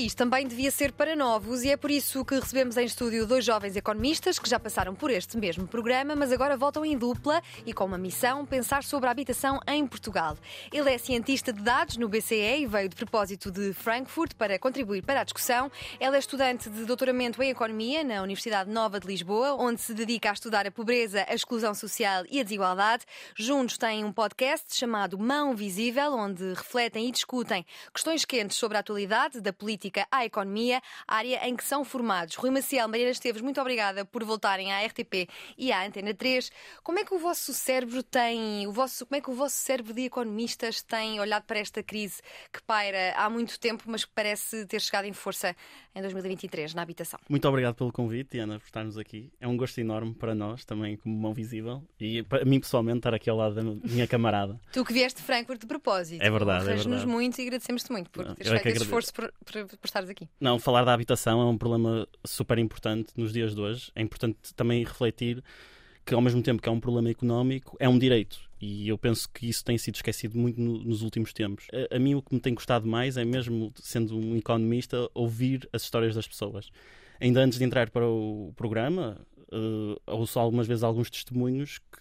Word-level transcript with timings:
país 0.00 0.14
também 0.14 0.46
devia 0.46 0.70
ser 0.70 0.92
para 0.92 1.14
novos 1.14 1.62
e 1.62 1.68
é 1.68 1.76
por 1.76 1.90
isso 1.90 2.24
que 2.24 2.34
recebemos 2.34 2.78
em 2.78 2.86
estúdio 2.86 3.26
dois 3.26 3.44
jovens 3.44 3.76
economistas 3.76 4.38
que 4.38 4.48
já 4.48 4.58
passaram 4.58 4.94
por 4.94 5.10
este 5.10 5.36
mesmo 5.36 5.66
programa, 5.66 6.16
mas 6.16 6.32
agora 6.32 6.56
voltam 6.56 6.86
em 6.86 6.96
dupla 6.96 7.42
e 7.66 7.74
com 7.74 7.84
uma 7.84 7.98
missão: 7.98 8.46
pensar 8.46 8.82
sobre 8.82 9.08
a 9.08 9.10
habitação 9.10 9.60
em 9.68 9.86
Portugal. 9.86 10.38
Ele 10.72 10.88
é 10.88 10.96
cientista 10.96 11.52
de 11.52 11.60
dados 11.60 11.98
no 11.98 12.08
BCE 12.08 12.62
e 12.62 12.66
veio 12.66 12.88
de 12.88 12.96
propósito 12.96 13.50
de 13.50 13.74
Frankfurt 13.74 14.32
para 14.36 14.58
contribuir 14.58 15.02
para 15.02 15.20
a 15.20 15.24
discussão. 15.24 15.70
Ela 15.98 16.16
é 16.16 16.18
estudante 16.18 16.70
de 16.70 16.86
doutoramento 16.86 17.42
em 17.42 17.50
Economia 17.50 18.02
na 18.02 18.22
Universidade 18.22 18.70
Nova 18.70 18.98
de 18.98 19.06
Lisboa, 19.06 19.54
onde 19.54 19.82
se 19.82 19.92
dedica 19.92 20.30
a 20.30 20.32
estudar 20.32 20.66
a 20.66 20.70
pobreza, 20.70 21.26
a 21.28 21.34
exclusão 21.34 21.74
social 21.74 22.24
e 22.30 22.40
a 22.40 22.42
desigualdade. 22.42 23.04
Juntos 23.36 23.76
têm 23.76 24.02
um 24.02 24.12
podcast 24.12 24.74
chamado 24.74 25.18
Mão 25.18 25.54
Visível, 25.54 26.14
onde 26.14 26.54
refletem 26.54 27.08
e 27.08 27.12
discutem 27.12 27.66
questões 27.92 28.24
quentes 28.24 28.56
sobre 28.56 28.78
a 28.78 28.80
atualidade 28.80 29.42
da 29.42 29.52
política 29.52 29.89
política 29.90 30.06
à 30.10 30.24
economia, 30.24 30.80
área 31.06 31.46
em 31.48 31.56
que 31.56 31.64
são 31.64 31.84
formados. 31.84 32.36
Rui 32.36 32.50
Maciel, 32.50 32.88
Mariana 32.88 33.10
Esteves, 33.10 33.42
muito 33.42 33.60
obrigada 33.60 34.04
por 34.04 34.24
voltarem 34.24 34.72
à 34.72 34.84
RTP 34.86 35.28
e 35.58 35.72
à 35.72 35.84
Antena 35.84 36.14
3. 36.14 36.50
Como 36.82 36.98
é 36.98 37.04
que 37.04 37.12
o 37.12 37.18
vosso 37.18 37.52
cérebro 37.52 38.02
tem, 38.02 38.66
o 38.66 38.72
vosso, 38.72 39.04
como 39.04 39.18
é 39.18 39.20
que 39.20 39.30
o 39.30 39.34
vosso 39.34 39.56
cérebro 39.56 39.92
de 39.92 40.02
economistas 40.02 40.82
tem 40.82 41.20
olhado 41.20 41.44
para 41.44 41.58
esta 41.58 41.82
crise 41.82 42.22
que 42.52 42.62
paira 42.62 43.14
há 43.16 43.28
muito 43.28 43.58
tempo, 43.58 43.84
mas 43.86 44.04
que 44.04 44.12
parece 44.14 44.64
ter 44.66 44.80
chegado 44.80 45.04
em 45.04 45.12
força 45.12 45.54
em 45.94 46.00
2023 46.00 46.74
na 46.74 46.82
habitação? 46.82 47.18
Muito 47.28 47.48
obrigado 47.48 47.74
pelo 47.74 47.92
convite, 47.92 48.38
Ana, 48.38 48.58
por 48.58 48.66
estarmos 48.66 48.96
aqui. 48.96 49.32
É 49.40 49.48
um 49.48 49.56
gosto 49.56 49.80
enorme 49.80 50.14
para 50.14 50.34
nós, 50.34 50.64
também 50.64 50.96
como 50.96 51.16
mão 51.16 51.34
visível, 51.34 51.82
e 51.98 52.22
para 52.22 52.44
mim 52.44 52.60
pessoalmente 52.60 52.98
estar 52.98 53.14
aqui 53.14 53.28
ao 53.28 53.36
lado 53.36 53.54
da 53.54 53.62
minha 53.62 54.06
camarada. 54.06 54.60
tu 54.72 54.84
que 54.84 54.92
vieste 54.92 55.20
de 55.20 55.26
Frankfurt 55.26 55.60
de 55.60 55.66
propósito. 55.66 56.22
É 56.22 56.30
verdade, 56.30 56.70
é 56.70 56.74
verdade. 56.74 57.06
muito 57.06 57.38
e 57.40 57.42
agradecemos-te 57.42 57.90
muito 57.90 58.10
por 58.10 58.24
teres 58.34 58.50
feito 58.52 58.66
é 58.66 58.70
esse 58.70 58.82
esforço 58.82 59.12
por, 59.12 59.32
por, 59.44 59.79
por 59.80 59.86
estares 59.86 60.10
aqui. 60.10 60.28
Não, 60.40 60.58
falar 60.58 60.84
da 60.84 60.92
habitação 60.92 61.40
é 61.40 61.44
um 61.44 61.56
problema 61.56 62.06
super 62.24 62.58
importante 62.58 63.12
nos 63.16 63.32
dias 63.32 63.54
de 63.54 63.60
hoje. 63.60 63.90
É 63.94 64.02
importante 64.02 64.54
também 64.54 64.84
refletir 64.84 65.42
que, 66.04 66.14
ao 66.14 66.20
mesmo 66.20 66.42
tempo 66.42 66.62
que 66.62 66.68
é 66.68 66.72
um 66.72 66.80
problema 66.80 67.10
económico, 67.10 67.76
é 67.80 67.88
um 67.88 67.98
direito. 67.98 68.38
E 68.60 68.88
eu 68.88 68.98
penso 68.98 69.28
que 69.30 69.48
isso 69.48 69.64
tem 69.64 69.78
sido 69.78 69.94
esquecido 69.94 70.38
muito 70.38 70.60
no, 70.60 70.84
nos 70.84 71.02
últimos 71.02 71.32
tempos. 71.32 71.66
A, 71.72 71.96
a, 71.96 71.98
mim, 71.98 72.14
o 72.14 72.22
que 72.22 72.34
me 72.34 72.40
tem 72.40 72.54
gostado 72.54 72.86
mais 72.86 73.16
é, 73.16 73.24
mesmo 73.24 73.72
sendo 73.76 74.16
um 74.16 74.36
economista, 74.36 75.08
ouvir 75.14 75.68
as 75.72 75.82
histórias 75.82 76.14
das 76.14 76.28
pessoas. 76.28 76.70
Ainda 77.18 77.40
antes 77.40 77.58
de 77.58 77.64
entrar 77.64 77.90
para 77.90 78.06
o 78.06 78.52
programa, 78.56 79.18
uh, 79.52 80.00
ouço 80.06 80.38
algumas 80.38 80.66
vezes 80.66 80.82
alguns 80.82 81.10
testemunhos 81.10 81.78
que, 81.78 82.00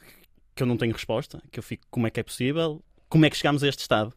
que 0.56 0.64
eu 0.64 0.68
não 0.68 0.78
tenho 0.78 0.94
resposta, 0.94 1.42
que 1.52 1.60
eu 1.60 1.64
fico, 1.64 1.86
como 1.90 2.08
é 2.08 2.10
que 2.10 2.20
é 2.20 2.24
possível? 2.24 2.84
Como 3.08 3.26
é 3.26 3.30
que 3.30 3.38
chegamos 3.38 3.64
a 3.64 3.68
este 3.68 3.82
estado? 3.82 4.14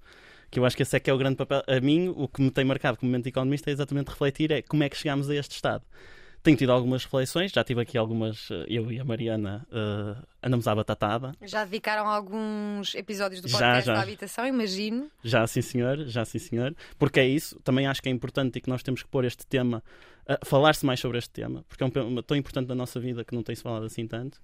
Que 0.53 0.59
eu 0.59 0.67
acho 0.67 0.77
que 0.77 0.83
esse 0.83 0.95
é 0.95 1.01
que 1.01 1.09
é 1.09 1.15
o 1.15 1.17
grande 1.17 1.37
papel. 1.37 1.63
A 1.67 1.81
mim, 1.81 2.13
o 2.15 2.29
que 2.29 2.43
me 2.43 2.51
tem 2.51 2.63
marcado 2.63 2.99
como 2.99 3.11
momento 3.11 3.27
economista 3.27 3.71
é 3.71 3.73
exatamente 3.73 4.09
refletir 4.09 4.53
é 4.53 4.61
como 4.61 4.85
é 4.85 4.89
que 4.89 4.97
chegámos 4.97 5.31
a 5.31 5.35
este 5.35 5.53
estado. 5.53 5.83
Tenho 6.43 6.59
tido 6.59 6.73
algumas 6.73 7.05
reflexões, 7.05 7.53
já 7.53 7.65
tive 7.65 7.81
aqui 7.81 7.97
algumas, 7.97 8.51
eh, 8.51 8.67
eu 8.69 8.93
e 8.93 9.01
a 9.01 9.05
Mariana 9.05 9.67
uh, 9.71 10.23
andamos 10.43 10.67
à 10.69 10.75
batatada. 10.75 11.33
Já 11.41 11.65
dedicaram 11.65 12.07
alguns 12.07 12.95
episódios 12.95 13.41
do 13.41 13.49
podcast 13.49 13.87
já, 13.87 13.93
já. 13.93 13.95
da 13.95 14.03
habitação, 14.03 14.47
imagino. 14.47 15.09
Já 15.23 15.47
sim 15.47 15.63
senhor, 15.63 16.05
já 16.07 16.25
sim 16.25 16.41
senhor. 16.41 16.75
Porque 16.99 17.21
é 17.21 17.27
isso, 17.27 17.59
também 17.61 17.87
acho 17.87 18.03
que 18.03 18.11
é 18.11 18.13
importante 18.13 18.59
e 18.59 18.61
que 18.61 18.69
nós 18.69 18.83
temos 18.83 19.03
que 19.03 19.09
pôr 19.09 19.25
este 19.25 19.47
tema, 19.47 19.83
uh, 20.29 20.47
falar-se 20.47 20.85
mais 20.85 21.01
sobre 21.01 21.19
este 21.19 21.31
tema, 21.31 21.65
porque 21.69 21.83
é 21.83 21.87
um 21.87 21.91
tema 21.91 22.23
tão 22.23 22.37
importante 22.37 22.69
na 22.69 22.75
nossa 22.75 22.99
vida 23.01 23.25
que 23.25 23.35
não 23.35 23.43
tem-se 23.43 23.63
falado 23.63 23.85
assim 23.85 24.07
tanto. 24.07 24.41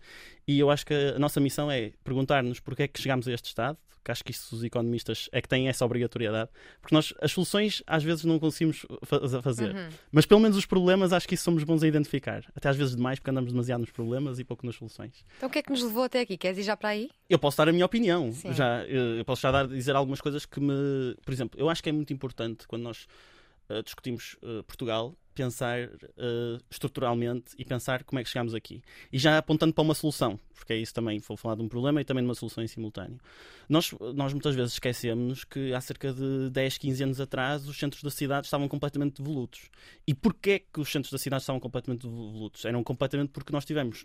E 0.47 0.59
eu 0.59 0.71
acho 0.71 0.87
que 0.87 0.95
a 0.95 1.19
nossa 1.19 1.41
missão 1.41 1.71
é 1.71 1.93
perguntar-nos 2.05 2.61
porque 2.61 2.85
é 2.85 2.89
que 2.89 3.01
chegamos 3.01 3.27
a 3.29 3.33
este 3.33 3.47
estado, 3.47 3.79
que 4.09 4.13
acho 4.13 4.25
que 4.25 4.31
isso 4.31 4.57
os 4.57 4.65
economistas 4.65 5.29
é 5.33 5.43
que 5.43 5.49
têm 5.49 5.69
essa 5.69 5.85
obrigatoriedade, 5.85 6.51
porque 6.81 6.95
nós 6.95 7.13
as 7.21 7.31
soluções 7.31 7.83
às 7.87 8.03
vezes 8.03 8.25
não 8.25 8.39
conseguimos 8.39 8.87
fazer, 9.43 9.75
uhum. 9.75 9.89
mas 10.11 10.25
pelo 10.25 10.41
menos 10.41 10.57
os 10.57 10.65
problemas 10.65 11.13
acho 11.13 11.29
que 11.29 11.35
isso 11.35 11.45
somos 11.45 11.63
bons 11.63 11.83
a 11.83 11.87
identificar, 11.87 12.43
até 12.55 12.71
às 12.71 12.77
vezes 12.77 12.97
demais 12.97 13.19
porque 13.19 13.31
andamos 13.31 13.53
demasiado 13.53 13.81
nos 13.81 13.91
problemas 13.91 14.39
e 14.39 14.45
pouco 14.45 14.65
nas 14.65 14.77
soluções. 14.77 15.25
Então 15.37 15.49
o 15.49 15.53
que 15.53 15.59
é 15.59 15.63
que 15.63 15.71
nos 15.71 15.83
levou 15.83 16.05
até 16.05 16.21
aqui? 16.21 16.39
Queres 16.39 16.59
ir 16.59 16.63
já 16.63 16.77
para 16.77 16.91
aí? 16.91 17.11
Eu 17.29 17.39
posso 17.39 17.59
dar 17.59 17.69
a 17.69 17.73
minha 17.73 17.85
opinião, 17.85 18.33
já, 18.53 18.83
eu 18.87 19.25
posso 19.27 19.43
já 19.43 19.51
dar, 19.51 19.69
dizer 19.69 19.95
algumas 19.95 20.23
coisas 20.23 20.47
que 20.47 20.59
me, 20.59 21.15
por 21.23 21.33
exemplo, 21.35 21.61
eu 21.61 21.69
acho 21.69 21.83
que 21.83 21.91
é 21.91 21.93
muito 21.93 22.11
importante 22.13 22.67
quando 22.67 22.83
nós 22.85 23.07
uh, 23.69 23.83
discutimos 23.83 24.37
uh, 24.43 24.63
Portugal 24.65 25.15
pensar 25.39 25.85
uh, 25.89 26.59
estruturalmente 26.69 27.53
e 27.57 27.65
pensar 27.65 28.03
como 28.03 28.19
é 28.19 28.25
que 28.25 28.29
chegamos 28.29 28.55
aqui. 28.55 28.83
E 29.13 29.19
já 29.19 29.39
apontando 29.39 29.73
para 29.73 29.83
uma 29.83 29.95
solução, 29.95 30.39
porque 30.53 30.73
é 30.73 30.77
isso 30.77 30.93
também, 30.93 31.21
vou 31.21 31.37
falar 31.37 31.55
de 31.55 31.63
um 31.63 31.69
problema 31.69 32.01
e 32.01 32.05
também 32.05 32.25
de 32.25 32.29
uma 32.29 32.35
solução 32.35 32.63
em 32.65 32.67
simultâneo. 32.67 33.19
Nós, 33.69 33.95
nós 34.15 34.33
muitas 34.33 34.57
vezes 34.57 34.73
esquecemos 34.73 35.45
que 35.45 35.73
há 35.73 35.81
cerca 35.81 36.13
de 36.13 36.51
10, 36.51 36.79
15 36.79 37.05
anos 37.05 37.21
atrás 37.21 37.69
os 37.69 37.79
centros 37.79 38.03
da 38.03 38.11
cidade 38.11 38.47
estavam 38.47 38.67
completamente 38.67 39.23
devolutos. 39.23 39.71
E 40.07 40.13
porquê 40.13 40.59
que 40.73 40.81
os 40.81 40.91
centros 40.91 41.13
da 41.13 41.19
cidade 41.19 41.43
estavam 41.43 41.61
completamente 41.61 42.03
devolutos? 42.03 42.65
Eram 42.65 42.83
completamente 42.83 43.31
porque 43.31 43.53
nós 43.53 43.65
tivemos 43.65 44.05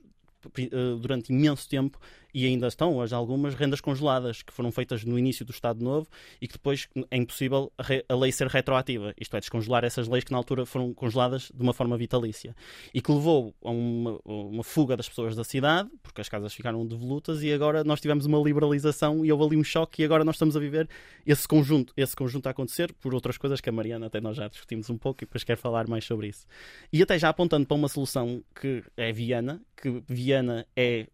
durante 1.00 1.32
imenso 1.32 1.68
tempo 1.68 2.00
e 2.34 2.46
ainda 2.48 2.68
estão 2.68 2.96
hoje 2.96 3.14
algumas 3.14 3.54
rendas 3.54 3.80
congeladas 3.80 4.42
que 4.42 4.52
foram 4.52 4.72
feitas 4.72 5.04
no 5.04 5.20
início 5.20 5.46
do 5.46 5.52
Estado 5.52 5.84
Novo 5.84 6.08
e 6.42 6.48
que 6.48 6.54
depois 6.54 6.88
é 7.12 7.18
impossível 7.18 7.72
a 8.10 8.16
lei 8.16 8.32
ser 8.32 8.48
retroativa, 8.48 9.14
isto 9.20 9.36
é, 9.38 9.40
descongelar 9.40 9.84
essas 9.84 10.08
leis 10.08 10.24
que 10.24 10.32
na 10.32 10.38
altura 10.38 10.66
foram 10.66 10.94
congeladas 10.94 11.52
de 11.54 11.62
uma 11.62 11.74
forma 11.74 11.96
vitalícia 11.98 12.56
e 12.94 13.02
que 13.02 13.12
levou 13.12 13.54
a 13.64 13.70
uma, 13.70 14.20
uma 14.26 14.64
fuga 14.64 14.98
das 14.98 15.08
pessoas 15.08 15.36
da 15.36 15.44
cidade, 15.44 15.90
porque 16.02 16.22
as 16.22 16.30
casas 16.30 16.54
ficaram 16.54 16.86
devolutas 16.86 17.44
e 17.44 17.54
agora 17.54 17.84
nós 17.84 18.02
tivemos 18.02 18.26
uma 18.26 18.40
liberalização 18.40 19.24
e 19.24 19.32
houve 19.32 19.46
ali 19.46 19.58
um 19.58 19.64
choque 19.64 20.02
e 20.02 20.06
agora 20.06 20.24
nós 20.24 20.36
estamos 20.36 20.58
a 20.58 20.60
viver 20.60 20.90
esse 21.26 21.48
conjunto, 21.48 21.94
esse 21.96 22.16
conjunto 22.16 22.48
a 22.48 22.52
acontecer 22.52 22.92
por 22.94 23.14
outras 23.14 23.38
coisas 23.38 23.62
que 23.62 23.70
a 23.70 23.72
Mariana 23.72 24.08
até 24.08 24.20
nós 24.20 24.36
já 24.38 24.48
discutimos 24.48 24.90
um 24.90 24.98
pouco 24.98 25.24
e 25.24 25.26
depois 25.26 25.44
quero 25.44 25.60
falar 25.60 25.88
mais 25.88 26.06
sobre 26.06 26.28
isso. 26.28 26.48
E 26.92 27.02
até 27.04 27.20
já 27.20 27.30
apontando 27.30 27.68
para 27.68 27.76
uma 27.76 27.88
solução 27.88 28.44
que 28.60 28.84
é 28.98 29.12
Viana, 29.12 29.62
que 29.76 30.02
Viana 30.08 30.33
é 30.76 31.08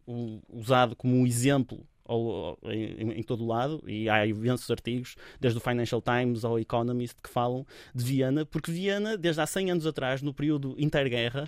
usado 0.52 0.96
como 0.96 1.16
um 1.16 1.25
exemplo 1.25 1.85
em, 2.63 3.12
em, 3.19 3.24
todo 3.24 3.44
o 3.44 3.47
lado, 3.47 3.84
e 3.88 4.09
há 4.09 4.25
imensos 4.25 4.69
artigos, 4.72 5.16
desde 5.40 5.57
o 5.59 5.62
Financial 5.62 6.02
Times 6.02 6.44
ao 6.44 6.59
Economist, 6.59 7.16
que 7.22 7.29
falam 7.29 7.66
de 7.94 8.03
Viena, 8.03 8.46
porque 8.46 8.72
Viena, 8.72 9.18
desde 9.18 9.41
há 9.41 9.46
100 9.46 9.72
anos 9.72 9.85
atrás, 9.85 10.22
no 10.22 10.34
período 10.34 10.75
interguerra, 10.78 11.47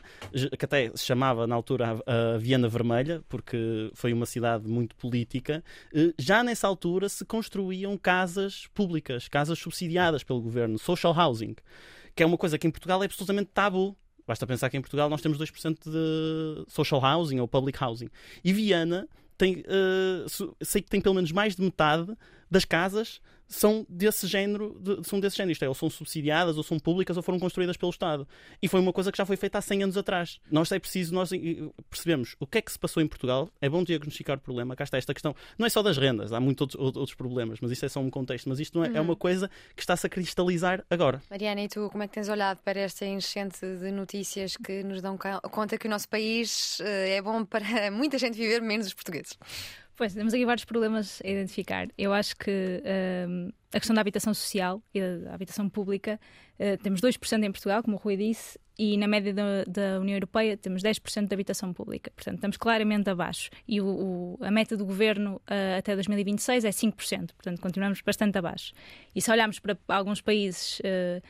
que 0.57 0.65
até 0.65 0.91
se 0.95 1.05
chamava 1.05 1.47
na 1.47 1.55
altura 1.55 1.99
a 2.05 2.37
Viena 2.37 2.67
Vermelha, 2.67 3.23
porque 3.27 3.89
foi 3.93 4.13
uma 4.13 4.25
cidade 4.25 4.67
muito 4.67 4.95
política, 4.95 5.63
eh, 5.93 6.13
já 6.19 6.43
nessa 6.43 6.67
altura 6.67 7.09
se 7.09 7.25
construíam 7.25 7.97
casas 7.97 8.67
públicas, 8.73 9.27
casas 9.27 9.57
subsidiadas 9.57 10.23
pelo 10.23 10.41
governo, 10.41 10.77
social 10.77 11.13
housing, 11.17 11.55
que 12.15 12.21
é 12.21 12.25
uma 12.25 12.37
coisa 12.37 12.57
que 12.57 12.67
em 12.67 12.71
Portugal 12.71 13.01
é 13.01 13.05
absolutamente 13.05 13.49
tabu. 13.53 13.97
Basta 14.31 14.47
pensar 14.47 14.69
que 14.69 14.77
em 14.77 14.81
Portugal 14.81 15.09
nós 15.09 15.19
temos 15.19 15.37
2% 15.37 15.77
de 15.91 16.71
social 16.71 17.03
housing 17.03 17.41
ou 17.41 17.47
public 17.49 17.77
housing. 17.83 18.07
E 18.41 18.53
Viana 18.53 19.05
tem, 19.37 19.57
uh, 19.57 20.55
sei 20.63 20.81
que 20.81 20.89
tem 20.89 21.01
pelo 21.01 21.15
menos 21.15 21.33
mais 21.33 21.53
de 21.53 21.61
metade 21.61 22.17
das 22.49 22.63
casas 22.63 23.19
são 23.51 23.85
desse 23.89 24.25
género, 24.27 24.79
de, 24.79 25.07
são 25.07 25.19
desse 25.19 25.35
género, 25.35 25.51
isto 25.51 25.63
é, 25.63 25.67
ou 25.67 25.75
são 25.75 25.89
subsidiadas, 25.89 26.57
ou 26.57 26.63
são 26.63 26.79
públicas, 26.79 27.17
ou 27.17 27.23
foram 27.23 27.37
construídas 27.37 27.75
pelo 27.75 27.91
Estado. 27.91 28.27
E 28.61 28.67
foi 28.67 28.79
uma 28.79 28.93
coisa 28.93 29.11
que 29.11 29.17
já 29.17 29.25
foi 29.25 29.35
feita 29.35 29.57
há 29.57 29.61
100 29.61 29.83
anos 29.83 29.97
atrás. 29.97 30.39
Nós 30.49 30.71
é 30.71 30.79
preciso, 30.79 31.13
nós 31.13 31.31
percebemos 31.89 32.35
o 32.39 32.47
que 32.47 32.59
é 32.59 32.61
que 32.61 32.71
se 32.71 32.79
passou 32.79 33.03
em 33.03 33.07
Portugal, 33.07 33.49
é 33.59 33.69
bom 33.69 33.83
diagnosticar 33.83 34.37
o 34.37 34.39
problema, 34.39 34.75
cá 34.75 34.85
está 34.85 34.97
esta 34.97 35.13
questão, 35.13 35.35
não 35.57 35.65
é 35.65 35.69
só 35.69 35.83
das 35.83 35.97
rendas, 35.97 36.31
há 36.31 36.39
muitos 36.39 36.75
outros, 36.75 36.97
outros 36.97 37.13
problemas, 37.13 37.59
mas 37.61 37.71
isso 37.71 37.85
é 37.85 37.89
só 37.89 37.99
um 37.99 38.09
contexto, 38.09 38.47
mas 38.47 38.59
isto 38.59 38.77
não 38.77 38.85
é, 38.85 38.87
é 38.87 38.91
uhum. 38.91 38.97
é 38.97 39.01
uma 39.01 39.15
coisa 39.15 39.49
que 39.75 39.81
está-se 39.81 40.07
a 40.07 40.09
cristalizar 40.09 40.85
agora. 40.89 41.21
Mariana, 41.29 41.61
e 41.61 41.67
tu, 41.67 41.89
como 41.89 42.03
é 42.03 42.07
que 42.07 42.13
tens 42.13 42.29
olhado 42.29 42.59
para 42.63 42.79
esta 42.79 43.05
enchente 43.05 43.59
de 43.59 43.91
notícias 43.91 44.55
que 44.55 44.81
nos 44.83 45.01
dão 45.01 45.17
conta 45.51 45.77
que 45.77 45.87
o 45.87 45.89
nosso 45.89 46.07
país 46.07 46.79
eh, 46.79 47.17
é 47.17 47.21
bom 47.21 47.43
para 47.43 47.61
muita 47.91 48.17
gente 48.17 48.37
viver, 48.37 48.61
menos 48.61 48.87
os 48.87 48.93
portugueses? 48.93 49.37
Pois, 50.01 50.15
temos 50.15 50.33
aqui 50.33 50.43
vários 50.47 50.65
problemas 50.65 51.21
a 51.23 51.29
identificar. 51.29 51.87
Eu 51.95 52.11
acho 52.11 52.35
que 52.35 52.81
um, 53.29 53.51
a 53.71 53.79
questão 53.79 53.93
da 53.93 54.01
habitação 54.01 54.33
social 54.33 54.81
e 54.91 54.99
da 54.99 55.31
habitação 55.31 55.69
pública, 55.69 56.19
uh, 56.59 56.75
temos 56.81 57.01
2% 57.01 57.43
em 57.43 57.51
Portugal, 57.51 57.83
como 57.83 57.97
o 57.97 57.99
Rui 57.99 58.17
disse, 58.17 58.57
e 58.79 58.97
na 58.97 59.07
média 59.07 59.31
da, 59.31 59.63
da, 59.67 59.99
União 59.99 60.15
Europeia 60.15 60.57
temos 60.57 60.81
10% 60.81 61.27
de 61.27 61.33
habitação 61.35 61.71
pública. 61.71 62.09
Portanto, 62.15 62.37
estamos 62.37 62.57
claramente 62.57 63.11
abaixo. 63.11 63.51
E 63.67 63.79
o, 63.79 63.85
o, 63.85 64.37
a 64.41 64.49
meta 64.49 64.75
do 64.75 64.87
governo 64.87 65.35
uh, 65.35 65.77
até 65.77 65.93
2026 65.93 66.65
é 66.65 66.71
5%. 66.71 67.33
Portanto, 67.35 67.61
continuamos 67.61 68.01
bastante 68.01 68.35
abaixo. 68.39 68.73
E 69.13 69.21
se 69.21 69.29
olharmos 69.29 69.59
para 69.59 69.77
alguns 69.87 70.19
países. 70.19 70.79
Uh, 70.79 71.21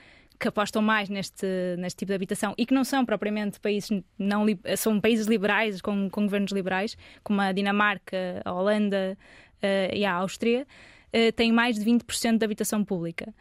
que 0.41 0.47
apostam 0.47 0.81
mais 0.81 1.07
neste, 1.07 1.45
neste 1.77 1.99
tipo 1.99 2.09
de 2.09 2.15
habitação 2.15 2.53
e 2.57 2.65
que 2.65 2.73
não 2.73 2.83
são 2.83 3.05
propriamente 3.05 3.59
países 3.59 3.89
não 4.17 4.45
são 4.75 4.99
países 4.99 5.27
liberais 5.27 5.79
com, 5.81 6.09
com 6.09 6.23
governos 6.23 6.51
liberais 6.51 6.97
como 7.23 7.39
a 7.39 7.51
Dinamarca, 7.51 8.41
a 8.43 8.51
Holanda 8.51 9.15
uh, 9.61 9.95
e 9.95 10.03
a 10.03 10.13
Áustria 10.13 10.65
uh, 11.13 11.31
têm 11.33 11.51
mais 11.51 11.77
de 11.77 11.85
20% 11.85 12.39
de 12.39 12.43
habitação 12.43 12.83
pública. 12.83 13.33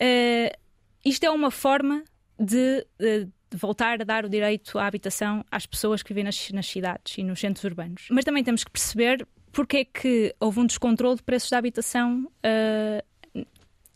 Uh, 0.00 0.56
isto 1.04 1.24
é 1.24 1.30
uma 1.30 1.50
forma 1.50 2.04
de, 2.38 2.86
de, 2.98 3.28
voltar 3.56 4.00
a 4.00 4.04
dar 4.04 4.24
o 4.24 4.28
direito 4.28 4.78
à 4.78 4.86
habitação 4.86 5.44
às 5.50 5.66
pessoas 5.66 6.02
que 6.02 6.10
vivem 6.10 6.24
nas, 6.24 6.50
nas 6.52 6.66
cidades 6.66 7.18
e 7.18 7.24
nos 7.24 7.40
centros 7.40 7.64
urbanos. 7.64 8.06
Mas 8.10 8.24
também 8.24 8.44
temos 8.44 8.62
que 8.62 8.70
perceber 8.70 9.26
porque 9.50 9.78
é 9.78 9.84
que 9.84 10.34
houve 10.38 10.60
um 10.60 10.66
descontrole 10.66 11.16
de 11.16 11.22
preços 11.22 11.50
da 11.50 11.58
habitação. 11.58 12.30
Uh, 12.44 13.02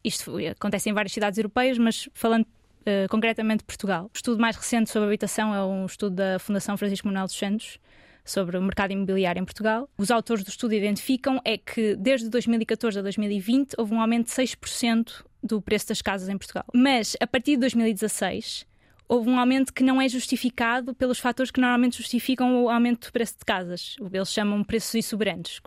isto 0.05 0.37
acontece 0.51 0.91
em 0.91 0.93
várias 0.93 1.13
cidades 1.13 1.39
europeias, 1.39 1.79
mas 1.79 2.09
falando 2.13 2.45
uh, 2.45 3.09
concretamente 3.09 3.59
de 3.61 3.67
Portugal. 3.67 4.07
O 4.07 4.11
estudo 4.15 4.41
mais 4.41 4.57
recente 4.57 4.91
sobre 4.91 5.07
habitação 5.07 5.55
é 5.55 5.65
um 5.65 5.87
estudo 5.87 6.17
da 6.17 6.39
Fundação 6.39 6.77
Francisco 6.77 7.07
Manuel 7.07 7.27
dos 7.27 7.37
Santos 7.37 7.79
sobre 8.25 8.57
o 8.57 8.63
mercado 8.63 8.93
imobiliário 8.93 9.41
em 9.41 9.45
Portugal. 9.45 9.89
Os 9.99 10.11
autores 10.11 10.45
do 10.45 10.49
estudo 10.49 10.75
identificam 10.75 11.41
é 11.45 11.59
que 11.59 11.97
desde 11.97 12.29
2014 12.29 12.99
a 12.99 13.03
2020 13.03 13.75
houve 13.77 13.95
um 13.95 14.01
aumento 14.01 14.27
de 14.27 14.33
6% 14.33 15.25
do 15.43 15.61
preço 15.61 15.89
das 15.89 16.01
casas 16.01 16.29
em 16.29 16.39
Portugal. 16.39 16.65
Mas 16.73 17.17
a 17.21 17.27
partir 17.27 17.53
de 17.53 17.59
2016 17.59 18.65
houve 19.09 19.29
um 19.29 19.39
aumento 19.39 19.75
que 19.75 19.83
não 19.83 20.01
é 20.01 20.09
justificado 20.09 20.95
pelos 20.95 21.19
fatores 21.19 21.51
que 21.51 21.61
normalmente 21.61 21.99
justificam 21.99 22.65
o 22.65 22.71
aumento 22.71 23.09
do 23.09 23.13
preço 23.13 23.39
de 23.39 23.45
casas. 23.45 23.97
Eles 24.11 24.33
chamam 24.33 24.65
preços 24.65 24.95
exuberantes. 24.95 25.61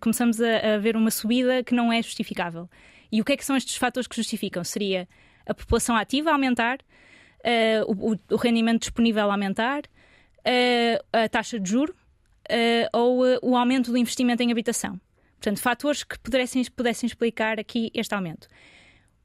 Começamos 0.00 0.40
a, 0.40 0.78
ver 0.78 0.96
uma 0.96 1.10
subida 1.10 1.64
que 1.64 1.74
não 1.74 1.92
é 1.92 2.00
justificável. 2.00 2.68
E 3.12 3.20
o 3.20 3.24
que 3.24 3.34
é 3.34 3.36
que 3.36 3.44
são 3.44 3.56
estes 3.56 3.76
fatores 3.76 4.08
que 4.08 4.16
justificam? 4.16 4.64
Seria 4.64 5.06
a 5.46 5.54
população 5.54 5.94
ativa 5.94 6.30
a 6.30 6.32
aumentar, 6.32 6.78
uh, 6.78 8.12
o, 8.12 8.34
o, 8.34 8.36
rendimento 8.36 8.80
disponível 8.80 9.28
a 9.28 9.34
aumentar, 9.34 9.80
uh, 9.80 11.04
a 11.12 11.28
taxa 11.28 11.60
de 11.60 11.70
juro 11.70 11.92
uh, 11.92 12.88
ou 12.92 13.22
o 13.42 13.56
aumento 13.56 13.92
do 13.92 13.98
investimento 13.98 14.42
em 14.42 14.50
habitação. 14.50 14.98
Portanto, 15.42 15.60
fatores 15.60 16.04
que 16.04 16.18
pudessem, 16.20 16.64
pudessem 16.64 17.06
explicar 17.06 17.58
aqui 17.58 17.90
este 17.92 18.14
aumento. 18.14 18.48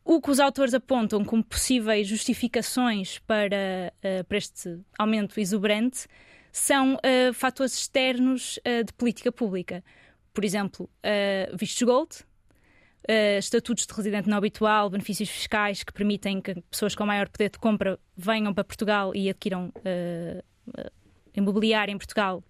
O 0.04 0.22
que 0.22 0.32
os 0.32 0.40
autores 0.40 0.74
apontam 0.74 1.24
como 1.26 1.44
possíveis 1.44 2.08
justificações 2.08 3.20
para, 3.20 3.94
uh, 3.98 4.24
para 4.24 4.38
este 4.38 4.80
aumento 4.98 5.38
exuberante 5.38 6.08
são 6.50 6.96
uh, 6.96 7.34
fatores 7.34 7.74
externos 7.74 8.58
uh, 8.60 8.86
de 8.86 8.94
política 8.94 9.34
pública. 9.34 9.84
Por 10.34 10.46
exemplo, 10.46 10.90
vistos 11.54 11.82
gold, 11.82 12.10
estatutos 13.38 13.86
de 13.86 13.94
residente 13.94 14.28
não 14.28 14.38
habitual, 14.38 14.90
benefícios 14.90 15.30
fiscais 15.30 15.84
que 15.84 15.94
permitem 15.94 16.42
que 16.42 16.62
pessoas 16.70 16.96
com 16.96 17.06
maior 17.06 17.30
poder 17.30 17.50
de 17.50 17.58
compra 17.58 18.00
venham 18.16 18.54
para 18.54 18.64
Portugal 18.64 19.16
e 19.16 19.30
adquiram 19.30 19.72
imobiliário 21.36 21.94
em 21.94 21.98
Portugal 21.98 22.44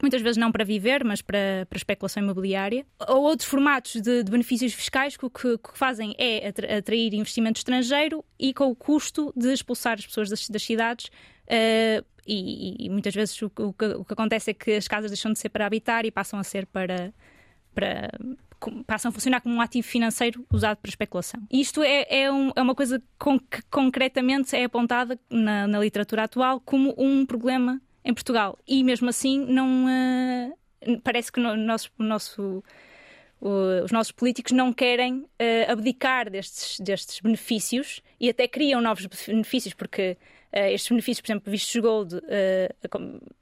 muitas 0.00 0.22
vezes 0.22 0.36
não 0.36 0.50
para 0.50 0.64
viver, 0.64 1.04
mas 1.04 1.20
para, 1.20 1.66
para 1.68 1.76
especulação 1.76 2.22
imobiliária. 2.22 2.86
Ou 3.08 3.22
outros 3.22 3.48
formatos 3.48 4.00
de, 4.00 4.22
de 4.22 4.30
benefícios 4.30 4.72
fiscais 4.72 5.16
que 5.16 5.26
o 5.26 5.30
que, 5.30 5.58
que, 5.58 5.78
fazem 5.78 6.14
é 6.18 6.48
atrair 6.76 7.14
investimento 7.14 7.58
estrangeiro 7.58 8.24
e 8.38 8.54
com 8.54 8.70
o 8.70 8.76
custo 8.76 9.32
de 9.36 9.52
expulsar 9.52 9.98
as 9.98 10.06
pessoas 10.06 10.28
das, 10.28 10.48
das 10.48 10.62
cidades. 10.62 11.06
Uh, 11.46 12.04
e, 12.26 12.86
e, 12.86 12.90
muitas 12.90 13.14
vezes 13.14 13.40
o, 13.42 13.46
o, 13.46 13.72
que, 13.72 13.84
o, 13.86 14.04
que, 14.04 14.12
acontece 14.12 14.50
é 14.50 14.54
que 14.54 14.72
as 14.72 14.86
casas 14.86 15.10
deixam 15.10 15.32
de 15.32 15.38
ser 15.38 15.48
para 15.48 15.66
habitar 15.66 16.04
e 16.04 16.10
passam 16.10 16.38
a 16.38 16.44
ser 16.44 16.66
para. 16.66 17.12
para 17.74 18.10
passam 18.86 19.08
a 19.08 19.12
funcionar 19.12 19.40
como 19.40 19.54
um 19.54 19.60
ativo 19.60 19.86
financeiro 19.86 20.44
usado 20.52 20.76
para 20.76 20.88
especulação. 20.88 21.40
Isto 21.50 21.82
é, 21.82 22.06
é, 22.08 22.32
um, 22.32 22.52
é 22.54 22.62
uma 22.62 22.74
coisa 22.74 23.02
com 23.18 23.38
que 23.38 23.62
concretamente 23.70 24.54
é 24.54 24.64
apontada 24.64 25.18
na, 25.30 25.66
na 25.66 25.78
literatura 25.78 26.24
atual 26.24 26.60
como 26.60 26.94
um 26.98 27.24
problema 27.24 27.80
em 28.04 28.12
Portugal. 28.12 28.58
E 28.66 28.82
mesmo 28.84 29.08
assim, 29.08 29.44
não 29.46 29.86
uh, 29.86 31.00
parece 31.02 31.32
que 31.32 31.40
no, 31.40 31.56
nosso, 31.56 31.90
nosso, 31.98 32.62
os 33.40 33.90
nossos 33.90 34.12
políticos 34.12 34.52
não 34.52 34.72
querem 34.72 35.20
uh, 35.20 35.26
abdicar 35.70 36.30
destes, 36.30 36.80
destes 36.80 37.20
benefícios 37.20 38.02
e 38.18 38.28
até 38.28 38.46
criam 38.46 38.80
novos 38.80 39.06
benefícios, 39.26 39.74
porque 39.74 40.16
uh, 40.52 40.58
estes 40.66 40.88
benefícios, 40.88 41.20
por 41.20 41.32
exemplo, 41.32 41.50
vistos 41.50 41.80
gold, 41.80 42.20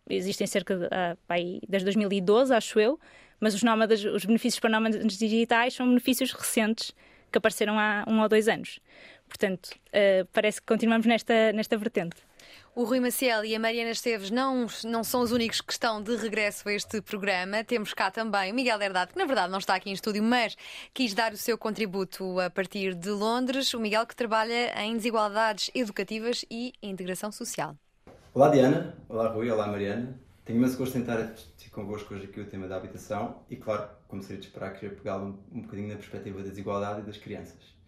existem 0.09 0.47
cerca 0.47 0.77
de 0.77 0.89
aí, 1.29 1.61
desde 1.69 1.85
2012, 1.85 2.55
acho 2.55 2.81
eu, 2.81 2.99
mas 3.41 3.55
os, 3.55 3.63
nómadas, 3.63 4.05
os 4.05 4.25
benefícios 4.25 4.61
para 4.61 4.71
nómadas 4.71 5.17
digitais 5.17 5.75
são 5.75 5.87
benefícios 5.87 6.33
recentes 6.33 6.93
que 7.31 7.39
apareceram 7.39 7.79
há 7.79 8.05
um 8.07 8.21
ou 8.21 8.29
dois 8.29 8.49
anos. 8.49 8.81
Portanto, 9.29 9.71
parece 10.33 10.61
que 10.61 10.67
continuamos 10.67 11.07
nesta, 11.07 11.53
nesta 11.53 11.77
vertente. 11.77 12.17
O 12.75 12.85
Rui 12.85 13.01
Maciel 13.01 13.45
e 13.45 13.57
a 13.57 13.59
Mariana 13.59 13.91
Esteves 13.91 14.31
não, 14.31 14.67
não 14.85 15.03
são 15.03 15.21
os 15.21 15.33
únicos 15.33 15.61
que 15.61 15.73
estão 15.73 16.01
de 16.01 16.15
regresso 16.17 16.69
a 16.69 16.73
este 16.73 17.03
programa. 17.03 17.65
Temos 17.65 17.93
cá 17.93 18.11
também 18.11 18.53
o 18.53 18.55
Miguel 18.55 18.81
Herdade, 18.81 19.13
que 19.13 19.19
na 19.19 19.25
verdade 19.27 19.51
não 19.51 19.59
está 19.59 19.75
aqui 19.75 19.91
em 19.91 19.93
estúdio, 19.93 20.23
mas 20.23 20.57
quis 20.95 21.13
dar 21.13 21.33
o 21.33 21.37
seu 21.37 21.59
contributo 21.59 22.39
a 22.39 22.49
partir 22.49 22.95
de 22.95 23.11
Londres. 23.11 23.75
O 23.75 23.81
Miguel 23.81 24.07
que 24.07 24.15
trabalha 24.15 24.81
em 24.81 24.97
desigualdades 24.97 25.71
educativas 25.75 26.45
e 26.51 26.73
integração 26.81 27.33
social. 27.33 27.77
Olá 28.33 28.49
Diana, 28.49 28.95
olá 29.09 29.29
Rui, 29.29 29.51
olá 29.51 29.67
Mariana. 29.67 30.17
Tenho 30.45 30.59
imenso 30.59 30.79
gosto 30.79 30.97
em 30.97 31.01
estar 31.01 31.19
convosco 31.83 32.15
hoje 32.15 32.25
aqui 32.25 32.41
o 32.41 32.47
tema 32.47 32.67
da 32.67 32.77
habitação 32.77 33.43
e, 33.49 33.57
claro, 33.57 33.89
como 34.09 34.23
seria 34.23 34.41
de 34.41 34.47
esperar, 34.47 34.73
queria 34.73 34.97
pegá-lo 34.97 35.27
um, 35.53 35.59
um 35.59 35.63
bocadinho 35.63 35.89
na 35.89 35.97
perspectiva 35.97 36.43
da 36.43 36.49
desigualdade 36.49 37.01
e 37.01 37.05
das 37.05 37.17
crianças 37.17 37.79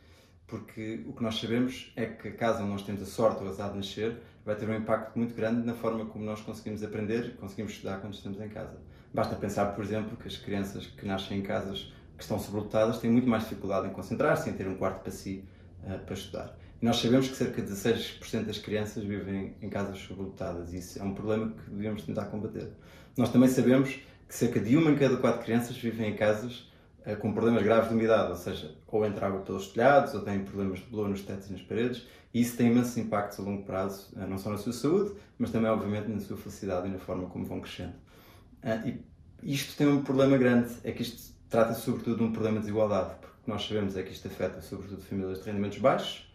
porque 0.51 1.05
o 1.07 1.13
que 1.13 1.23
nós 1.23 1.39
sabemos 1.39 1.93
é 1.95 2.07
que 2.07 2.29
a 2.29 2.33
casa 2.33 2.63
onde 2.63 2.73
nós 2.73 2.83
temos 2.83 3.01
a 3.01 3.07
sorte 3.07 3.43
ou 3.43 3.49
azar 3.49 3.71
de 3.71 3.77
nascer 3.77 4.19
vai 4.45 4.57
ter 4.57 4.69
um 4.69 4.75
impacto 4.75 5.17
muito 5.17 5.33
grande 5.33 5.65
na 5.65 5.75
forma 5.75 6.05
como 6.07 6.25
nós 6.25 6.41
conseguimos 6.41 6.83
aprender 6.83 7.37
conseguimos 7.37 7.73
estudar 7.73 8.01
quando 8.01 8.15
estamos 8.15 8.41
em 8.41 8.49
casa. 8.49 8.77
Basta 9.15 9.37
pensar, 9.37 9.67
por 9.77 9.85
exemplo, 9.85 10.17
que 10.17 10.27
as 10.27 10.37
crianças 10.37 10.87
que 10.87 11.07
nascem 11.07 11.39
em 11.39 11.43
casas 11.43 11.93
que 12.17 12.23
estão 12.23 12.39
sobrelotadas 12.39 12.99
têm 12.99 13.11
muito 13.11 13.29
mais 13.29 13.45
dificuldade 13.45 13.87
em 13.87 13.91
concentrar-se, 13.93 14.51
em 14.51 14.53
ter 14.53 14.67
um 14.67 14.75
quarto 14.77 15.03
para 15.03 15.13
si 15.13 15.45
uh, 15.85 15.99
para 16.05 16.15
estudar. 16.15 16.59
E 16.83 16.85
nós 16.85 16.97
sabemos 16.97 17.29
que 17.29 17.37
cerca 17.37 17.63
de 17.63 17.71
16% 17.71 18.45
das 18.45 18.59
crianças 18.59 19.05
vivem 19.05 19.55
em 19.63 19.69
casas 19.69 19.99
sobrelotadas 19.99 20.73
e 20.73 20.79
isso 20.79 20.99
é 20.99 21.03
um 21.05 21.15
problema 21.15 21.53
que 21.53 21.71
devemos 21.71 22.03
tentar 22.03 22.25
combater. 22.27 22.73
Nós 23.17 23.31
também 23.31 23.49
sabemos 23.49 23.99
que 24.29 24.35
cerca 24.35 24.61
de 24.61 24.77
uma 24.77 24.91
em 24.91 24.97
cada 24.97 25.17
quatro 25.17 25.43
crianças 25.43 25.77
vivem 25.77 26.11
em 26.11 26.17
casas 26.17 26.71
uh, 27.07 27.17
com 27.19 27.33
problemas 27.33 27.63
graves 27.63 27.89
de 27.89 27.95
umidade, 27.95 28.31
ou 28.31 28.37
seja, 28.37 28.77
ou 28.87 29.05
entra 29.05 29.27
água 29.27 29.41
pelos 29.41 29.69
telhados, 29.69 30.15
ou 30.15 30.21
têm 30.21 30.45
problemas 30.45 30.79
de 30.79 30.87
bolor 30.87 31.09
nos 31.09 31.23
tetos 31.23 31.49
e 31.49 31.53
nas 31.53 31.63
paredes, 31.63 32.07
e 32.33 32.41
isso 32.41 32.57
tem 32.57 32.69
imensos 32.69 32.97
impactos 32.97 33.41
a 33.41 33.43
longo 33.43 33.65
prazo, 33.65 34.09
eh, 34.17 34.27
não 34.27 34.39
só 34.39 34.51
na 34.51 34.57
sua 34.57 34.73
saúde, 34.73 35.15
mas 35.37 35.51
também, 35.51 35.71
obviamente, 35.71 36.09
na 36.09 36.21
sua 36.21 36.37
felicidade 36.37 36.87
e 36.87 36.91
na 36.91 36.99
forma 36.99 37.29
como 37.29 37.45
vão 37.45 37.61
crescendo. 37.61 37.95
Eh, 38.63 38.95
e 39.43 39.55
isto 39.55 39.77
tem 39.77 39.89
um 39.89 40.03
problema 40.03 40.37
grande, 40.39 40.71
é 40.85 40.93
que 40.93 41.03
isto 41.03 41.35
trata-se 41.49 41.81
sobretudo 41.81 42.19
de 42.19 42.23
um 42.23 42.33
problema 42.33 42.59
de 42.59 42.67
desigualdade, 42.67 43.17
porque 43.21 43.51
nós 43.51 43.67
sabemos 43.67 43.97
é 43.97 44.03
que 44.03 44.13
isto 44.13 44.29
afeta 44.29 44.61
sobretudo 44.63 45.03
famílias 45.03 45.41
de 45.41 45.47
rendimentos 45.47 45.79
baixos 45.79 46.33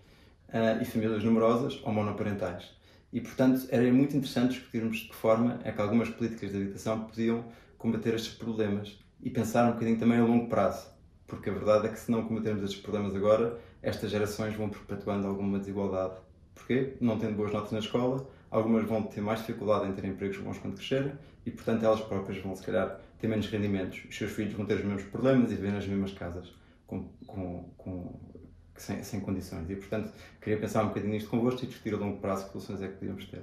eh, 0.49 0.79
e 0.81 0.85
famílias 0.85 1.23
numerosas 1.23 1.81
ou 1.83 1.93
monoparentais. 1.93 2.75
E, 3.13 3.21
portanto, 3.21 3.65
era 3.69 3.83
muito 3.93 4.15
interessante 4.15 4.53
discutirmos 4.53 4.97
de 4.97 5.07
que 5.09 5.15
forma 5.15 5.59
é 5.63 5.71
que 5.71 5.81
algumas 5.81 6.09
políticas 6.09 6.51
de 6.51 6.57
habitação 6.57 7.05
podiam 7.05 7.45
combater 7.77 8.13
estes 8.13 8.33
problemas 8.33 8.99
e 9.21 9.29
pensar 9.29 9.67
um 9.69 9.73
bocadinho 9.73 9.97
também 9.97 10.19
a 10.19 10.25
longo 10.25 10.49
prazo 10.49 10.95
porque 11.27 11.49
a 11.49 11.53
verdade 11.53 11.87
é 11.87 11.89
que 11.89 11.99
se 11.99 12.11
não 12.11 12.23
combatermos 12.23 12.63
estes 12.63 12.79
problemas 12.81 13.15
agora, 13.15 13.59
estas 13.81 14.11
gerações 14.11 14.55
vão 14.55 14.69
perpetuando 14.69 15.27
alguma 15.27 15.59
desigualdade. 15.59 16.15
Porquê? 16.53 16.93
Não 17.01 17.17
tendo 17.17 17.35
boas 17.35 17.51
notas 17.51 17.71
na 17.71 17.79
escola, 17.79 18.27
algumas 18.49 18.87
vão 18.87 19.03
ter 19.03 19.21
mais 19.21 19.39
dificuldade 19.39 19.87
em 19.87 19.93
ter 19.93 20.05
empregos 20.05 20.37
bons 20.37 20.57
quando 20.59 20.75
crescerem 20.75 21.13
e, 21.45 21.51
portanto, 21.51 21.83
elas 21.83 22.01
próprias 22.01 22.41
vão, 22.41 22.55
se 22.55 22.63
calhar, 22.63 22.99
ter 23.19 23.27
menos 23.27 23.47
rendimentos. 23.47 24.03
Os 24.07 24.15
seus 24.15 24.31
filhos 24.31 24.53
vão 24.53 24.65
ter 24.65 24.75
os 24.75 24.85
mesmos 24.85 25.03
problemas 25.03 25.51
e 25.51 25.55
viver 25.55 25.71
nas 25.71 25.87
mesmas 25.87 26.13
casas, 26.13 26.53
com, 26.85 27.09
com, 27.25 27.69
com, 27.77 28.19
sem, 28.75 29.03
sem 29.03 29.19
condições. 29.19 29.69
E, 29.69 29.75
portanto, 29.75 30.13
queria 30.41 30.59
pensar 30.59 30.83
um 30.83 30.89
bocadinho 30.89 31.13
nisto 31.13 31.29
convosco 31.29 31.63
e 31.63 31.67
discutir 31.67 31.93
a 31.93 31.97
longo 31.97 32.17
prazo 32.19 32.45
que 32.45 32.51
soluções 32.51 32.81
é 32.81 32.87
que 32.87 32.93
podíamos 32.93 33.25
ter. 33.25 33.41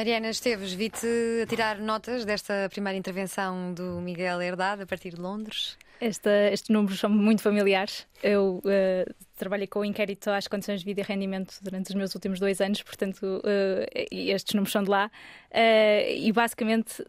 Mariana 0.00 0.30
Esteves, 0.30 0.72
vi-te 0.72 1.06
a 1.42 1.46
tirar 1.46 1.78
notas 1.78 2.24
desta 2.24 2.68
primeira 2.70 2.96
intervenção 2.96 3.74
do 3.74 4.00
Miguel 4.00 4.40
Herdade 4.40 4.82
a 4.82 4.86
partir 4.86 5.10
de 5.10 5.20
Londres. 5.20 5.76
Esta, 6.00 6.30
estes 6.50 6.70
números 6.70 6.98
são 6.98 7.10
muito 7.10 7.42
familiares. 7.42 8.06
Eu 8.22 8.62
uh, 8.64 9.14
trabalhei 9.36 9.66
com 9.66 9.80
o 9.80 9.84
inquérito 9.84 10.30
às 10.30 10.48
condições 10.48 10.80
de 10.80 10.86
vida 10.86 11.02
e 11.02 11.04
rendimento 11.04 11.54
durante 11.60 11.90
os 11.90 11.94
meus 11.94 12.14
últimos 12.14 12.40
dois 12.40 12.62
anos, 12.62 12.82
portanto, 12.82 13.22
uh, 13.22 13.84
estes 14.10 14.54
números 14.54 14.72
são 14.72 14.82
de 14.82 14.88
lá. 14.88 15.10
Uh, 15.50 16.10
e 16.16 16.32
basicamente, 16.32 17.04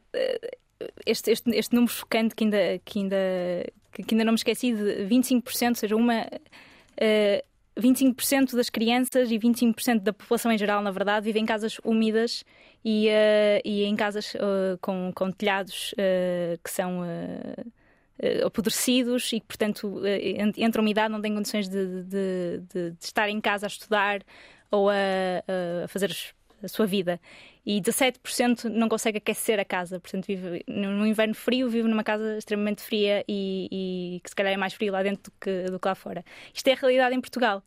este, 1.05 1.31
este, 1.31 1.49
este 1.51 1.73
número 1.73 1.93
chocante 1.93 2.35
que 2.35 2.43
ainda, 2.43 2.57
que, 2.83 2.99
ainda, 2.99 3.15
que 3.93 4.13
ainda 4.13 4.25
não 4.25 4.33
me 4.33 4.37
esqueci 4.37 4.73
de 4.73 5.07
25%, 5.07 5.69
ou 5.69 5.75
seja, 5.75 5.95
uma. 5.95 6.27
25% 7.77 8.55
das 8.55 8.69
crianças 8.69 9.31
e 9.31 9.39
25% 9.39 9.99
da 9.99 10.13
população 10.13 10.51
em 10.51 10.57
geral, 10.57 10.81
na 10.81 10.91
verdade, 10.91 11.25
vivem 11.25 11.43
em 11.43 11.45
casas 11.45 11.79
úmidas 11.83 12.43
e, 12.83 13.07
e 13.63 13.83
em 13.83 13.95
casas 13.95 14.33
com, 14.81 15.11
com 15.13 15.31
telhados 15.31 15.93
que 16.63 16.69
são 16.69 17.03
uh, 18.21 18.45
apodrecidos 18.45 19.33
e 19.33 19.39
que, 19.39 19.47
portanto, 19.47 19.87
uh, 19.87 20.05
entram 20.57 20.83
uma 20.83 20.89
idade 20.89 21.11
não 21.11 21.21
têm 21.21 21.33
condições 21.33 21.67
de, 21.67 22.03
de, 22.03 22.03
de, 22.03 22.91
de, 22.91 22.95
estar 22.99 23.29
em 23.29 23.41
casa 23.41 23.65
a 23.65 23.67
estudar 23.67 24.21
ou 24.69 24.89
a, 24.89 24.93
a 25.83 25.87
fazer 25.87 26.15
a 26.63 26.67
sua 26.67 26.85
vida. 26.85 27.19
E 27.65 27.79
17% 27.79 28.65
não 28.65 28.89
consegue 28.89 29.19
aquecer 29.19 29.59
a 29.59 29.65
casa, 29.65 29.99
portanto, 29.99 30.25
vive 30.25 30.63
no 30.67 31.05
inverno 31.05 31.35
frio, 31.35 31.69
vive 31.69 31.87
numa 31.87 32.03
casa 32.03 32.37
extremamente 32.37 32.81
fria 32.81 33.23
e, 33.27 33.67
e 34.15 34.19
que 34.21 34.29
se 34.29 34.35
calhar 34.35 34.51
é 34.51 34.57
mais 34.57 34.73
frio 34.73 34.91
lá 34.91 35.03
dentro 35.03 35.31
do 35.31 35.33
que, 35.39 35.63
do 35.65 35.79
que 35.79 35.87
lá 35.87 35.93
fora. 35.93 36.25
Isto 36.53 36.67
é 36.69 36.73
a 36.73 36.75
realidade 36.75 37.15
em 37.15 37.21
Portugal. 37.21 37.63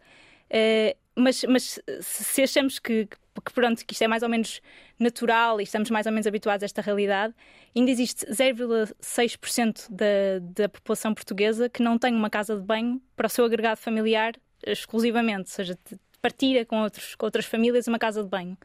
Uh, 0.50 0.96
mas, 1.16 1.44
mas 1.44 1.80
se 2.00 2.42
achamos 2.42 2.78
que, 2.80 3.06
que, 3.06 3.52
pronto, 3.52 3.84
que 3.86 3.92
isto 3.92 4.02
é 4.02 4.08
mais 4.08 4.22
ou 4.24 4.28
menos 4.28 4.60
natural 4.98 5.60
e 5.60 5.64
estamos 5.64 5.90
mais 5.90 6.06
ou 6.06 6.12
menos 6.12 6.26
habituados 6.26 6.64
a 6.64 6.66
esta 6.66 6.82
realidade, 6.82 7.32
ainda 7.74 7.90
existe 7.90 8.26
0,6% 8.26 9.86
da, 9.90 10.40
da 10.40 10.68
população 10.68 11.14
portuguesa 11.14 11.68
que 11.68 11.82
não 11.82 11.98
tem 11.98 12.14
uma 12.14 12.30
casa 12.30 12.56
de 12.56 12.62
banho 12.62 13.00
para 13.16 13.26
o 13.26 13.30
seu 13.30 13.44
agregado 13.44 13.76
familiar 13.76 14.34
exclusivamente, 14.66 15.50
ou 15.50 15.54
seja, 15.54 15.78
partilha 16.20 16.64
com, 16.64 16.82
outros, 16.82 17.14
com 17.14 17.26
outras 17.26 17.44
famílias 17.44 17.86
uma 17.86 17.98
casa 17.98 18.22
de 18.22 18.28
banho. 18.28 18.56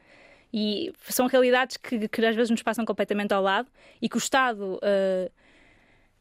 E 0.51 0.91
são 1.07 1.27
realidades 1.27 1.77
que, 1.77 2.07
que 2.07 2.25
às 2.25 2.35
vezes 2.35 2.49
nos 2.49 2.63
passam 2.63 2.85
completamente 2.85 3.33
ao 3.33 3.41
lado 3.41 3.69
e 4.01 4.09
que 4.09 4.17
o 4.17 4.19
Estado 4.19 4.75
uh, 4.77 5.31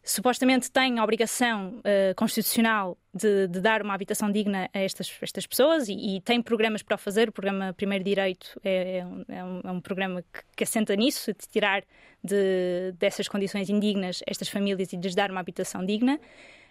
supostamente 0.08 0.70
tem 0.70 0.98
a 0.98 1.04
obrigação 1.04 1.78
uh, 1.78 2.14
constitucional 2.16 2.96
de, 3.12 3.46
de, 3.48 3.60
dar 3.60 3.82
uma 3.82 3.94
habitação 3.94 4.30
digna 4.30 4.68
a 4.72 4.78
estas, 4.78 5.12
estas 5.20 5.46
pessoas 5.46 5.88
e, 5.88 6.16
e, 6.16 6.20
tem 6.20 6.40
programas 6.40 6.82
para 6.82 6.94
o 6.94 6.98
fazer. 6.98 7.28
O 7.28 7.32
programa 7.32 7.72
Primeiro 7.74 8.04
Direito 8.04 8.58
é, 8.64 8.98
é, 8.98 9.06
um, 9.06 9.24
é 9.28 9.44
um, 9.44 9.78
é 9.78 9.80
programa 9.80 10.22
que, 10.22 10.40
que, 10.56 10.64
assenta 10.64 10.94
nisso, 10.96 11.32
de 11.32 11.48
tirar 11.48 11.82
de, 12.22 12.92
dessas 12.98 13.28
condições 13.28 13.68
indignas 13.68 14.22
estas 14.26 14.48
famílias 14.48 14.92
e 14.92 14.96
lhes 14.96 15.14
dar 15.14 15.30
uma 15.30 15.40
habitação 15.40 15.84
digna. 15.84 16.18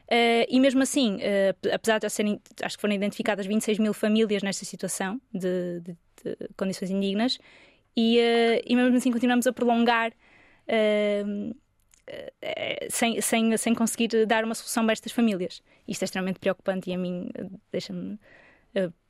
Uh, 0.08 0.48
e 0.48 0.60
mesmo 0.60 0.82
assim, 0.82 1.18
uh, 1.18 1.74
apesar 1.74 2.00
de 2.00 2.10
serem, 2.10 2.40
acho 2.64 2.78
que 2.78 2.82
foram 2.82 2.96
identificadas 2.96 3.46
26 3.46 3.78
mil 3.78 3.94
famílias 3.94 4.42
nesta 4.42 4.64
situação 4.64 5.22
de, 5.34 5.82
de, 5.82 5.98
de 6.24 6.36
condições 6.56 6.90
indignas, 6.90 7.38
e, 7.96 8.20
uh, 8.20 8.62
e, 8.66 8.76
mesmo 8.76 8.96
assim 8.98 9.12
continuamos 9.12 9.48
a 9.48 9.54
prolongar 9.54 10.14
sem, 12.90 13.22
sem, 13.22 13.56
sem 13.58 13.74
conseguir 13.74 14.26
dar 14.26 14.44
uma 14.44 14.54
solução 14.54 14.84
para 14.84 14.94
estas 14.94 15.14
famílias. 15.14 15.62
Isto 15.88 16.04
é 16.04 16.06
extremamente 16.06 16.40
preocupante 16.40 16.90
e 16.90 16.94
a 16.94 16.98
mim 16.98 17.30
deixa-me 17.72 18.20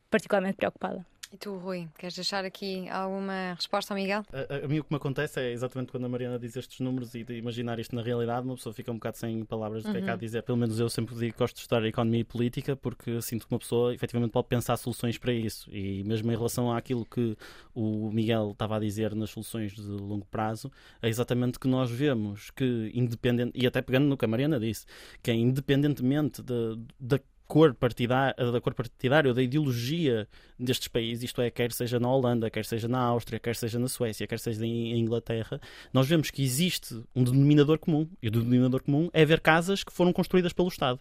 particularmente 0.10 0.56
preocupada. 0.58 1.06
E 1.32 1.38
tu, 1.38 1.58
Rui, 1.58 1.90
queres 1.98 2.16
deixar 2.16 2.46
aqui 2.46 2.88
alguma 2.90 3.54
resposta 3.54 3.94
ao 3.94 4.00
Miguel? 4.00 4.26
A, 4.32 4.66
a, 4.66 4.68
mim 4.68 4.80
o 4.80 4.84
que 4.84 4.92
me 4.92 4.98
acontece 4.98 5.40
é 5.40 5.52
exatamente 5.52 5.92
quando 5.92 6.06
a 6.06 6.10
Mariana 6.10 6.40
diz 6.40 6.56
estes 6.56 6.80
números 6.80 7.14
e 7.16 7.24
de 7.24 7.34
imaginar 7.38 7.80
isto 7.80 7.94
na 7.96 8.02
realidade, 8.02 8.46
uma 8.46 8.56
pessoa 8.56 8.74
fica 8.74 8.92
um 8.92 8.96
bocado 8.96 9.18
sem 9.18 9.44
palavras 9.44 9.84
do 9.84 9.88
uhum. 9.88 9.94
que 9.94 10.00
é 10.00 10.02
que 10.04 10.10
há 10.10 10.14
a 10.14 10.16
uhum. 10.16 10.20
dizer. 10.20 10.44
Pelo 10.44 10.58
menos 10.58 10.80
eu 10.80 10.90
sempre 10.90 11.16
digo 11.16 11.34
que 11.34 11.40
gosto 11.40 11.56
de 11.56 11.62
estudar 11.62 11.84
economia 11.86 12.22
e 12.22 12.24
política 12.24 12.76
porque 12.76 13.22
sinto 13.22 13.46
que 13.46 13.54
uma 13.54 13.60
pessoa 13.60 13.94
efetivamente 13.94 14.32
pode 14.32 14.48
pensar 14.48 14.78
soluções 14.78 15.18
para 15.18 15.34
isso. 15.34 15.70
E 15.72 16.04
mesmo 16.06 16.32
em 16.32 16.36
relação 16.36 16.72
àquilo 16.72 17.06
que 17.06 17.38
o 17.76 18.10
Miguel 18.10 18.52
estava 18.52 18.78
a 18.78 18.80
dizer 18.80 19.14
nas 19.14 19.30
soluções 19.30 19.74
de 19.74 19.82
longo 19.82 20.26
prazo, 20.28 20.72
é 21.02 21.10
exatamente 21.10 21.60
que 21.60 21.68
nós 21.68 21.92
vemos 21.92 22.52
que, 22.52 22.92
independente, 22.94 23.52
e 23.54 23.68
até 23.68 23.82
pegando 23.82 24.06
no 24.06 24.18
que 24.18 24.24
a 24.24 24.28
Mariana 24.28 24.60
disse, 24.60 24.86
que 25.22 25.30
é 25.30 25.34
independentemente 25.34 26.42
da 26.42 27.20
cor 27.48 27.74
partidária, 27.74 28.36
da 28.52 28.60
cor 28.60 28.74
partidária 28.74 29.30
ou 29.30 29.34
da 29.34 29.42
ideologia 29.42 30.28
destes 30.60 30.88
países, 30.88 31.24
isto 31.24 31.42
é, 31.42 31.50
quer 31.50 31.72
seja 31.72 32.00
na 32.00 32.12
Holanda, 32.12 32.50
quer 32.50 32.66
seja 32.66 32.88
na 32.88 33.00
Áustria, 33.00 33.40
quer 33.40 33.56
seja 33.56 33.80
na 33.80 33.88
Suécia, 33.88 34.28
quer 34.28 34.40
seja 34.40 34.66
em 34.66 35.00
Inglaterra, 35.00 35.60
nós 35.94 36.08
vemos 36.08 36.30
que 36.30 36.44
existe 36.44 37.02
um 37.16 37.24
denominador 37.24 37.80
comum. 37.80 38.08
E 38.22 38.28
o 38.28 38.32
denominador 38.32 38.84
comum 38.84 39.10
é 39.14 39.26
ver 39.26 39.40
casas 39.40 39.84
que 39.84 39.94
foram 39.94 40.12
construídas 40.12 40.54
pelo 40.54 40.68
Estado. 40.68 41.00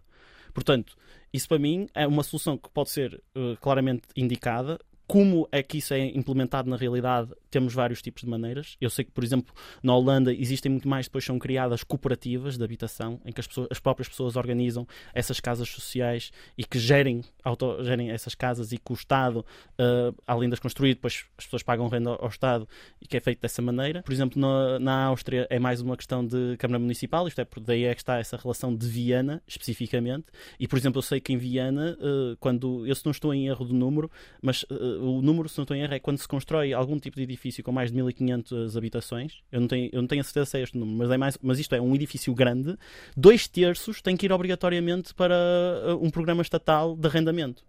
Portanto, 0.54 0.96
isso 1.32 1.48
para 1.48 1.58
mim 1.58 1.88
é 1.94 2.06
uma 2.06 2.22
solução 2.22 2.56
que 2.56 2.70
pode 2.70 2.90
ser 2.90 3.22
uh, 3.36 3.56
claramente 3.60 4.04
indicada, 4.16 4.78
como 5.06 5.48
é 5.52 5.62
que 5.62 5.78
isso 5.78 5.94
é 5.94 6.04
implementado 6.06 6.68
na 6.68 6.76
realidade, 6.76 7.30
temos 7.50 7.72
vários 7.72 8.02
tipos 8.02 8.22
de 8.22 8.28
maneiras. 8.28 8.76
Eu 8.80 8.90
sei 8.90 9.04
que, 9.04 9.10
por 9.10 9.22
exemplo, 9.22 9.54
na 9.82 9.94
Holanda 9.94 10.34
existem 10.34 10.70
muito 10.70 10.88
mais, 10.88 11.06
depois 11.06 11.24
são 11.24 11.38
criadas 11.38 11.84
cooperativas 11.84 12.58
de 12.58 12.64
habitação, 12.64 13.20
em 13.24 13.32
que 13.32 13.40
as, 13.40 13.46
pessoas, 13.46 13.68
as 13.70 13.78
próprias 13.78 14.08
pessoas 14.08 14.36
organizam 14.36 14.86
essas 15.14 15.38
casas 15.40 15.68
sociais 15.68 16.32
e 16.58 16.64
que 16.64 16.78
gerem, 16.78 17.22
auto, 17.44 17.82
gerem 17.84 18.10
essas 18.10 18.34
casas 18.34 18.72
e 18.72 18.78
que 18.78 18.92
o 18.92 18.94
Estado, 18.94 19.44
uh, 19.80 20.14
além 20.26 20.48
das 20.48 20.58
construir, 20.58 20.94
depois 20.94 21.24
as 21.38 21.44
pessoas 21.44 21.62
pagam 21.62 21.88
renda 21.88 22.10
ao 22.10 22.28
Estado 22.28 22.68
e 23.00 23.06
que 23.06 23.16
é 23.16 23.20
feito 23.20 23.40
dessa 23.40 23.62
maneira. 23.62 24.02
Por 24.02 24.12
exemplo, 24.12 24.40
na, 24.40 24.78
na 24.78 25.04
Áustria 25.04 25.46
é 25.48 25.58
mais 25.58 25.80
uma 25.80 25.96
questão 25.96 26.26
de 26.26 26.56
Câmara 26.58 26.78
Municipal, 26.78 27.28
isto 27.28 27.40
é, 27.40 27.44
por 27.44 27.60
daí 27.60 27.84
é 27.84 27.94
que 27.94 28.00
está 28.00 28.18
essa 28.18 28.36
relação 28.36 28.74
de 28.74 28.86
Viana, 28.88 29.42
especificamente. 29.46 30.26
E, 30.58 30.66
por 30.66 30.76
exemplo, 30.76 30.98
eu 30.98 31.02
sei 31.02 31.20
que 31.20 31.32
em 31.32 31.38
Viana, 31.38 31.96
uh, 32.00 32.36
quando, 32.38 32.86
eu 32.86 32.94
se 32.94 33.04
não 33.04 33.12
estou 33.12 33.32
em 33.32 33.46
erro 33.46 33.64
do 33.64 33.74
número, 33.74 34.10
mas 34.42 34.64
uh, 34.64 34.95
o 35.00 35.22
número, 35.22 35.48
se 35.48 35.58
não 35.58 35.62
estou 35.62 35.76
em 35.76 35.82
erro, 35.82 35.94
é 35.94 35.98
quando 35.98 36.18
se 36.18 36.28
constrói 36.28 36.72
algum 36.72 36.98
tipo 36.98 37.16
de 37.16 37.22
edifício 37.22 37.62
com 37.62 37.72
mais 37.72 37.90
de 37.90 37.96
1500 37.96 38.76
habitações. 38.76 39.42
Eu 39.50 39.60
não 39.60 39.68
tenho, 39.68 39.90
eu 39.92 40.00
não 40.00 40.08
tenho 40.08 40.20
a 40.20 40.24
certeza 40.24 40.46
se 40.46 40.58
é 40.58 40.62
este 40.62 40.78
número, 40.78 40.98
mas, 40.98 41.10
é 41.10 41.16
mais, 41.16 41.38
mas 41.42 41.58
isto 41.58 41.74
é 41.74 41.80
um 41.80 41.94
edifício 41.94 42.34
grande. 42.34 42.76
Dois 43.16 43.46
terços 43.48 44.00
têm 44.02 44.16
que 44.16 44.26
ir 44.26 44.32
obrigatoriamente 44.32 45.14
para 45.14 45.34
uh, 45.34 46.04
um 46.04 46.10
programa 46.10 46.42
estatal 46.42 46.96
de 46.96 47.06
arrendamento. 47.06 47.64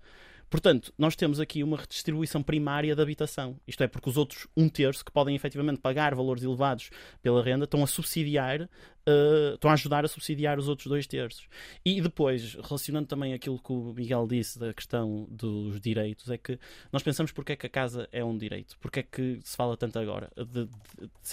Portanto, 0.49 0.93
nós 0.97 1.15
temos 1.15 1.39
aqui 1.39 1.61
uma 1.61 1.77
redistribuição 1.77 2.41
primária 2.41 2.95
da 2.95 3.03
habitação. 3.03 3.59
Isto 3.67 3.83
é, 3.83 3.87
porque 3.87 4.09
os 4.09 4.15
outros 4.15 4.47
um 4.55 4.69
terço, 4.69 5.03
que 5.03 5.11
podem 5.11 5.35
efetivamente 5.35 5.81
pagar 5.81 6.15
valores 6.15 6.43
elevados 6.43 6.89
pela 7.21 7.43
renda, 7.43 7.65
estão 7.65 7.83
a 7.83 7.87
subsidiar, 7.87 8.61
uh, 8.61 9.55
estão 9.55 9.69
a 9.69 9.73
ajudar 9.73 10.05
a 10.05 10.07
subsidiar 10.07 10.57
os 10.57 10.69
outros 10.69 10.87
dois 10.87 11.05
terços. 11.05 11.49
E 11.83 11.99
depois, 11.99 12.53
relacionando 12.55 13.07
também 13.07 13.33
aquilo 13.33 13.59
que 13.59 13.73
o 13.73 13.93
Miguel 13.93 14.25
disse 14.25 14.57
da 14.57 14.73
questão 14.73 15.27
dos 15.29 15.81
direitos, 15.81 16.29
é 16.29 16.37
que 16.37 16.57
nós 16.93 17.03
pensamos 17.03 17.31
porque 17.31 17.51
é 17.51 17.55
que 17.55 17.65
a 17.65 17.69
casa 17.69 18.07
é 18.11 18.23
um 18.23 18.37
direito. 18.37 18.77
Porque 18.79 19.01
é 19.01 19.03
que 19.03 19.39
se 19.43 19.57
fala 19.57 19.75
tanto 19.75 19.99
agora 19.99 20.31
de, 20.37 20.65
de, 20.65 20.69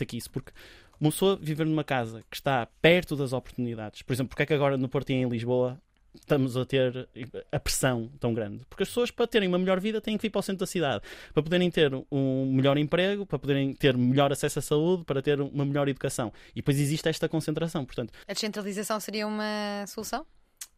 de, 0.06 0.16
isso? 0.16 0.30
Porque 0.30 0.52
uma 1.00 1.10
pessoa 1.10 1.36
viver 1.36 1.66
numa 1.66 1.84
casa 1.84 2.24
que 2.30 2.36
está 2.36 2.66
perto 2.80 3.14
das 3.14 3.32
oportunidades, 3.32 4.02
por 4.02 4.12
exemplo, 4.12 4.30
porque 4.30 4.42
é 4.42 4.46
que 4.46 4.54
agora 4.54 4.76
no 4.76 4.88
Porto 4.88 5.10
e 5.10 5.14
em 5.14 5.28
Lisboa 5.28 5.80
estamos 6.14 6.56
a 6.56 6.64
ter 6.64 7.08
a 7.50 7.60
pressão 7.60 8.10
tão 8.20 8.32
grande. 8.32 8.64
Porque 8.68 8.82
as 8.82 8.88
pessoas, 8.88 9.10
para 9.10 9.26
terem 9.26 9.48
uma 9.48 9.58
melhor 9.58 9.80
vida, 9.80 10.00
têm 10.00 10.16
que 10.16 10.22
vir 10.22 10.30
para 10.30 10.38
o 10.38 10.42
centro 10.42 10.60
da 10.60 10.66
cidade. 10.66 11.02
Para 11.32 11.42
poderem 11.42 11.70
ter 11.70 11.92
um 12.10 12.52
melhor 12.52 12.78
emprego, 12.78 13.26
para 13.26 13.38
poderem 13.38 13.74
ter 13.74 13.96
melhor 13.96 14.32
acesso 14.32 14.58
à 14.58 14.62
saúde, 14.62 15.04
para 15.04 15.20
ter 15.20 15.40
uma 15.40 15.64
melhor 15.64 15.88
educação. 15.88 16.32
E 16.52 16.56
depois 16.56 16.78
existe 16.78 17.08
esta 17.08 17.28
concentração. 17.28 17.84
Portanto, 17.84 18.12
a 18.26 18.32
descentralização 18.32 18.98
seria 19.00 19.26
uma 19.26 19.84
solução? 19.86 20.26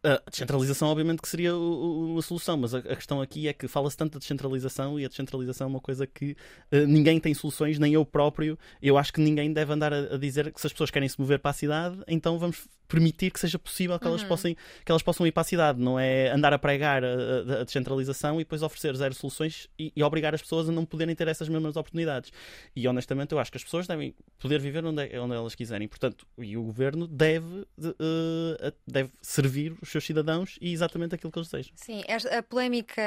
A 0.07 0.29
descentralização, 0.29 0.87
obviamente, 0.87 1.21
que 1.21 1.27
seria 1.27 1.53
uma 1.53 2.21
solução, 2.21 2.55
mas 2.55 2.73
a, 2.73 2.81
questão 2.81 3.21
aqui 3.21 3.47
é 3.47 3.53
que 3.53 3.67
fala-se 3.67 3.97
tanto 3.97 4.13
da 4.13 4.19
descentralização 4.19 4.97
e 4.97 5.03
a 5.03 5.09
descentralização 5.09 5.65
é 5.65 5.69
uma 5.69 5.81
coisa 5.81 6.07
que 6.07 6.31
uh, 6.71 6.87
ninguém 6.87 7.19
tem 7.19 7.33
soluções, 7.33 7.77
nem 7.77 7.93
eu 7.93 8.05
próprio. 8.05 8.57
Eu 8.81 8.97
acho 8.97 9.11
que 9.11 9.19
ninguém 9.19 9.51
deve 9.51 9.73
andar 9.73 9.93
a, 9.93 10.15
a, 10.15 10.17
dizer 10.17 10.51
que 10.53 10.61
se 10.61 10.67
as 10.67 10.71
pessoas 10.71 10.89
querem 10.89 11.09
se 11.09 11.19
mover 11.19 11.39
para 11.39 11.51
a 11.51 11.53
cidade, 11.53 11.97
então 12.07 12.39
vamos 12.39 12.67
permitir 12.87 13.31
que 13.31 13.39
seja 13.39 13.59
possível 13.59 13.99
que, 13.99 14.05
uhum. 14.05 14.11
elas, 14.11 14.23
possam, 14.23 14.55
que 14.85 14.91
elas 14.91 15.03
possam 15.03 15.27
ir 15.27 15.31
para 15.31 15.41
a 15.41 15.43
cidade. 15.43 15.79
Não 15.79 15.99
é 15.99 16.31
andar 16.31 16.53
a 16.53 16.59
pregar 16.59 17.03
a, 17.03 17.61
a 17.61 17.63
descentralização 17.63 18.35
e 18.35 18.43
depois 18.43 18.63
oferecer 18.63 18.95
zero 18.95 19.13
soluções 19.13 19.67
e, 19.77 19.91
e, 19.95 20.03
obrigar 20.03 20.33
as 20.33 20.41
pessoas 20.41 20.69
a 20.69 20.71
não 20.71 20.85
poderem 20.85 21.13
ter 21.15 21.27
essas 21.27 21.49
mesmas 21.49 21.75
oportunidades. 21.75 22.31
E 22.75 22.87
honestamente, 22.87 23.33
eu 23.33 23.39
acho 23.39 23.51
que 23.51 23.57
as 23.57 23.63
pessoas 23.63 23.87
devem 23.87 24.15
poder 24.39 24.59
viver 24.59 24.85
onde, 24.85 25.03
é, 25.03 25.19
onde 25.19 25.35
elas 25.35 25.55
quiserem. 25.55 25.87
Portanto, 25.87 26.25
e 26.37 26.55
o 26.55 26.63
governo 26.63 27.07
deve, 27.07 27.65
uh, 27.77 28.73
deve 28.87 29.09
servir 29.21 29.75
os 29.81 29.89
seus 29.97 30.05
cidadãos 30.05 30.57
e 30.61 30.71
exatamente 30.71 31.15
aquilo 31.15 31.31
que 31.31 31.39
eles 31.39 31.49
desejam. 31.49 31.73
Sim, 31.75 32.03
a 32.37 32.43
polémica 32.43 33.01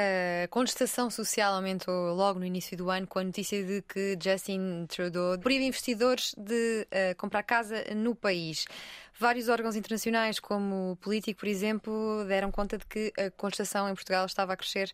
contestação 0.49 1.09
social 1.09 1.53
aumentou 1.53 2.13
logo 2.13 2.39
no 2.39 2.45
início 2.45 2.77
do 2.77 2.89
ano 2.89 3.07
com 3.07 3.19
a 3.19 3.23
notícia 3.23 3.63
de 3.63 3.81
que 3.81 4.17
Justin 4.21 4.85
Trudeau 4.87 5.39
proíbe 5.39 5.65
investidores 5.65 6.35
de 6.37 6.87
uh, 6.87 7.15
comprar 7.17 7.43
casa 7.43 7.83
no 7.95 8.15
país. 8.15 8.65
Vários 9.17 9.49
órgãos 9.49 9.75
internacionais, 9.75 10.39
como 10.39 10.91
o 10.91 10.95
Político, 10.95 11.41
por 11.41 11.47
exemplo, 11.47 12.25
deram 12.27 12.51
conta 12.51 12.77
de 12.77 12.85
que 12.85 13.13
a 13.17 13.29
contestação 13.31 13.89
em 13.89 13.93
Portugal 13.93 14.25
estava 14.25 14.53
a 14.53 14.57
crescer 14.57 14.91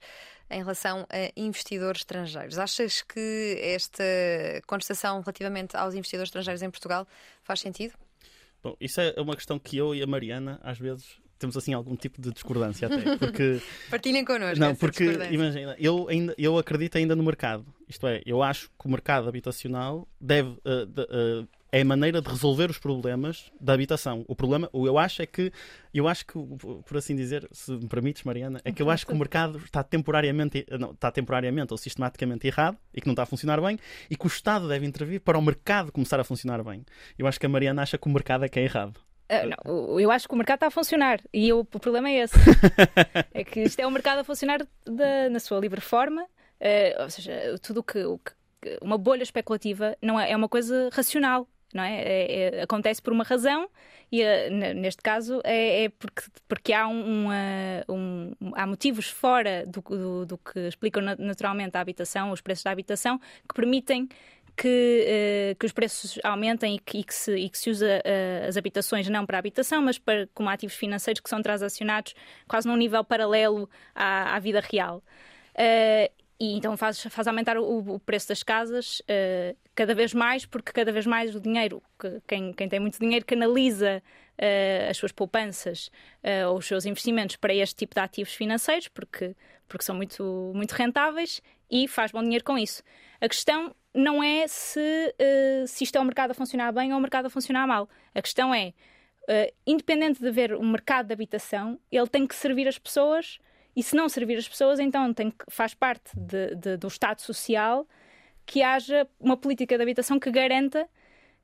em 0.50 0.60
relação 0.60 1.06
a 1.10 1.32
investidores 1.36 2.02
estrangeiros. 2.02 2.58
Achas 2.58 3.02
que 3.02 3.60
esta 3.62 4.04
contestação 4.66 5.22
relativamente 5.22 5.76
aos 5.78 5.94
investidores 5.94 6.30
estrangeiros 6.30 6.62
em 6.62 6.70
Portugal 6.70 7.08
faz 7.44 7.60
sentido? 7.60 7.94
Bom, 8.64 8.76
isso 8.82 9.00
é 9.00 9.14
uma 9.22 9.36
questão 9.36 9.60
que 9.60 9.78
eu 9.78 9.94
e 9.94 10.02
a 10.02 10.08
Mariana 10.08 10.60
às 10.64 10.78
vezes 10.78 11.20
temos 11.38 11.56
assim 11.58 11.74
algum 11.74 11.96
tipo 11.96 12.22
de 12.22 12.32
discordância 12.32 12.88
até. 12.88 13.18
Porque... 13.18 13.62
Partilhem 13.90 14.26
connosco. 14.26 14.60
Não, 14.60 14.76
porque 14.76 15.04
imagina, 15.32 15.76
eu, 15.80 16.08
ainda, 16.10 16.36
eu 16.38 16.58
acredito 16.58 16.98
ainda 16.98 17.16
no 17.16 17.24
mercado. 17.24 17.66
Isto 17.88 18.08
é, 18.08 18.22
eu 18.26 18.44
acho 18.44 18.70
que 18.80 18.88
o 18.88 18.90
mercado 18.90 19.28
habitacional 19.28 20.08
deve. 20.20 20.50
Uh, 20.66 20.86
de, 20.86 21.02
uh, 21.02 21.48
é 21.72 21.82
a 21.82 21.86
maneira 21.86 22.22
de 22.22 22.30
resolver 22.30 22.70
os 22.70 22.78
problemas 22.78 23.52
da 23.60 23.74
habitação. 23.74 24.24
O 24.28 24.36
problema, 24.36 24.70
o 24.72 24.88
eu 24.88 24.98
acho 24.98 25.22
é 25.22 25.26
que, 25.26 25.52
eu 25.94 26.08
acho 26.08 26.26
que, 26.26 26.34
por 26.34 26.98
assim 26.98 27.16
dizer, 27.16 27.48
se 27.52 27.72
me 27.72 27.88
permites, 27.88 28.24
Mariana, 28.24 28.62
é 28.64 28.72
que 28.72 28.82
eu 28.82 28.90
acho 28.90 29.06
que 29.06 29.14
o 29.14 29.16
mercado 29.16 29.58
está 29.58 29.84
temporariamente, 29.84 30.66
não, 30.80 30.92
está 30.92 31.12
temporariamente 31.12 31.74
ou 31.74 31.78
sistematicamente 31.78 32.48
errado 32.48 32.78
e 32.94 33.02
que 33.02 33.08
não 33.08 33.14
está 33.14 33.24
a 33.24 33.26
funcionar 33.26 33.60
bem 33.62 33.78
e 34.10 34.16
que 34.16 34.26
o 34.26 34.28
Estado 34.28 34.68
deve 34.68 34.86
intervir 34.86 35.22
para 35.22 35.38
o 35.38 35.42
mercado 35.42 35.92
começar 35.92 36.20
a 36.20 36.24
funcionar 36.24 36.64
bem. 36.64 36.86
Eu 37.18 37.28
acho 37.28 37.40
que 37.40 37.46
a 37.46 37.50
Mariana 37.50 37.82
acha 37.82 37.98
que 37.98 38.08
o 38.08 38.12
mercado 38.12 38.46
é 38.46 38.50
que 38.50 38.60
é 38.60 38.64
errado. 38.64 39.00
Uh, 39.30 39.66
não, 39.66 40.00
eu 40.00 40.10
acho 40.10 40.28
que 40.28 40.34
o 40.34 40.38
mercado 40.38 40.58
está 40.58 40.68
a 40.68 40.72
funcionar 40.72 41.20
e 41.34 41.50
eu, 41.50 41.60
o 41.60 41.66
problema 41.66 42.10
é 42.10 42.24
esse. 42.24 42.36
é 43.34 43.44
que 43.44 43.62
isto 43.62 43.80
é 43.80 43.86
um 43.88 43.92
mercado 43.92 44.20
a 44.20 44.24
funcionar 44.24 44.60
na 45.30 45.40
sua 45.40 45.60
livre 45.60 45.82
forma, 45.82 46.26
Uh, 46.60 47.04
ou 47.04 47.10
seja, 47.10 47.56
tudo 47.62 47.84
que, 47.84 48.04
o 48.04 48.18
que 48.18 48.32
uma 48.82 48.98
bolha 48.98 49.22
especulativa 49.22 49.96
não 50.02 50.20
é, 50.20 50.32
é 50.32 50.36
uma 50.36 50.50
coisa 50.50 50.90
racional, 50.92 51.48
não 51.72 51.84
é? 51.84 52.02
é, 52.02 52.58
é 52.58 52.62
acontece 52.64 53.00
por 53.00 53.14
uma 53.14 53.24
razão 53.24 53.70
e 54.12 54.24
uh, 54.24 54.76
neste 54.76 55.04
caso 55.04 55.40
é, 55.44 55.84
é, 55.84 55.90
porque, 55.90 56.24
porque 56.48 56.74
há, 56.74 56.88
um, 56.88 57.28
um, 57.88 58.32
há 58.56 58.66
motivos 58.66 59.08
fora 59.08 59.66
do, 59.68 59.82
do, 59.82 60.26
do, 60.26 60.38
que 60.40 60.60
explicam 60.62 61.04
naturalmente 61.20 61.78
a 61.78 61.82
habitação, 61.82 62.32
os 62.32 62.42
preços 62.42 62.64
da 62.64 62.72
habitação, 62.72 63.20
que 63.20 63.54
permitem 63.54 64.10
que, 64.58 65.54
uh, 65.54 65.56
que 65.60 65.66
os 65.66 65.72
preços 65.72 66.20
aumentem 66.24 66.76
e 66.76 66.80
que, 66.80 66.98
e 66.98 67.04
que, 67.04 67.14
se, 67.14 67.36
e 67.36 67.48
que 67.48 67.58
se 67.58 67.70
usa 67.70 68.02
uh, 68.04 68.48
as 68.48 68.58
habitações 68.58 69.08
não 69.08 69.26
para 69.26 69.38
habitação, 69.38 69.82
mas 69.84 70.00
para, 70.00 70.28
como 70.34 70.50
ativos 70.50 70.76
financeiros 70.76 71.22
que 71.22 71.30
são 71.30 71.42
transacionados 71.42 72.16
quase 72.48 72.68
num 72.68 72.76
nível 72.76 73.04
paralelo 73.04 73.70
à, 73.94 74.36
à 74.36 74.40
vida 74.40 74.60
real. 74.60 75.04
Uh, 75.54 76.12
e 76.40 76.56
então 76.56 76.78
faz, 76.78 77.02
faz 77.02 77.28
aumentar 77.28 77.58
o, 77.58 77.96
o 77.96 78.00
preço 78.00 78.28
das 78.30 78.44
casas 78.44 79.00
uh, 79.02 79.58
cada 79.74 79.96
vez 79.96 80.14
mais, 80.14 80.46
porque 80.46 80.72
cada 80.72 80.92
vez 80.92 81.06
mais 81.06 81.36
o 81.36 81.40
dinheiro, 81.40 81.82
que, 82.00 82.22
quem, 82.28 82.54
quem 82.54 82.70
tem 82.70 82.80
muito 82.80 83.00
dinheiro, 83.00 83.26
canaliza 83.26 84.02
uh, 84.40 84.90
as 84.90 84.98
suas 84.98 85.12
poupanças 85.12 85.92
uh, 86.24 86.50
ou 86.50 86.58
os 86.58 86.66
seus 86.66 86.86
investimentos 86.86 87.36
para 87.36 87.54
este 87.54 87.76
tipo 87.76 87.96
de 87.96 88.02
ativos 88.02 88.34
financeiros, 88.34 88.88
porque, 88.88 89.36
porque 89.68 89.84
são 89.84 89.96
muito, 89.96 90.52
muito 90.56 90.72
rentáveis 90.74 91.42
e 91.70 91.88
faz 91.88 92.12
bom 92.12 92.22
dinheiro 92.24 92.44
com 92.44 92.58
isso. 92.58 92.84
A 93.20 93.28
questão 93.28 93.76
não 93.94 94.22
é 94.24 94.48
se, 94.48 95.16
se 95.68 95.84
isto 95.84 95.98
é 95.98 96.02
um 96.02 96.06
mercado 96.06 96.32
a 96.32 96.34
funcionar 96.34 96.72
bem 96.72 96.92
ou 96.92 97.00
um 97.00 97.02
mercado 97.02 97.26
a 97.26 97.30
funcionar 97.30 97.66
mal. 97.66 97.90
A 98.14 98.22
questão 98.22 98.54
é, 98.54 98.74
independente 99.66 100.20
de 100.20 100.28
haver 100.28 100.56
um 100.56 100.70
mercado 100.70 101.08
de 101.08 101.14
habitação, 101.14 101.80
ele 101.92 102.08
tem 102.08 102.28
que 102.28 102.36
servir 102.36 102.68
as 102.68 102.78
pessoas 102.78 103.40
e 103.76 103.84
se 103.84 103.96
não 103.96 104.10
servir 104.10 104.38
as 104.38 104.48
pessoas, 104.48 104.80
então 104.80 105.14
tem, 105.14 105.32
faz 105.50 105.74
parte 105.74 106.10
de, 106.16 106.56
de, 106.56 106.78
do 106.78 106.88
Estado 106.88 107.22
Social 107.22 107.88
que 108.46 108.64
haja 108.64 109.08
uma 109.20 109.38
política 109.38 109.76
de 109.76 109.84
habitação 109.84 110.20
que 110.20 110.32
garanta 110.32 110.88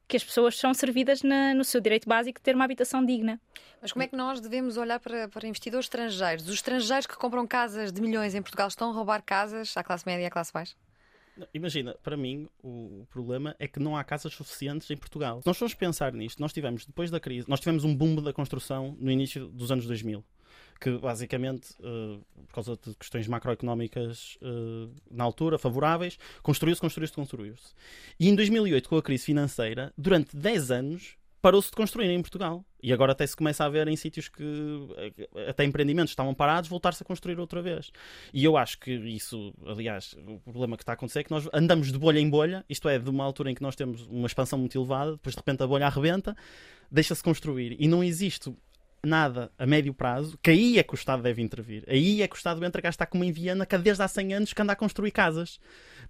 que 0.08 0.18
as 0.18 0.24
pessoas 0.24 0.58
são 0.58 0.74
servidas 0.74 1.22
na, 1.22 1.54
no 1.54 1.64
seu 1.64 1.80
direito 1.80 2.08
básico 2.08 2.40
de 2.40 2.44
ter 2.44 2.56
uma 2.56 2.66
habitação 2.66 3.06
digna. 3.06 3.40
Mas 3.82 3.92
como 3.92 4.04
é 4.04 4.08
que 4.08 4.16
nós 4.16 4.40
devemos 4.40 4.78
olhar 4.78 5.00
para, 5.00 5.28
para 5.28 5.48
investidores 5.48 5.86
estrangeiros? 5.86 6.48
Os 6.48 6.56
estrangeiros 6.56 7.06
que 7.06 7.16
compram 7.16 7.46
casas 7.46 7.92
de 7.92 8.02
milhões 8.02 8.34
em 8.34 8.42
Portugal 8.42 8.68
estão 8.68 8.90
a 8.90 8.94
roubar 8.94 9.22
casas 9.22 9.76
à 9.76 9.84
classe 9.84 10.06
média 10.06 10.24
e 10.24 10.26
à 10.26 10.32
classe 10.32 10.52
baixa? 10.52 10.76
Imagina, 11.54 11.96
para 12.04 12.16
mim, 12.16 12.48
o 12.64 13.06
problema 13.10 13.56
é 13.60 13.68
que 13.68 13.80
não 13.80 13.96
há 13.98 14.04
casas 14.04 14.34
suficientes 14.34 14.90
em 14.90 14.98
Portugal. 14.98 15.42
Se 15.42 15.48
nós 15.48 15.58
formos 15.58 15.74
pensar 15.74 16.14
nisto, 16.14 16.40
nós 16.40 16.54
tivemos, 16.54 16.86
depois 16.86 17.10
da 17.10 17.20
crise, 17.20 17.50
nós 17.50 17.60
tivemos 17.60 17.84
um 17.84 17.96
boom 17.96 18.22
da 18.22 18.32
construção 18.32 18.96
no 19.00 19.12
início 19.12 19.48
dos 19.48 19.72
anos 19.72 19.86
2000 19.88 20.24
que 20.80 20.98
basicamente, 20.98 21.74
uh, 21.80 22.22
por 22.48 22.56
causa 22.56 22.76
de 22.76 22.94
questões 22.96 23.26
macroeconómicas 23.26 24.38
uh, 24.42 24.94
na 25.10 25.24
altura, 25.24 25.58
favoráveis, 25.58 26.18
construiu-se, 26.42 26.82
construiu-se, 26.82 27.14
construiu-se. 27.14 27.74
E 28.20 28.28
em 28.28 28.36
2008, 28.36 28.90
com 28.90 28.98
a 28.98 29.02
crise 29.02 29.24
financeira, 29.24 29.94
durante 29.98 30.36
10 30.36 30.72
anos, 30.72 31.16
parou-se 31.44 31.70
de 31.70 31.76
construir 31.76 32.10
em 32.10 32.22
Portugal. 32.22 32.66
E 32.82 32.94
agora 32.94 33.12
até 33.12 33.28
se 33.28 33.36
começa 33.36 33.66
a 33.66 33.70
ver 33.70 33.86
em 33.90 33.98
sítios 33.98 34.30
que 34.30 34.88
eh, 34.98 35.50
até 35.50 35.66
empreendimentos 35.66 36.12
estavam 36.12 36.34
parados, 36.34 36.70
voltar-se 36.70 37.04
a 37.04 37.06
construir 37.06 37.38
outra 37.38 37.62
vez. 37.62 37.92
E 38.34 38.46
eu 38.46 38.56
acho 38.56 38.80
que 38.80 38.92
isso, 38.92 39.54
aliás, 39.68 40.16
o 40.26 40.40
problema 40.40 40.78
que 40.78 40.84
está 40.84 40.94
a 40.94 40.96
acontecer 40.96 41.20
é 41.20 41.24
que 41.26 41.32
nós 41.32 41.50
andamos 41.54 41.92
de 41.92 42.00
bolha 42.00 42.18
em 42.18 42.30
bolha, 42.30 42.64
isto 42.70 42.88
é, 42.88 42.98
de 42.98 43.10
uma 43.10 43.26
altura 43.26 43.52
em 43.52 43.56
que 43.56 43.62
nós 43.62 43.76
temos 43.76 44.08
uma 44.08 44.26
expansão 44.26 44.58
muito 44.58 44.78
elevada, 44.78 45.12
depois 45.12 45.36
de 45.36 45.40
repente 45.40 45.62
a 45.62 45.68
bolha 45.68 45.86
arrebenta, 45.86 46.34
deixa-se 46.90 47.22
construir. 47.22 47.76
E 47.78 47.90
não 47.90 48.02
existe 48.02 48.56
nada 49.06 49.52
a 49.58 49.66
médio 49.66 49.94
prazo, 49.94 50.38
que 50.42 50.50
aí 50.50 50.80
é 50.80 50.84
que 50.84 50.94
o 50.94 50.96
Estado 50.96 51.22
deve 51.22 51.42
intervir. 51.42 51.84
Aí 51.88 52.22
é 52.22 52.28
que 52.28 52.36
o 52.36 52.38
Estado 52.38 52.64
entra 52.64 52.82
cá 52.82 52.90
está 52.90 53.06
como 53.06 53.24
em 53.24 53.32
Viana, 53.32 53.66
que 53.66 53.78
desde 53.78 54.02
há 54.02 54.08
100 54.08 54.34
anos 54.34 54.54
que 54.54 54.62
anda 54.62 54.74
a 54.74 54.76
construir 54.76 55.12
casas. 55.12 55.60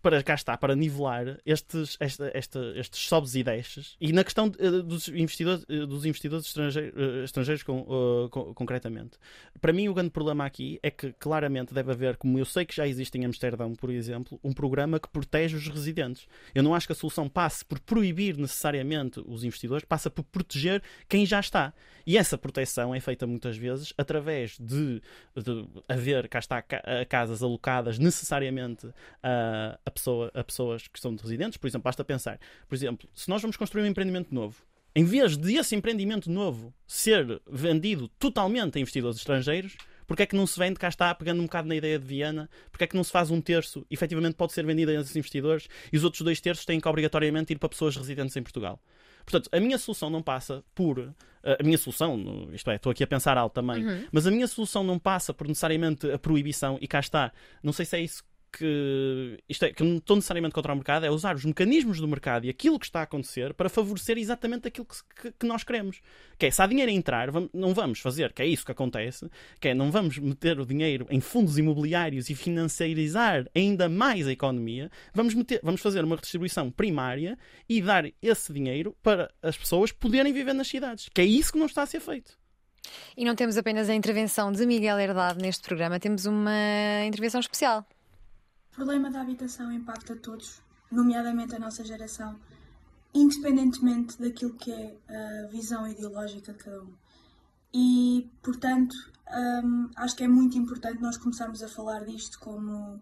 Para 0.01 0.21
cá 0.21 0.33
está, 0.33 0.57
para 0.57 0.75
nivelar 0.75 1.39
estes, 1.45 1.95
esta, 1.99 2.29
esta, 2.33 2.59
estes 2.75 3.07
sobes 3.07 3.35
e 3.35 3.43
desces. 3.43 3.95
E 4.01 4.11
na 4.11 4.23
questão 4.23 4.47
uh, 4.47 4.83
dos 4.83 5.07
investidores, 5.07 5.63
uh, 5.63 5.87
dos 5.87 6.05
investidores 6.05 6.45
estrangeiros, 6.45 6.93
uh, 6.93 7.23
estrangeiros 7.23 7.63
com, 7.63 8.29
com, 8.29 8.53
concretamente. 8.53 9.17
Para 9.61 9.71
mim, 9.71 9.87
o 9.87 9.93
grande 9.93 10.09
problema 10.09 10.45
aqui 10.45 10.77
é 10.83 10.91
que 10.91 11.13
claramente 11.13 11.73
deve 11.73 11.91
haver, 11.91 12.17
como 12.17 12.37
eu 12.37 12.45
sei 12.45 12.65
que 12.65 12.75
já 12.75 12.85
existe 12.85 13.17
em 13.17 13.25
Amsterdão, 13.25 13.73
por 13.73 13.89
exemplo, 13.89 14.39
um 14.43 14.51
programa 14.51 14.99
que 14.99 15.07
protege 15.07 15.55
os 15.55 15.67
residentes. 15.67 16.27
Eu 16.53 16.61
não 16.61 16.75
acho 16.75 16.85
que 16.85 16.93
a 16.93 16.95
solução 16.95 17.29
passe 17.29 17.63
por 17.63 17.79
proibir 17.79 18.37
necessariamente 18.37 19.21
os 19.25 19.43
investidores, 19.45 19.85
passa 19.85 20.09
por 20.09 20.23
proteger 20.23 20.83
quem 21.07 21.25
já 21.25 21.39
está. 21.39 21.73
E 22.05 22.17
essa 22.17 22.37
proteção 22.37 22.82
é 22.91 22.99
feita 22.99 23.27
muitas 23.27 23.55
vezes 23.55 23.93
através 23.95 24.57
de, 24.59 24.99
de 25.35 25.67
haver, 25.87 26.27
cá 26.27 26.39
está, 26.39 26.63
casas 27.07 27.43
alocadas 27.43 27.99
necessariamente 27.99 28.87
a, 29.21 29.77
a, 29.85 29.91
pessoa, 29.91 30.31
a 30.33 30.43
pessoas 30.43 30.87
que 30.87 30.99
são 30.99 31.15
residentes. 31.15 31.57
Por 31.57 31.67
exemplo, 31.67 31.83
basta 31.83 32.03
pensar, 32.03 32.39
por 32.67 32.73
exemplo, 32.73 33.07
se 33.13 33.29
nós 33.29 33.43
vamos 33.43 33.55
construir 33.55 33.83
um 33.83 33.87
empreendimento 33.87 34.33
novo, 34.33 34.63
em 34.95 35.03
vez 35.03 35.37
de 35.37 35.55
esse 35.55 35.75
empreendimento 35.75 36.29
novo 36.29 36.73
ser 36.87 37.41
vendido 37.47 38.07
totalmente 38.19 38.77
a 38.77 38.81
investidores 38.81 39.17
estrangeiros, 39.17 39.75
porque 40.05 40.23
é 40.23 40.25
que 40.25 40.35
não 40.35 40.45
se 40.45 40.59
vende, 40.59 40.79
cá 40.79 40.87
está, 40.87 41.13
pegando 41.15 41.39
um 41.41 41.45
bocado 41.45 41.67
na 41.67 41.75
ideia 41.75 41.97
de 41.97 42.05
Viana, 42.05 42.49
porque 42.71 42.83
é 42.83 42.87
que 42.87 42.95
não 42.95 43.03
se 43.03 43.11
faz 43.11 43.31
um 43.31 43.41
terço, 43.41 43.85
efetivamente 43.89 44.35
pode 44.35 44.53
ser 44.53 44.65
vendido 44.65 44.91
a 44.91 44.95
esses 44.95 45.15
investidores, 45.15 45.67
e 45.91 45.97
os 45.97 46.03
outros 46.03 46.21
dois 46.21 46.39
terços 46.39 46.65
têm 46.65 46.79
que 46.79 46.87
obrigatoriamente 46.87 47.53
ir 47.53 47.57
para 47.57 47.69
pessoas 47.69 47.95
residentes 47.95 48.35
em 48.35 48.43
Portugal. 48.43 48.79
Portanto, 49.25 49.49
a 49.51 49.59
minha 49.59 49.77
solução 49.77 50.09
não 50.09 50.21
passa 50.21 50.63
por. 50.75 50.99
Uh, 50.99 51.13
a 51.59 51.63
minha 51.63 51.77
solução, 51.77 52.49
isto 52.53 52.71
é, 52.71 52.75
estou 52.75 52.89
aqui 52.89 53.03
a 53.03 53.07
pensar 53.07 53.37
alto 53.37 53.53
também, 53.53 53.85
uhum. 53.85 54.07
mas 54.13 54.25
a 54.25 54.31
minha 54.31 54.47
solução 54.47 54.81
não 54.81 54.97
passa 54.97 55.33
por 55.33 55.45
necessariamente 55.45 56.09
a 56.09 56.17
proibição, 56.17 56.77
e 56.79 56.87
cá 56.87 56.99
está. 56.99 57.33
Não 57.61 57.73
sei 57.73 57.85
se 57.85 57.97
é 57.97 58.01
isso 58.01 58.23
que 58.57 59.39
isto 59.49 59.65
é, 59.65 59.73
que 59.73 59.83
não 59.83 59.97
estou 59.97 60.15
necessariamente 60.15 60.53
contra 60.53 60.71
o 60.71 60.75
mercado, 60.75 61.05
é 61.05 61.09
usar 61.09 61.35
os 61.35 61.43
mecanismos 61.43 61.99
do 61.99 62.07
mercado 62.07 62.45
e 62.45 62.49
aquilo 62.49 62.79
que 62.79 62.85
está 62.85 62.99
a 62.99 63.03
acontecer 63.03 63.53
para 63.53 63.67
favorecer 63.67 64.17
exatamente 64.17 64.67
aquilo 64.67 64.85
que, 64.85 65.21
que, 65.21 65.31
que 65.39 65.45
nós 65.45 65.63
queremos. 65.63 66.01
Que 66.37 66.45
é, 66.45 66.51
se 66.51 66.61
há 66.61 66.67
dinheiro 66.67 66.91
a 66.91 66.93
entrar, 66.93 67.31
vamos, 67.31 67.49
não 67.53 67.73
vamos 67.73 67.99
fazer, 67.99 68.31
que 68.31 68.41
é 68.41 68.45
isso 68.45 68.65
que 68.65 68.71
acontece, 68.71 69.29
que 69.59 69.69
é, 69.69 69.73
não 69.73 69.91
vamos 69.91 70.17
meter 70.19 70.59
o 70.59 70.65
dinheiro 70.65 71.07
em 71.09 71.19
fundos 71.19 71.57
imobiliários 71.57 72.29
e 72.29 72.35
financiarizar 72.35 73.47
ainda 73.55 73.89
mais 73.89 74.27
a 74.27 74.31
economia, 74.31 74.91
vamos, 75.13 75.33
meter, 75.33 75.59
vamos 75.63 75.81
fazer 75.81 76.03
uma 76.03 76.15
redistribuição 76.15 76.69
primária 76.69 77.37
e 77.67 77.81
dar 77.81 78.05
esse 78.21 78.53
dinheiro 78.53 78.95
para 79.01 79.33
as 79.41 79.57
pessoas 79.57 79.91
poderem 79.91 80.31
viver 80.31 80.53
nas 80.53 80.67
cidades, 80.67 81.09
que 81.09 81.21
é 81.21 81.25
isso 81.25 81.51
que 81.51 81.59
não 81.59 81.65
está 81.65 81.81
a 81.81 81.87
ser 81.87 81.99
feito. 81.99 82.37
E 83.15 83.23
não 83.23 83.35
temos 83.35 83.57
apenas 83.57 83.89
a 83.89 83.95
intervenção 83.95 84.51
de 84.51 84.65
Miguel 84.65 84.99
Herdade 84.99 85.41
neste 85.41 85.63
programa, 85.63 85.99
temos 85.99 86.25
uma 86.25 87.03
intervenção 87.05 87.39
especial. 87.39 87.85
O 88.73 88.75
problema 88.75 89.11
da 89.11 89.21
habitação 89.21 89.71
impacta 89.71 90.15
todos, 90.15 90.59
nomeadamente 90.91 91.55
a 91.55 91.59
nossa 91.59 91.85
geração, 91.85 92.39
independentemente 93.13 94.19
daquilo 94.19 94.55
que 94.55 94.71
é 94.71 94.97
a 95.07 95.47
visão 95.47 95.87
ideológica 95.87 96.51
de 96.51 96.57
cada 96.57 96.81
um. 96.81 96.91
E, 97.71 98.27
portanto, 98.41 98.95
hum, 99.63 99.91
acho 99.95 100.15
que 100.15 100.23
é 100.23 100.27
muito 100.27 100.57
importante 100.57 100.99
nós 100.99 101.17
começarmos 101.17 101.61
a 101.61 101.67
falar 101.67 102.03
disto 102.03 102.39
como 102.39 102.99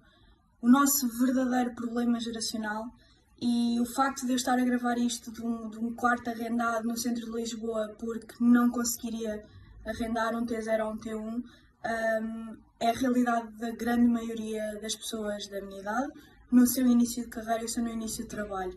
o 0.62 0.68
nosso 0.70 1.08
verdadeiro 1.08 1.74
problema 1.74 2.20
geracional 2.20 2.94
e 3.40 3.80
o 3.80 3.86
facto 3.86 4.26
de 4.26 4.34
eu 4.34 4.36
estar 4.36 4.60
a 4.60 4.66
gravar 4.66 4.98
isto 4.98 5.32
de 5.32 5.42
um, 5.42 5.70
de 5.70 5.80
um 5.80 5.96
quarto 5.96 6.30
arrendado 6.30 6.86
no 6.86 6.98
centro 6.98 7.26
de 7.28 7.32
Lisboa 7.32 7.96
porque 7.98 8.36
não 8.42 8.70
conseguiria 8.70 9.42
arrendar 9.86 10.36
um 10.36 10.46
T0 10.46 10.86
ou 10.86 10.92
um 10.92 10.98
T1 10.98 11.44
um, 11.86 12.58
é 12.82 12.89
a 12.89 12.94
realidade 12.94 13.48
da 13.60 13.72
grande 13.72 14.08
maioria 14.08 14.80
das 14.82 14.96
pessoas 14.96 15.48
da 15.48 15.62
minha 15.62 15.80
idade 15.80 16.12
no 16.52 16.65
seu 16.65 16.86
início 16.88 17.24
de 17.24 17.30
carreira 17.30 17.60
e 17.60 17.63
no 17.63 17.70
seu 17.70 17.88
início 17.88 18.24
de 18.24 18.30
trabalho. 18.30 18.76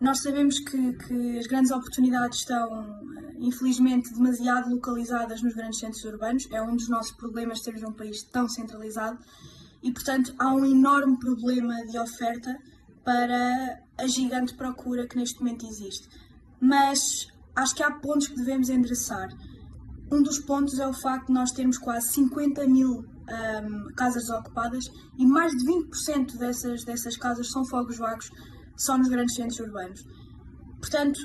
Nós 0.00 0.22
sabemos 0.22 0.58
que, 0.58 0.92
que, 0.94 1.38
as 1.38 1.46
grandes 1.46 1.70
oportunidades 1.70 2.38
estão, 2.38 3.00
infelizmente, 3.38 4.12
demasiado 4.12 4.70
localizadas 4.70 5.42
nos 5.42 5.54
grandes 5.54 5.78
centros 5.78 6.02
urbanos. 6.04 6.48
É 6.50 6.60
um 6.62 6.74
dos 6.74 6.88
nossos 6.88 7.12
problemas 7.12 7.60
termos 7.60 7.82
um 7.82 7.92
país 7.92 8.22
tão 8.24 8.48
centralizado 8.48 9.18
e, 9.82 9.92
portanto, 9.92 10.34
há 10.38 10.52
um 10.52 10.64
enorme 10.64 11.18
problema 11.18 11.74
de 11.86 11.98
oferta 11.98 12.58
para 13.04 13.78
a 13.98 14.06
gigante 14.06 14.54
procura 14.54 15.06
que 15.06 15.16
neste 15.16 15.38
momento 15.38 15.66
existe. 15.66 16.08
Mas 16.58 17.28
acho 17.54 17.74
que 17.74 17.82
há 17.82 17.90
pontos 17.90 18.28
que 18.28 18.36
devemos 18.36 18.70
endereçar. 18.70 19.28
Um 20.10 20.22
dos 20.22 20.38
pontos 20.38 20.78
é 20.78 20.86
o 20.86 20.94
facto 20.94 21.26
de 21.26 21.34
nós 21.34 21.52
termos 21.52 21.78
quase 21.78 22.08
50 22.14 22.66
mil 22.66 23.13
um, 23.28 23.92
casas 23.94 24.28
ocupadas 24.28 24.84
e 25.18 25.26
mais 25.26 25.52
de 25.52 25.64
20% 25.64 26.36
dessas, 26.36 26.84
dessas 26.84 27.16
casas 27.16 27.50
são 27.50 27.64
fogos 27.64 27.98
vagos 27.98 28.30
só 28.76 28.98
nos 28.98 29.08
grandes 29.08 29.34
centros 29.34 29.60
urbanos. 29.60 30.04
Portanto, 30.78 31.20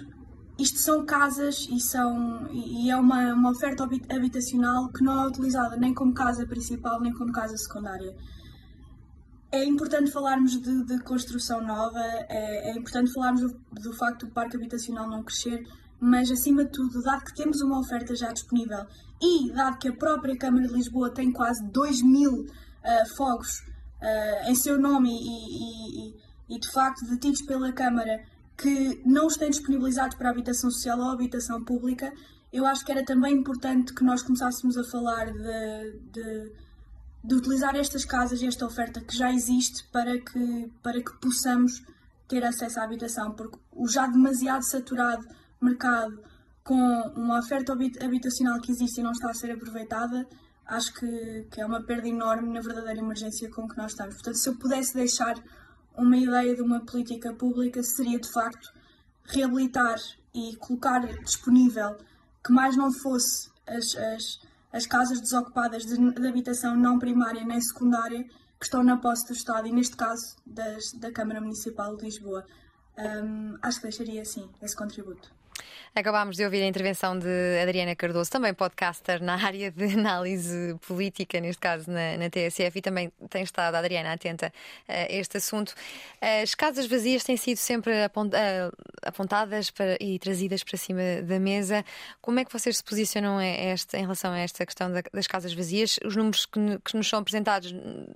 isto 0.57 0.77
são 0.79 1.05
casas 1.05 1.67
e, 1.71 1.79
são, 1.79 2.49
e 2.51 2.89
é 2.89 2.97
uma, 2.97 3.33
uma 3.33 3.51
oferta 3.51 3.83
habitacional 3.83 4.89
que 4.89 5.03
não 5.03 5.23
é 5.23 5.27
utilizada 5.27 5.77
nem 5.77 5.93
como 5.93 6.13
casa 6.13 6.45
principal 6.45 6.99
nem 6.99 7.13
como 7.13 7.31
casa 7.31 7.55
secundária. 7.57 8.15
É 9.51 9.63
importante 9.63 10.12
falarmos 10.12 10.62
de, 10.62 10.83
de 10.85 10.99
construção 10.99 11.62
nova, 11.65 11.99
é, 11.99 12.71
é, 12.71 12.77
importante 12.77 13.12
falarmos 13.12 13.41
do, 13.41 13.59
do 13.71 13.93
facto 13.93 14.27
do 14.27 14.31
parque 14.31 14.57
habitacional 14.57 15.09
não 15.09 15.23
crescer, 15.23 15.65
mas 15.99 16.29
acima 16.29 16.65
de 16.65 16.71
tudo, 16.71 17.01
dado 17.01 17.23
que 17.23 17.33
temos 17.33 17.62
uma 17.62 17.79
oferta 17.79 18.13
já 18.15 18.31
disponível 18.31 18.85
e 19.21 19.51
dado 19.51 19.77
que 19.77 19.88
a 19.88 19.93
própria 19.93 20.38
Câmara 20.38 20.67
de 20.67 20.73
Lisboa 20.73 21.10
tem 21.10 21.32
quase 21.32 21.63
2 21.65 22.01
mil 22.03 22.41
uh, 22.41 23.15
fogos 23.15 23.60
uh, 24.01 24.49
em 24.49 24.55
seu 24.55 24.79
nome 24.79 25.10
e, 25.10 26.10
e, 26.10 26.15
e, 26.49 26.60
de 26.60 26.71
facto 26.71 27.05
detidos 27.05 27.41
pela 27.41 27.71
Câmara 27.71 28.23
que 28.58 29.01
não 29.05 29.27
têm 29.27 29.49
disponibilizados 29.49 30.17
para 30.17 30.29
habitação 30.29 30.69
social 30.69 30.99
ou 30.99 31.12
habitação 31.12 31.63
pública, 31.63 32.12
eu 32.51 32.65
acho 32.65 32.84
que 32.84 32.91
era 32.91 33.05
também 33.05 33.36
importante 33.36 33.93
que 33.93 34.03
nós 34.03 34.21
começássemos 34.21 34.77
a 34.77 34.84
falar 34.84 35.32
de, 35.32 35.99
de, 36.12 36.51
de 37.23 37.36
utilizar 37.36 37.75
estas 37.75 38.03
casas 38.03 38.41
e 38.41 38.47
esta 38.47 38.65
oferta 38.65 38.99
que 38.99 39.15
já 39.15 39.32
existe 39.32 39.86
para 39.91 40.19
que, 40.19 40.71
para 40.84 41.01
que 41.01 41.13
possamos 41.21 41.82
ter 42.27 42.43
acesso 42.43 42.79
à 42.79 42.84
habitação, 42.84 43.32
porque 43.32 43.58
o 43.71 43.88
já 43.88 44.08
demasiado 44.08 44.63
saturado 44.63 45.25
mercado 45.62 46.19
com 46.69 47.01
uma 47.15 47.39
oferta 47.39 47.73
habitacional 47.73 48.62
que 48.62 48.71
existe 48.71 48.99
e 48.99 49.03
não 49.03 49.12
está 49.12 49.32
a 49.32 49.34
ser 49.34 49.49
aproveitada, 49.49 50.27
acho 50.67 50.93
que, 50.93 51.47
que 51.49 51.60
é 51.60 51.65
uma 51.65 51.82
perda 51.82 52.08
enorme 52.08 52.53
na 52.53 52.62
verdadeira 52.62 52.99
emergência 52.99 53.49
com 53.49 53.67
que 53.67 53.75
nós 53.75 53.93
estamos. 53.93 54.13
Portanto, 54.13 54.36
se 54.36 54.49
eu 54.49 54.55
pudesse 54.55 54.93
deixar 54.93 55.34
uma 55.97 56.15
ideia 56.15 56.55
de 56.55 56.62
uma 56.62 56.82
política 56.82 57.34
pública, 57.34 57.82
seria 57.82 58.19
de 58.19 58.32
facto 58.32 58.71
reabilitar 59.23 59.97
e 60.32 60.55
colocar 60.58 60.99
disponível 61.23 61.97
que 62.45 62.53
mais 62.53 62.77
não 62.77 62.93
fosse 62.93 63.49
as, 63.65 63.95
as, 63.95 64.39
as 64.71 64.86
casas 64.86 65.19
desocupadas 65.19 65.88
de, 65.88 65.97
de, 65.97 66.27
habitação 66.27 66.75
não 66.75 66.99
primária 66.99 67.43
nem 67.43 67.60
secundária 67.60 68.23
que 68.60 68.65
estão 68.65 68.84
na 68.84 68.97
posse 68.97 69.25
do 69.25 69.34
Estado 69.34 69.67
e, 69.67 69.71
neste 69.71 69.97
caso, 69.97 70.36
das, 70.45 70.93
da 70.93 71.12
Câmara 71.12 71.41
Municipal 71.41 71.97
de 71.97 72.03
Lisboa. 72.03 72.45
Um, 72.95 73.58
acho 73.60 73.77
que 73.77 73.88
deixaria, 73.88 74.23
sim, 74.23 74.47
esse 74.62 74.75
contributo. 74.75 75.38
Acabámos 75.95 76.38
de 76.38 76.45
ouvir 76.45 76.62
a 76.62 76.67
intervenção 76.67 77.17
de 77.17 77.60
Adriana 77.62 77.95
Cardoso, 77.95 78.30
também 78.30 78.54
podcaster 78.54 79.21
na 79.23 79.34
área 79.43 79.71
de 79.71 79.86
análise 79.86 80.75
política, 80.88 81.39
neste 81.39 81.60
caso 81.60 81.89
na, 81.89 82.15
na 82.15 82.30
TSF, 82.30 82.78
e 82.78 82.82
também 82.82 83.12
tem 83.30 83.41
estado, 83.41 83.75
a 83.75 83.80
Adriana, 83.80 84.13
atenta 84.13 84.54
a 84.88 85.12
este 85.12 85.38
assunto. 85.38 85.73
As 86.21 86.54
casas 86.54 86.86
vazias 86.86 87.23
têm 87.23 87.36
sido 87.36 87.58
sempre 87.58 87.93
apontadas 89.04 89.71
para, 89.71 89.97
e 89.99 90.19
trazidas 90.19 90.63
para 90.63 90.78
cima 90.78 91.02
da 91.23 91.39
mesa. 91.39 91.84
Como 92.21 92.39
é 92.39 92.45
que 92.45 92.54
vocês 92.54 92.78
se 92.78 92.84
posicionam 92.84 93.41
em 93.41 94.02
relação 94.02 94.32
a 94.32 94.39
esta 94.39 94.65
questão 94.65 94.91
das 95.12 95.28
casas 95.28 95.54
vazias? 95.54 95.99
Os 96.06 96.15
números 96.15 96.45
que, 96.45 96.60
que 96.86 96.95
nos 96.95 97.10
são 97.10 97.19
apresentados 97.19 97.73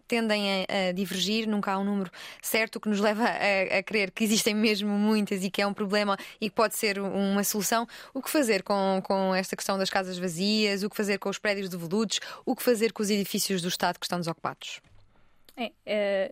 tendem 0.08 0.64
a, 0.64 0.90
a, 0.90 0.92
divergir, 0.92 1.48
nunca 1.48 1.74
há 1.74 1.80
um 1.80 1.84
número 1.84 2.12
certo, 2.42 2.80
que 2.80 2.88
nos 2.88 3.00
leva 3.00 3.24
a, 3.24 3.80
a 3.80 3.84
crer 3.84 4.12
que 4.12 4.24
existem 4.24 4.54
mesmo 4.54 4.90
muitas 4.90 5.44
e 5.44 5.50
que 5.50 5.62
é 5.62 5.68
um 5.68 5.74
problema 5.74 6.18
e 6.40 6.50
que 6.50 6.56
pode 6.56 6.76
ser 6.76 7.00
uma 7.00 7.44
solução 7.44 7.63
solução. 7.64 7.88
O 8.14 8.22
que 8.22 8.30
fazer 8.30 8.64
com, 8.64 9.02
com 9.04 9.34
esta 9.34 9.56
questão 9.56 9.78
das 9.78 9.90
casas 9.90 10.18
vazias? 10.18 10.84
O 10.84 10.90
que 10.90 10.96
fazer 10.96 11.18
com 11.18 11.30
os 11.30 11.40
prédios 11.40 11.70
devolutos? 11.70 12.20
O 12.46 12.56
que 12.56 12.64
fazer 12.64 12.92
com 12.92 13.02
os 13.02 13.10
edifícios 13.10 13.62
do 13.62 13.68
Estado 13.68 14.00
que 14.00 14.06
estão 14.06 14.20
desocupados? 14.20 14.82
É, 15.56 15.72
eh, 15.86 16.32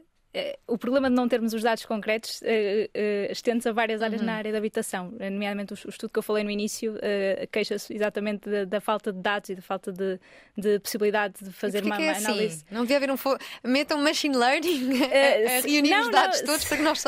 o 0.65 0.77
problema 0.77 1.09
de 1.09 1.15
não 1.15 1.27
termos 1.27 1.53
os 1.53 1.61
dados 1.61 1.85
concretos 1.85 2.41
uh, 2.41 2.45
uh, 2.45 3.31
estende-se 3.31 3.67
a 3.67 3.73
várias 3.73 4.01
áreas 4.01 4.21
uhum. 4.21 4.27
na 4.27 4.35
área 4.35 4.51
da 4.51 4.57
habitação, 4.57 5.11
nomeadamente 5.11 5.73
o, 5.73 5.77
o, 5.85 5.89
estudo 5.89 6.09
que 6.09 6.19
eu 6.19 6.23
falei 6.23 6.43
no 6.43 6.49
início 6.49 6.93
uh, 6.93 7.47
queixa-se 7.51 7.93
exatamente 7.93 8.49
da, 8.49 8.63
da, 8.63 8.81
falta 8.81 9.11
de 9.11 9.19
dados 9.19 9.49
e 9.49 9.55
da 9.55 9.61
falta 9.61 9.91
de, 9.91 10.19
de 10.57 10.79
possibilidade 10.79 11.35
de 11.41 11.51
fazer 11.51 11.83
uma, 11.83 12.01
é 12.01 12.11
assim? 12.11 12.25
análise. 12.25 12.65
Não 12.71 12.81
devia 12.81 12.97
haver 12.97 13.11
um. 13.11 13.17
Fo... 13.17 13.37
Metam 13.63 14.01
machine 14.01 14.35
learning 14.35 15.03
a, 15.03 15.57
a 15.57 15.61
reunir 15.61 15.89
não, 15.89 16.01
os 16.01 16.09
dados 16.09 16.39
não. 16.39 16.47
todos 16.47 16.65
para 16.65 16.77
que 16.77 16.83
nós 16.83 17.03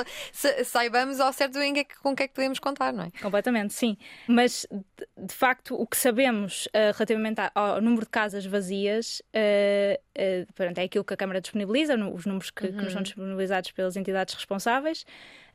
saibamos 0.66 1.20
ao 1.22 1.32
certo 1.32 1.60
em 1.60 1.74
que, 1.74 1.86
com 2.02 2.12
o 2.12 2.16
que 2.16 2.24
é 2.24 2.28
que 2.28 2.34
podemos 2.34 2.60
contar, 2.60 2.92
não 2.92 3.06
é? 3.06 3.12
Completamente, 3.22 3.74
sim. 3.74 3.98
Mas 4.28 4.68
de, 4.70 5.26
de 5.26 5.34
facto, 5.34 5.76
o 5.76 5.88
que 5.88 5.96
sabemos 5.96 6.68
relativamente 6.74 7.40
ao, 7.56 7.82
número 7.82 8.04
de 8.04 8.10
casas 8.10 8.46
vazias 8.46 9.22
uh, 9.34 9.98
é 10.16 10.46
aquilo 10.84 11.04
que 11.04 11.14
a 11.14 11.18
Câmara 11.18 11.40
disponibiliza, 11.40 11.96
os 11.96 12.26
números 12.26 12.52
que, 12.52 12.66
uhum. 12.66 12.78
que 12.78 12.84
nos 12.84 12.94
são 12.94 13.02
disponibilizados 13.02 13.13
pelas 13.74 13.96
entidades 13.96 14.34
responsáveis 14.34 15.06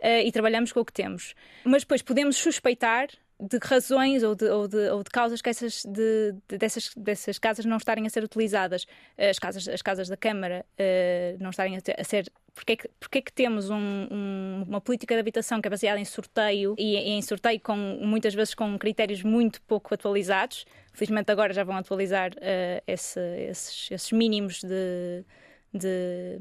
uh, 0.01 0.23
e 0.25 0.33
trabalhamos 0.33 0.73
com 0.73 0.81
o 0.81 0.85
que 0.85 0.93
temos. 0.93 1.35
Mas 1.65 1.83
depois 1.83 2.03
podemos 2.03 2.37
suspeitar 2.37 3.09
de 3.41 3.59
razões 3.63 4.25
ou 4.25 4.35
de, 4.35 4.47
ou 4.47 4.67
de, 4.67 4.91
ou 4.91 5.03
de 5.03 5.11
causas 5.11 5.41
que 5.41 5.49
essas, 5.49 5.85
de, 5.85 6.35
de, 6.49 6.59
dessas, 6.59 6.91
dessas 6.97 7.39
casas 7.39 7.65
não 7.65 7.77
estarem 7.77 8.05
a 8.05 8.11
ser 8.11 8.25
utilizadas, 8.25 8.85
as 9.17 9.39
casas, 9.39 9.69
as 9.69 9.81
casas 9.81 10.09
da 10.09 10.17
Câmara 10.17 10.67
uh, 10.73 11.37
não 11.41 11.51
estarem 11.51 11.77
a, 11.77 11.81
ter, 11.81 11.95
a 11.99 12.05
ser. 12.05 12.31
Porque 12.53 12.73
é 12.73 12.77
que, 12.77 12.91
porque 12.99 13.19
é 13.19 13.23
que 13.23 13.33
temos 13.33 13.71
um, 13.71 13.77
um, 14.11 14.65
uma 14.67 14.81
política 14.81 15.15
de 15.15 15.21
habitação 15.21 15.61
que 15.61 15.69
é 15.69 15.71
baseada 15.71 16.01
em 16.01 16.05
sorteio 16.05 16.75
e, 16.77 16.97
e, 16.97 17.11
em 17.11 17.23
sorteio 17.23 17.61
com 17.61 17.77
muitas 17.77 18.35
vezes 18.35 18.55
com 18.55 18.77
critérios 18.77 19.23
muito 19.23 19.63
pouco 19.63 19.95
atualizados? 19.95 20.67
Felizmente 20.93 21.31
agora 21.31 21.53
já 21.53 21.63
vão 21.63 21.77
atualizar 21.77 22.33
uh, 22.33 22.83
esse, 22.89 23.21
esses, 23.49 23.89
esses 23.93 24.11
mínimos 24.11 24.65
de, 24.65 25.25
de 25.73 26.41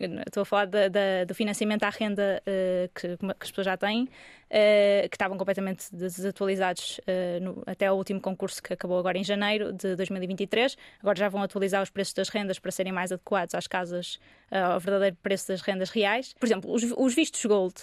Estou 0.00 0.42
a 0.42 0.44
falar 0.44 0.66
da, 0.66 0.88
da, 0.88 1.24
do 1.26 1.34
financiamento 1.34 1.82
à 1.82 1.90
renda 1.90 2.40
uh, 2.42 2.88
que, 2.94 3.16
que, 3.16 3.26
as 3.40 3.50
pessoas 3.50 3.64
já 3.64 3.76
têm, 3.76 4.04
uh, 4.04 5.08
que 5.08 5.14
estavam 5.16 5.36
completamente 5.36 5.86
desatualizados 5.92 6.98
uh, 6.98 7.42
no, 7.42 7.62
até 7.66 7.90
o 7.90 7.96
último 7.96 8.20
concurso 8.20 8.62
que 8.62 8.72
acabou 8.72 8.98
agora 8.98 9.18
em 9.18 9.24
janeiro 9.24 9.72
de 9.72 9.96
2023. 9.96 10.76
Agora 11.00 11.18
já 11.18 11.28
vão 11.28 11.42
atualizar 11.42 11.82
os 11.82 11.90
preços 11.90 12.14
das 12.14 12.28
rendas 12.28 12.58
para 12.58 12.70
serem 12.70 12.92
mais 12.92 13.10
adequados 13.10 13.54
às 13.54 13.66
casas, 13.66 14.20
ao 14.50 14.78
verdadeiro 14.78 15.16
preço 15.22 15.48
das 15.48 15.60
rendas 15.60 15.90
reais. 15.90 16.32
Por 16.38 16.46
exemplo, 16.46 16.72
os, 16.72 16.82
os 16.96 17.14
vistos 17.14 17.44
Gold 17.44 17.74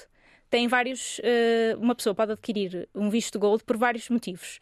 têm 0.49 0.67
vários. 0.67 1.19
uma 1.78 1.95
pessoa 1.95 2.15
pode 2.15 2.32
adquirir 2.32 2.88
um 2.95 3.10
visto 3.10 3.38
Gold 3.38 3.63
por 3.63 3.78
vários 3.78 4.10
motivos. 4.10 4.60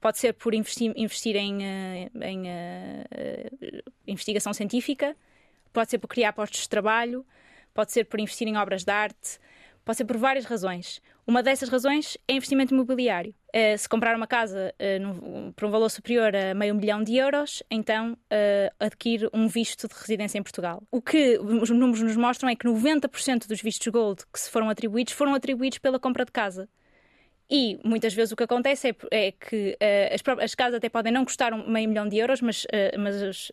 Pode 0.00 0.18
ser 0.18 0.34
por 0.34 0.54
investir, 0.54 0.92
investir 0.96 1.36
em, 1.36 1.62
em 2.22 2.44
investigação 4.06 4.52
científica 4.52 5.16
Pode 5.72 5.90
ser 5.90 5.98
por 5.98 6.08
criar 6.08 6.32
postos 6.32 6.62
de 6.62 6.68
trabalho, 6.68 7.24
pode 7.72 7.92
ser 7.92 8.04
por 8.04 8.20
investir 8.20 8.48
em 8.48 8.56
obras 8.56 8.84
de 8.84 8.92
arte, 8.92 9.38
pode 9.84 9.96
ser 9.96 10.04
por 10.04 10.16
várias 10.16 10.44
razões. 10.44 11.00
Uma 11.26 11.42
dessas 11.42 11.68
razões 11.68 12.18
é 12.26 12.32
investimento 12.32 12.74
imobiliário. 12.74 13.32
Uh, 13.54 13.78
se 13.78 13.88
comprar 13.88 14.16
uma 14.16 14.26
casa 14.26 14.74
uh, 14.78 15.00
no, 15.00 15.52
por 15.52 15.66
um 15.66 15.70
valor 15.70 15.88
superior 15.88 16.34
a 16.34 16.54
meio 16.54 16.74
milhão 16.74 17.02
de 17.04 17.16
euros, 17.16 17.62
então 17.70 18.14
uh, 18.14 18.74
adquire 18.80 19.28
um 19.32 19.46
visto 19.46 19.86
de 19.86 19.94
residência 19.94 20.38
em 20.38 20.42
Portugal. 20.42 20.82
O 20.90 21.00
que 21.00 21.38
os 21.38 21.70
números 21.70 22.02
nos 22.02 22.16
mostram 22.16 22.48
é 22.48 22.56
que 22.56 22.66
90% 22.66 23.46
dos 23.46 23.60
vistos 23.62 23.86
Gold 23.88 24.22
que 24.32 24.40
se 24.40 24.50
foram 24.50 24.68
atribuídos 24.68 25.12
foram 25.12 25.34
atribuídos 25.34 25.78
pela 25.78 26.00
compra 26.00 26.24
de 26.24 26.32
casa. 26.32 26.68
E 27.48 27.80
muitas 27.84 28.14
vezes 28.14 28.32
o 28.32 28.36
que 28.36 28.44
acontece 28.44 28.88
é, 28.88 28.94
é 29.10 29.32
que 29.32 29.76
as, 30.12 30.20
as, 30.44 30.54
casas 30.54 30.76
até 30.76 30.88
podem 30.88 31.12
não 31.12 31.24
custar 31.24 31.52
um 31.52 31.68
meio 31.68 31.88
milhão 31.88 32.08
de 32.08 32.16
euros, 32.16 32.40
mas, 32.40 32.64
mas 32.96 33.50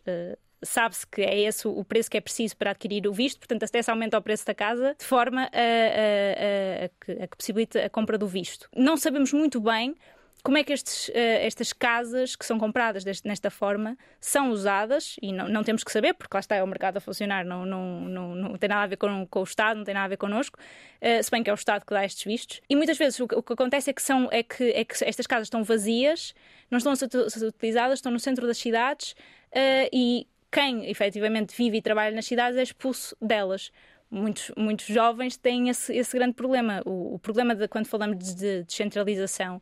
sabe-se 0.62 1.06
que 1.06 1.22
é 1.22 1.40
esse 1.40 1.66
o 1.66 1.84
preço 1.84 2.10
que 2.10 2.16
é 2.16 2.20
preciso 2.20 2.56
para 2.56 2.70
adquirir 2.70 3.06
o 3.06 3.12
visto, 3.12 3.38
portanto, 3.38 3.64
até 3.64 3.82
se 3.82 3.90
aumenta 3.90 4.18
o 4.18 4.22
preço 4.22 4.46
da 4.46 4.54
casa, 4.54 4.94
de 4.98 5.04
forma 5.04 5.42
a, 5.42 5.44
a, 5.44 6.84
a, 6.84 6.88
que, 7.00 7.12
a 7.22 7.26
que 7.26 7.36
possibilite 7.36 7.78
a 7.78 7.90
compra 7.90 8.18
do 8.18 8.26
visto. 8.26 8.68
Não 8.74 8.96
sabemos 8.96 9.32
muito 9.32 9.60
bem 9.60 9.94
como 10.42 10.56
é 10.56 10.64
que 10.64 10.72
estes, 10.72 11.08
uh, 11.08 11.12
estas 11.14 11.72
casas 11.72 12.36
que 12.36 12.46
são 12.46 12.58
compradas 12.58 13.04
deste, 13.04 13.26
nesta 13.26 13.50
forma 13.50 13.98
são 14.20 14.50
usadas 14.50 15.16
e 15.20 15.32
não, 15.32 15.48
não, 15.48 15.64
temos 15.64 15.82
que 15.82 15.90
saber, 15.90 16.14
porque 16.14 16.34
lá 16.34 16.40
está 16.40 16.56
é 16.56 16.62
o 16.62 16.66
mercado 16.66 16.96
a 16.96 17.00
funcionar, 17.00 17.44
não, 17.44 17.66
não, 17.66 18.00
não, 18.00 18.34
não 18.34 18.56
tem 18.56 18.68
nada 18.68 18.82
a 18.82 18.86
ver 18.86 18.96
com, 18.96 19.26
com, 19.26 19.40
o 19.40 19.44
Estado, 19.44 19.78
não 19.78 19.84
tem 19.84 19.94
nada 19.94 20.06
a 20.06 20.08
ver 20.08 20.16
connosco, 20.16 20.58
uh, 20.58 21.22
se 21.22 21.30
bem 21.30 21.42
que 21.42 21.50
é 21.50 21.52
o 21.52 21.54
Estado 21.54 21.84
que 21.84 21.92
dá 21.92 22.04
estes 22.04 22.24
vistos. 22.24 22.60
E 22.68 22.76
muitas 22.76 22.96
vezes 22.96 23.18
o, 23.20 23.24
o 23.24 23.42
que 23.42 23.52
acontece 23.52 23.90
é 23.90 23.92
que, 23.92 24.02
são, 24.02 24.28
é, 24.30 24.42
que, 24.42 24.70
é 24.70 24.84
que 24.84 25.04
estas 25.04 25.26
casas 25.26 25.46
estão 25.46 25.62
vazias, 25.64 26.34
não 26.70 26.78
estão 26.78 26.92
a 26.92 26.96
ser 26.96 27.08
utilizadas, 27.46 27.98
estão 27.98 28.12
no 28.12 28.20
centro 28.20 28.46
das 28.46 28.58
cidades 28.58 29.12
uh, 29.12 29.88
e 29.92 30.26
quem 30.50 30.88
efetivamente 30.90 31.54
vive 31.56 31.78
e 31.78 31.82
trabalha 31.82 32.14
nas 32.14 32.26
cidades 32.26 32.58
é 32.58 32.62
expulso 32.62 33.16
delas. 33.20 33.70
Muitos, 34.10 34.50
muitos 34.56 34.86
jovens 34.86 35.36
têm 35.36 35.68
esse, 35.68 35.94
esse 35.94 36.16
grande 36.16 36.34
problema. 36.34 36.82
O, 36.86 37.14
o 37.14 37.18
problema 37.18 37.54
de 37.54 37.68
quando 37.68 37.86
falamos 37.86 38.34
de 38.34 38.64
descentralização 38.64 39.60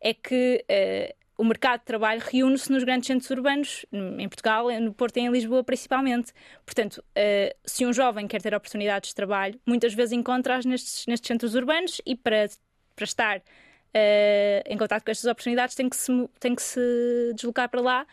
é 0.00 0.12
que 0.12 0.64
uh, 0.70 1.18
o 1.38 1.44
mercado 1.44 1.80
de 1.80 1.86
trabalho 1.86 2.20
reúne-se 2.20 2.70
nos 2.70 2.84
grandes 2.84 3.06
centros 3.06 3.30
urbanos, 3.30 3.86
em 3.92 4.28
Portugal, 4.28 4.68
no 4.80 4.92
Porto 4.92 5.16
e 5.16 5.20
em 5.20 5.30
Lisboa 5.30 5.64
principalmente. 5.64 6.32
Portanto, 6.66 6.98
uh, 6.98 7.56
se 7.64 7.86
um 7.86 7.92
jovem 7.92 8.26
quer 8.26 8.42
ter 8.42 8.54
oportunidades 8.54 9.10
de 9.10 9.14
trabalho, 9.14 9.58
muitas 9.64 9.94
vezes 9.94 10.12
encontra-as 10.12 10.66
nestes, 10.66 11.06
nestes 11.06 11.26
centros 11.26 11.54
urbanos 11.54 12.00
e 12.04 12.14
para, 12.14 12.48
para 12.94 13.04
estar 13.04 13.38
uh, 13.38 13.42
em 14.66 14.76
contato 14.76 15.02
com 15.02 15.10
estas 15.10 15.30
oportunidades 15.30 15.74
tem 15.74 15.88
que, 15.88 15.96
se, 15.96 16.28
tem 16.38 16.54
que 16.54 16.62
se 16.62 17.32
deslocar 17.34 17.70
para 17.70 17.80
lá. 17.80 18.06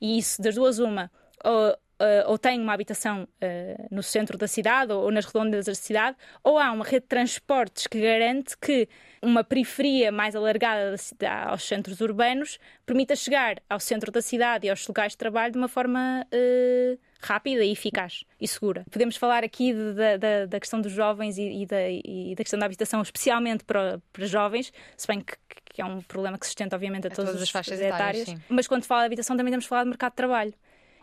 E 0.00 0.18
isso, 0.18 0.42
das 0.42 0.56
duas, 0.56 0.80
uma 0.80 1.10
ou, 1.44 1.76
Uh, 2.02 2.26
ou 2.26 2.36
tem 2.36 2.60
uma 2.60 2.72
habitação 2.72 3.22
uh, 3.22 3.86
no 3.88 4.02
centro 4.02 4.36
da 4.36 4.48
cidade 4.48 4.92
ou, 4.92 5.08
nas 5.12 5.24
redondezas 5.24 5.66
da 5.66 5.74
cidade, 5.74 6.16
ou 6.42 6.58
há 6.58 6.72
uma 6.72 6.84
rede 6.84 7.02
de 7.02 7.06
transportes 7.06 7.86
que 7.86 8.00
garante 8.00 8.58
que 8.58 8.88
uma 9.22 9.44
periferia 9.44 10.10
mais 10.10 10.34
alargada 10.34 10.96
cidade, 10.96 11.48
aos 11.48 11.62
centros 11.62 12.00
urbanos 12.00 12.58
permita 12.84 13.14
chegar 13.14 13.62
ao 13.70 13.78
centro 13.78 14.10
da 14.10 14.20
cidade 14.20 14.66
e 14.66 14.70
aos 14.70 14.84
locais 14.84 15.12
de 15.12 15.18
trabalho 15.18 15.52
de 15.52 15.58
uma 15.58 15.68
forma 15.68 16.26
uh, 16.26 16.98
rápida 17.20 17.64
e 17.64 17.70
eficaz 17.70 18.24
e 18.40 18.48
segura. 18.48 18.84
Podemos 18.90 19.16
falar 19.16 19.44
aqui 19.44 19.72
de, 19.72 19.94
de, 19.94 20.18
de, 20.18 20.46
da 20.48 20.58
questão 20.58 20.80
dos 20.80 20.90
jovens 20.90 21.38
e, 21.38 21.62
e, 21.62 21.66
da, 21.66 21.88
e, 21.88 22.34
da, 22.36 22.42
questão 22.42 22.58
da 22.58 22.66
habitação, 22.66 23.00
especialmente 23.00 23.62
para, 23.62 24.02
para 24.12 24.26
jovens, 24.26 24.72
se 24.96 25.06
bem 25.06 25.20
que, 25.20 25.36
que, 25.72 25.80
é 25.80 25.84
um 25.84 26.00
problema 26.02 26.36
que 26.36 26.46
se 26.46 26.50
sustenta, 26.50 26.74
obviamente, 26.74 27.06
a, 27.06 27.12
a 27.12 27.14
todas, 27.14 27.40
as 27.40 27.48
faixas 27.48 27.80
etárias. 27.80 28.22
etárias 28.22 28.42
mas 28.48 28.66
quando 28.66 28.82
fala 28.82 29.02
de 29.02 29.06
habitação, 29.06 29.36
também 29.36 29.52
temos 29.52 29.66
que 29.66 29.68
falar 29.68 29.84
de 29.84 29.90
mercado 29.90 30.10
de 30.10 30.16
trabalho 30.16 30.54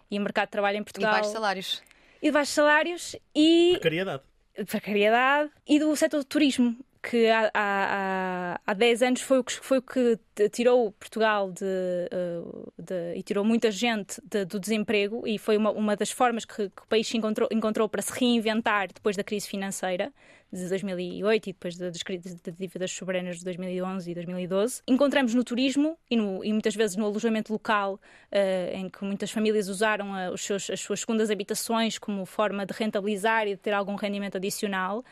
e 0.09 0.17
o 0.17 0.21
mercado 0.21 0.47
de 0.47 0.51
trabalho 0.51 0.77
em 0.77 0.83
Portugal. 0.83 1.11
E 1.11 1.15
baixos 1.15 1.31
salários. 1.31 1.83
e 2.21 2.25
de 2.25 2.31
baixos 2.31 2.53
salários 2.53 3.15
e. 3.35 3.71
Precariedade. 3.73 4.23
Precariedade 4.67 5.51
e 5.67 5.79
do 5.79 5.95
setor 5.95 6.19
do 6.19 6.25
turismo 6.25 6.77
que 7.01 7.27
há, 7.27 7.49
há, 7.53 8.61
há 8.65 8.73
10 8.73 9.01
anos 9.03 9.21
foi 9.21 9.39
o 9.39 9.43
que, 9.43 9.53
foi 9.53 9.77
o 9.77 9.81
que 9.81 10.19
tirou 10.49 10.91
Portugal 10.91 11.51
de, 11.51 11.65
eh, 11.65 12.41
de, 12.77 13.15
e 13.15 13.23
tirou 13.23 13.45
muita 13.45 13.71
gente 13.71 14.21
de, 14.23 14.43
do 14.43 14.59
desemprego 14.59 15.25
e 15.25 15.37
foi 15.37 15.55
uma, 15.55 15.71
uma 15.71 15.95
das 15.95 16.11
formas 16.11 16.43
que, 16.43 16.69
que, 16.69 16.81
o 16.81 16.87
país 16.87 17.13
encontrou, 17.13 17.47
encontrou 17.51 17.87
para 17.87 18.01
se 18.01 18.11
reinventar 18.11 18.89
depois 18.93 19.15
da 19.15 19.23
crise 19.23 19.47
financeira 19.47 20.11
de 20.51 20.67
2008 20.67 21.49
e 21.49 21.53
depois 21.53 21.77
das 21.77 21.93
de, 21.93 22.51
dívidas 22.57 22.91
soberanas 22.91 23.37
de 23.37 23.45
2011 23.45 24.11
e 24.11 24.13
2012. 24.13 24.81
Encontramos 24.87 25.33
no 25.33 25.43
turismo 25.43 25.97
e, 26.09 26.17
no, 26.17 26.43
e 26.43 26.51
muitas 26.51 26.75
vezes 26.75 26.97
no 26.97 27.05
alojamento 27.05 27.53
local, 27.53 27.93
uh, 27.93 28.75
em 28.75 28.89
que 28.89 29.05
muitas 29.05 29.31
famílias 29.31 29.69
usaram 29.69 30.11
uh, 30.11 30.33
os 30.33 30.41
seus, 30.41 30.69
as 30.69 30.81
suas 30.81 31.01
segundas 31.01 31.29
habitações 31.29 31.97
como 31.97 32.25
forma 32.25 32.65
de 32.65 32.73
rentabilizar 32.73 33.47
e 33.47 33.51
de 33.51 33.57
ter 33.57 33.73
algum 33.73 33.95
rendimento 33.95 34.37
adicional. 34.37 35.03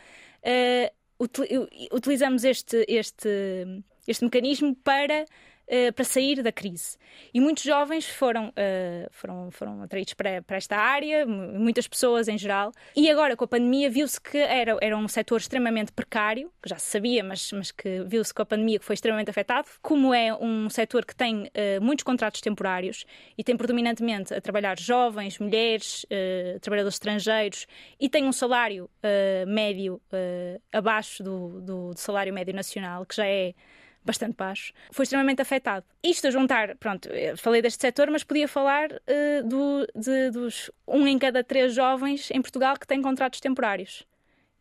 Uh, 0.44 0.97
utilizamos 1.20 2.44
este, 2.44 2.98
este, 3.00 3.84
este 4.06 4.26
mecanismo 4.26 4.76
para 4.84 5.26
uh, 5.68 5.94
para 5.94 6.06
sair 6.06 6.42
da 6.42 6.52
crise. 6.52 6.98
E 7.34 7.40
muitos 7.40 7.64
jovens 7.64 8.08
foram, 8.08 8.50
uh, 8.50 9.08
foram, 9.12 9.52
foram 9.52 9.82
atraídos 9.82 10.14
para, 10.14 10.42
para 10.42 10.58
esta 10.58 10.78
área, 10.78 11.26
muitas 11.26 11.88
pessoas 11.88 12.28
em 12.28 12.38
geral, 12.38 12.72
e 12.96 13.10
agora 13.10 13.36
com 13.36 13.44
a 13.44 13.48
pandemia 13.48 13.90
viu-se 13.90 14.20
que 14.20 14.38
era, 14.38 14.78
era 14.82 14.98
um 14.98 15.08
setor 15.08 15.40
extremamente 15.40 15.92
precário, 15.92 16.52
que 16.62 16.70
já 16.70 16.78
se 16.78 16.90
sabia, 16.90 17.24
mas, 17.24 17.52
mas 17.52 17.72
que 17.72 18.04
viu-se 18.04 18.34
com 18.34 18.42
a 18.42 18.46
pandemia 18.46 18.80
que 18.80 18.86
foi 18.86 18.94
extremamente 18.94 19.30
afetado, 19.30 19.68
como 19.82 20.14
é 20.14 20.34
um 20.34 20.70
setor 20.70 21.06
que 21.06 21.16
tem 21.16 21.44
uh, 21.44 21.82
muitos 21.82 22.04
contratos 22.04 22.42
temporários 22.42 23.06
e 23.38 23.44
tem 23.44 23.56
predominantemente 23.56 24.34
a 24.34 24.42
trabalhar 24.42 24.80
jovens, 24.80 25.40
mulheres, 25.40 26.06
trabalhadores 26.62 26.96
estrangeiros 26.96 27.68
e 28.00 28.10
tem 28.10 28.26
um 28.26 28.32
salário 28.32 28.90
médio 29.48 30.02
abaixo 30.72 31.24
do, 31.24 31.62
do, 31.62 31.94
do 31.94 32.00
salário 32.00 32.34
médio 32.34 32.54
nacional, 32.54 33.06
que 33.06 33.16
já 33.16 33.26
é 33.26 33.54
bastante 34.08 34.36
baixo, 34.36 34.74
foi 34.92 35.04
extremamente 35.04 35.42
afetado. 35.42 35.86
Isto 36.04 36.28
a 36.28 36.32
juntar, 36.32 36.76
pronto, 36.78 37.08
falei 37.38 37.62
deste 37.62 37.82
setor, 37.82 38.10
mas 38.10 38.24
podia 38.24 38.48
falar 38.48 38.92
uh, 38.92 39.48
do, 39.48 39.88
de, 39.94 40.32
dos 40.32 40.72
um 40.88 41.06
em 41.08 41.20
cada 41.20 41.44
três 41.44 41.74
jovens 41.74 42.32
em 42.32 42.42
Portugal 42.42 42.76
que 42.80 42.88
têm 42.88 43.02
contratos 43.02 43.40
temporários. 43.40 44.08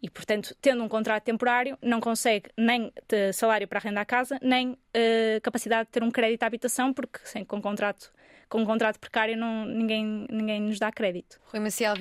E, 0.03 0.11
portanto, 0.11 0.55
tendo 0.61 0.85
um 0.85 0.89
contrato 0.89 1.25
temporário, 1.25 1.79
não 1.81 2.01
consegue 2.01 2.51
nem 2.57 2.93
salário 3.33 3.67
para 3.67 3.79
arrendar 3.79 4.03
a 4.03 4.07
casa, 4.07 4.39
nem 4.43 4.73
uh, 4.73 5.41
capacidade 5.43 5.87
de 5.87 5.93
ter 5.93 6.03
um 6.03 6.11
crédito 6.11 6.43
à 6.43 6.47
habitação, 6.47 6.93
porque 6.93 7.19
sem, 7.25 7.45
com 7.45 7.63
contrato 7.63 8.13
com 8.49 8.63
um 8.63 8.65
contrato 8.65 8.99
precário 8.99 9.37
não, 9.37 9.65
ninguém, 9.65 10.27
ninguém 10.31 10.61
nos 10.61 10.79
dá 10.79 10.93
crédito. 10.93 11.41
Rui 11.53 11.61
Maciel, 11.61 11.95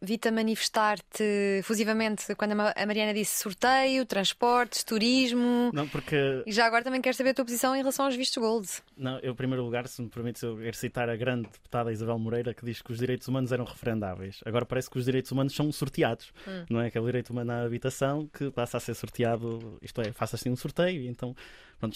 vi-te 0.00 0.30
manifestar-te 0.30 1.60
fusivamente 1.62 2.34
quando 2.34 2.52
a 2.52 2.86
Mariana 2.86 3.14
disse 3.14 3.42
sorteio, 3.42 4.04
transportes, 4.04 4.84
turismo. 4.84 5.70
Não, 5.72 5.88
porque. 5.88 6.42
E 6.46 6.52
já 6.52 6.66
agora 6.66 6.82
também 6.82 7.00
quero 7.00 7.16
saber 7.16 7.30
a 7.30 7.34
tua 7.34 7.44
posição 7.44 7.74
em 7.74 7.78
relação 7.78 8.06
aos 8.06 8.16
vistos 8.16 8.42
gold. 8.42 8.68
Não, 8.96 9.18
eu, 9.20 9.32
em 9.32 9.36
primeiro 9.36 9.64
lugar, 9.64 9.86
se 9.86 10.02
me 10.02 10.08
permites, 10.08 10.42
eu 10.42 10.56
quero 10.56 10.76
citar 10.76 11.08
a 11.08 11.16
grande 11.16 11.42
deputada 11.42 11.92
Isabel 11.92 12.18
Moreira 12.18 12.54
que 12.54 12.64
diz 12.64 12.82
que 12.82 12.92
os 12.92 12.98
direitos 12.98 13.28
humanos 13.28 13.52
eram 13.52 13.64
referendáveis. 13.64 14.40
Agora 14.44 14.66
parece 14.66 14.90
que 14.90 14.98
os 14.98 15.04
direitos 15.04 15.30
humanos 15.30 15.54
são 15.54 15.70
sorteados, 15.70 16.32
hum. 16.46 16.64
não 16.70 16.80
é? 16.80 16.90
Que 16.90 16.98
é 16.98 17.00
o 17.00 17.04
direito 17.06 17.30
humano 17.30 17.52
à 17.52 17.62
habitação 17.62 18.28
que 18.32 18.50
passa 18.50 18.76
a 18.76 18.80
ser 18.80 18.94
sorteado, 18.94 19.78
isto 19.82 20.00
é, 20.00 20.12
faça 20.12 20.36
assim 20.36 20.50
um 20.50 20.56
sorteio 20.56 21.02
e 21.02 21.08
então 21.08 21.34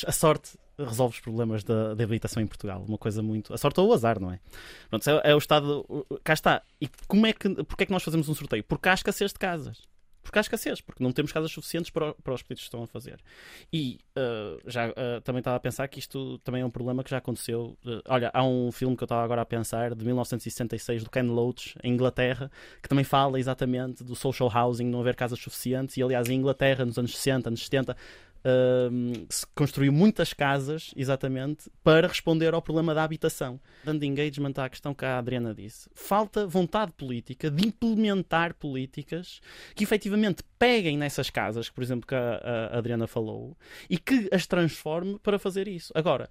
A 0.07 0.13
sorte 0.13 0.59
resolve 0.79 1.15
os 1.15 1.21
problemas 1.21 1.65
da, 1.65 1.95
da 1.95 2.05
habitação 2.05 2.43
em 2.43 2.47
Portugal. 2.47 2.85
Uma 2.87 2.99
coisa 2.99 3.23
muito. 3.23 3.55
A 3.55 3.59
sorte 3.59 3.81
ou 3.81 3.89
o 3.89 3.93
azar, 3.93 4.21
não 4.21 4.33
é? 4.33 4.41
Pronto, 4.89 5.09
é, 5.09 5.31
é 5.31 5.35
o 5.35 5.39
Estado. 5.39 5.85
Cá 6.23 6.35
está. 6.35 6.63
E 6.81 6.89
como 7.07 7.27
é 7.27 7.33
que. 7.33 7.49
Porquê 7.65 7.85
é 7.85 7.87
que 7.87 7.93
nós 7.93 8.03
fazemos 8.03 8.29
um 8.29 8.35
sorteio? 8.35 8.65
Porque 8.65 8.89
há 8.89 8.95
escassez 8.95 9.33
de 9.33 9.39
casas. 9.39 9.83
Porque 10.27 10.41
há 10.41 10.43
escassez, 10.43 10.81
porque 10.81 11.05
não 11.05 11.13
temos 11.13 11.31
casas 11.31 11.53
suficientes 11.53 11.89
para, 11.89 12.13
para 12.15 12.35
os 12.35 12.43
pedidos 12.43 12.65
que 12.65 12.67
estão 12.67 12.83
a 12.83 12.87
fazer. 12.89 13.21
E 13.73 14.01
uh, 14.19 14.61
já 14.67 14.89
uh, 14.89 15.21
também 15.23 15.39
estava 15.39 15.57
a 15.57 15.61
pensar 15.61 15.87
que 15.87 16.01
isto 16.01 16.39
também 16.39 16.63
é 16.63 16.67
um 16.67 16.71
problema 16.71 17.05
que 17.05 17.11
já 17.11 17.19
aconteceu. 17.19 17.79
Uh, 17.85 18.03
olha, 18.09 18.33
há 18.35 18.43
um 18.43 18.73
filme 18.73 18.97
que 18.97 19.05
eu 19.05 19.07
estava 19.07 19.23
agora 19.23 19.43
a 19.43 19.47
pensar, 19.47 19.95
de 19.95 20.05
1966, 20.05 21.05
do 21.05 21.11
Ken 21.11 21.23
Loach, 21.23 21.77
em 21.81 21.93
Inglaterra, 21.93 22.51
que 22.83 22.89
também 22.89 23.05
fala 23.05 23.39
exatamente 23.39 24.03
do 24.03 24.17
social 24.17 24.51
housing, 24.53 24.87
não 24.87 24.99
haver 24.99 25.15
casas 25.15 25.39
suficientes. 25.39 25.97
E 25.97 26.03
aliás, 26.03 26.29
em 26.29 26.35
Inglaterra, 26.35 26.85
nos 26.85 26.99
anos 26.99 27.17
60, 27.17 27.49
anos 27.49 27.65
70, 27.65 27.97
se 29.29 29.47
construiu 29.55 29.93
muitas 29.93 30.33
casas, 30.33 30.93
exatamente, 30.97 31.71
para 31.83 32.07
responder 32.07 32.55
ao 32.55 32.63
problema 32.63 32.95
da 32.95 33.03
habitação. 33.03 33.61
Dando 33.85 34.05
engagement 34.05 34.53
à 34.57 34.69
questão 34.69 34.95
que 34.95 35.05
a 35.05 35.19
Adriana 35.19 35.55
disse, 35.55 35.89
falta 35.95 36.47
vontade 36.47 36.93
política 36.93 37.51
de 37.51 37.67
implementar 37.67 38.55
políticas 38.55 39.41
que 39.75 39.85
efetivamente 39.85 40.43
peguem 40.59 40.97
nessas 40.97 41.31
casas, 41.31 41.69
por 41.69 41.83
exemplo, 41.83 42.07
que 42.07 42.15
a, 42.15 42.71
a 42.73 42.79
Adriana 42.79 43.07
falou, 43.07 43.57
e 43.91 43.99
que 43.99 44.29
as 44.33 44.47
transforme 44.47 45.19
para 45.19 45.39
fazer 45.39 45.69
isso. 45.69 45.93
Agora, 45.95 46.29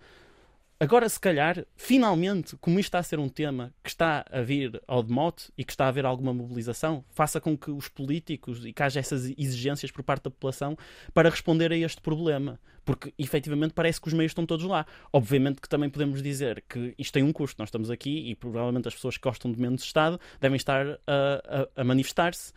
Agora, 0.77 1.07
se 1.07 1.17
calhar, 1.17 1.65
finalmente, 1.77 2.57
como 2.57 2.77
isto 2.81 2.89
está 2.89 2.99
a 2.99 3.03
ser 3.03 3.17
um 3.17 3.29
tema 3.29 3.73
que 3.81 3.89
está 3.89 4.25
a 4.29 4.41
vir 4.41 4.81
ao 4.85 5.01
demote 5.01 5.49
e 5.57 5.63
que 5.63 5.71
está 5.71 5.85
a 5.85 5.87
haver 5.87 6.05
alguma 6.05 6.33
mobilização, 6.33 7.05
faça 7.11 7.39
com 7.39 7.57
que 7.57 7.71
os 7.71 7.87
políticos 7.87 8.65
e 8.65 8.73
que 8.73 8.83
haja 8.83 8.99
essas 8.99 9.23
exigências 9.37 9.89
por 9.89 10.03
parte 10.03 10.23
da 10.23 10.31
população 10.31 10.77
para 11.13 11.29
responder 11.29 11.71
a 11.71 11.77
este 11.77 12.01
problema. 12.01 12.59
Porque, 12.83 13.13
efetivamente, 13.17 13.73
parece 13.73 14.01
que 14.01 14.09
os 14.09 14.13
meios 14.13 14.31
estão 14.31 14.45
todos 14.45 14.65
lá. 14.65 14.85
Obviamente 15.13 15.61
que 15.61 15.69
também 15.69 15.89
podemos 15.89 16.21
dizer 16.21 16.61
que 16.67 16.93
isto 16.97 17.13
tem 17.13 17.23
um 17.23 17.31
custo. 17.31 17.55
Nós 17.57 17.69
estamos 17.69 17.89
aqui 17.89 18.29
e 18.29 18.35
provavelmente 18.35 18.89
as 18.89 18.93
pessoas 18.93 19.15
que 19.15 19.23
gostam 19.23 19.53
de 19.53 19.59
menos 19.59 19.81
Estado 19.81 20.19
devem 20.41 20.57
estar 20.57 20.85
a, 20.85 20.97
a, 21.07 21.81
a 21.81 21.83
manifestar-se 21.85 22.51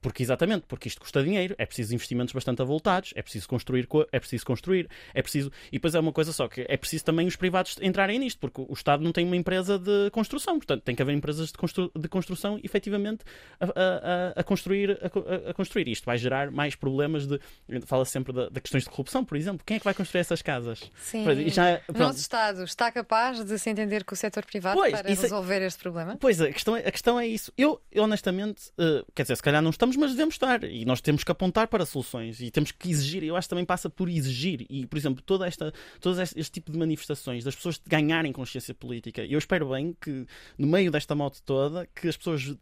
porque 0.00 0.22
exatamente, 0.22 0.64
porque 0.66 0.88
isto 0.88 1.00
custa 1.00 1.22
dinheiro, 1.22 1.54
é 1.58 1.66
preciso 1.66 1.94
investimentos 1.94 2.32
bastante 2.32 2.62
avultados, 2.62 3.12
é 3.16 3.22
preciso 3.22 3.48
construir, 3.48 3.88
é 4.12 4.20
preciso 4.20 4.44
construir, 4.44 4.88
é 5.12 5.22
preciso. 5.22 5.50
E 5.68 5.72
depois 5.72 5.94
é 5.94 6.00
uma 6.00 6.12
coisa 6.12 6.32
só 6.32 6.48
que 6.48 6.64
é 6.68 6.76
preciso 6.76 7.04
também 7.04 7.26
os 7.26 7.36
privados 7.36 7.76
entrarem 7.80 8.18
nisto, 8.18 8.38
porque 8.38 8.60
o 8.60 8.72
Estado 8.72 9.02
não 9.02 9.12
tem 9.12 9.24
uma 9.24 9.36
empresa 9.36 9.78
de 9.78 10.10
construção, 10.10 10.58
portanto 10.58 10.82
tem 10.82 10.94
que 10.94 11.02
haver 11.02 11.14
empresas 11.14 11.48
de, 11.48 11.58
constru... 11.58 11.90
de 11.96 12.08
construção 12.08 12.58
efetivamente 12.62 13.24
a, 13.60 13.66
a, 13.66 14.40
a 14.40 14.44
construir, 14.44 14.98
a, 15.02 15.50
a, 15.50 15.54
construir. 15.54 15.88
Isto 15.88 16.04
vai 16.04 16.18
gerar 16.18 16.50
mais 16.50 16.74
problemas 16.74 17.26
de. 17.26 17.40
Fala 17.86 18.04
sempre 18.04 18.32
de, 18.32 18.50
de, 18.50 18.60
questões 18.60 18.84
de 18.84 18.90
corrupção, 18.90 19.24
por 19.24 19.36
exemplo. 19.36 19.64
Quem 19.64 19.76
é 19.76 19.78
que 19.78 19.84
vai 19.84 19.94
construir 19.94 20.20
essas 20.20 20.42
casas? 20.42 20.90
Sim. 20.96 21.24
Já, 21.48 21.80
o 21.88 21.98
nosso 21.98 22.18
Estado 22.18 22.64
está 22.64 22.90
capaz 22.90 23.44
de 23.44 23.58
se 23.58 23.70
entender 23.70 24.04
com 24.04 24.14
o 24.14 24.16
setor 24.16 24.44
privado 24.44 24.76
pois, 24.76 24.92
para 24.92 25.08
resolver 25.08 25.62
é... 25.62 25.66
este 25.66 25.80
problema? 25.80 26.16
Pois, 26.16 26.40
a 26.40 26.50
questão, 26.52 26.76
é, 26.76 26.80
a 26.80 26.90
questão 26.90 27.18
é 27.18 27.26
isso. 27.26 27.52
Eu, 27.56 27.80
honestamente, 27.96 28.68
uh, 28.78 29.04
quer 29.14 29.22
dizer, 29.22 29.36
se 29.36 29.42
calhar 29.42 29.53
calhar 29.54 29.62
não 29.62 29.70
estamos, 29.70 29.96
mas 29.96 30.10
devemos 30.10 30.34
estar. 30.34 30.64
E 30.64 30.84
nós 30.84 31.00
temos 31.00 31.22
que 31.22 31.30
apontar 31.30 31.68
para 31.68 31.86
soluções 31.86 32.40
e 32.40 32.50
temos 32.50 32.72
que 32.72 32.90
exigir. 32.90 33.22
Eu 33.22 33.36
acho 33.36 33.46
que 33.46 33.50
também 33.50 33.64
passa 33.64 33.88
por 33.88 34.08
exigir. 34.08 34.66
E, 34.68 34.86
por 34.86 34.98
exemplo, 34.98 35.22
toda 35.22 35.46
esta, 35.46 35.72
todo 36.00 36.20
este, 36.20 36.38
este 36.38 36.52
tipo 36.52 36.72
de 36.72 36.78
manifestações 36.78 37.44
das 37.44 37.54
pessoas 37.54 37.80
ganharem 37.86 38.32
consciência 38.32 38.74
política. 38.74 39.24
Eu 39.24 39.38
espero 39.38 39.70
bem 39.70 39.96
que, 40.00 40.26
no 40.58 40.66
meio 40.66 40.90
desta 40.90 41.14
moto 41.14 41.40
toda, 41.42 41.88
que 41.94 42.08
as 42.08 42.16
pessoas 42.16 42.48
uh, 42.48 42.56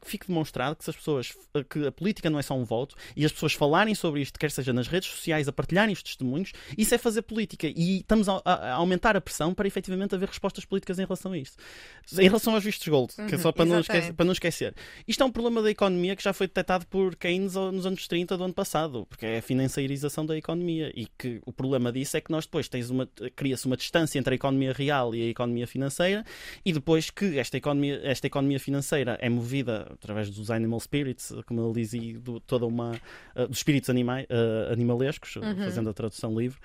que 0.00 0.08
fique 0.08 0.26
demonstrado 0.26 0.76
que 0.76 0.88
as 0.88 0.96
pessoas 0.96 1.30
uh, 1.54 1.64
que 1.64 1.86
a 1.86 1.92
política 1.92 2.30
não 2.30 2.38
é 2.38 2.42
só 2.42 2.54
um 2.54 2.64
voto 2.64 2.94
e 3.16 3.24
as 3.24 3.32
pessoas 3.32 3.52
falarem 3.52 3.94
sobre 3.94 4.20
isto, 4.22 4.38
quer 4.38 4.50
seja 4.50 4.72
nas 4.72 4.88
redes 4.88 5.08
sociais, 5.08 5.48
a 5.48 5.52
partilharem 5.52 5.92
os 5.92 6.02
testemunhos, 6.02 6.52
isso 6.76 6.94
é 6.94 6.98
fazer 6.98 7.22
política. 7.22 7.66
E 7.66 7.98
estamos 7.98 8.28
a, 8.28 8.40
a 8.44 8.72
aumentar 8.74 9.16
a 9.16 9.20
pressão 9.20 9.52
para 9.52 9.66
efetivamente 9.66 10.14
haver 10.14 10.28
respostas 10.28 10.64
políticas 10.64 10.98
em 10.98 11.02
relação 11.02 11.32
a 11.32 11.38
isto. 11.38 11.56
Em 12.12 12.22
relação 12.22 12.54
aos 12.54 12.64
vistos 12.64 12.86
gold, 12.88 13.12
uhum, 13.18 13.26
que 13.26 13.34
é 13.34 13.38
só 13.38 13.52
para 13.52 13.64
não, 13.64 13.80
esquecer, 13.80 14.12
para 14.12 14.24
não 14.24 14.32
esquecer. 14.32 14.74
Isto 15.06 15.22
é 15.22 15.26
um 15.26 15.30
problema 15.30 15.62
da 15.62 15.70
economia 15.70 16.16
que 16.16 16.22
já 16.22 16.32
foi 16.38 16.46
detectado 16.46 16.86
por 16.86 17.16
Keynes 17.16 17.54
nos 17.54 17.84
anos 17.84 18.06
30 18.06 18.36
do 18.36 18.44
ano 18.44 18.54
passado, 18.54 19.04
porque 19.10 19.26
é 19.26 19.38
a 19.38 19.42
financiarização 19.42 20.24
da 20.24 20.36
economia 20.36 20.92
e 20.94 21.06
que 21.18 21.40
o 21.44 21.52
problema 21.52 21.90
disso 21.90 22.16
é 22.16 22.20
que 22.20 22.30
nós 22.30 22.46
depois 22.46 22.68
tens 22.68 22.90
uma 22.90 23.08
cria-se 23.34 23.66
uma 23.66 23.76
distância 23.76 24.18
entre 24.18 24.34
a 24.34 24.36
economia 24.36 24.72
real 24.72 25.14
e 25.14 25.22
a 25.22 25.26
economia 25.26 25.66
financeira 25.66 26.24
e 26.64 26.72
depois 26.72 27.10
que 27.10 27.38
esta 27.38 27.56
economia 27.56 28.00
esta 28.04 28.26
economia 28.26 28.60
financeira 28.60 29.18
é 29.20 29.28
movida 29.28 29.88
através 29.92 30.30
dos 30.30 30.50
animal 30.50 30.80
spirits, 30.80 31.32
como 31.46 31.64
ele 31.64 31.74
dizia, 31.74 32.18
do, 32.20 32.38
toda 32.40 32.66
uma 32.66 32.92
uh, 33.34 33.48
dos 33.48 33.58
espíritos 33.58 33.90
animais, 33.90 34.26
uh, 34.26 34.72
animalescos, 34.72 35.36
uhum. 35.36 35.56
fazendo 35.56 35.90
a 35.90 35.92
tradução 35.92 36.38
livre, 36.38 36.58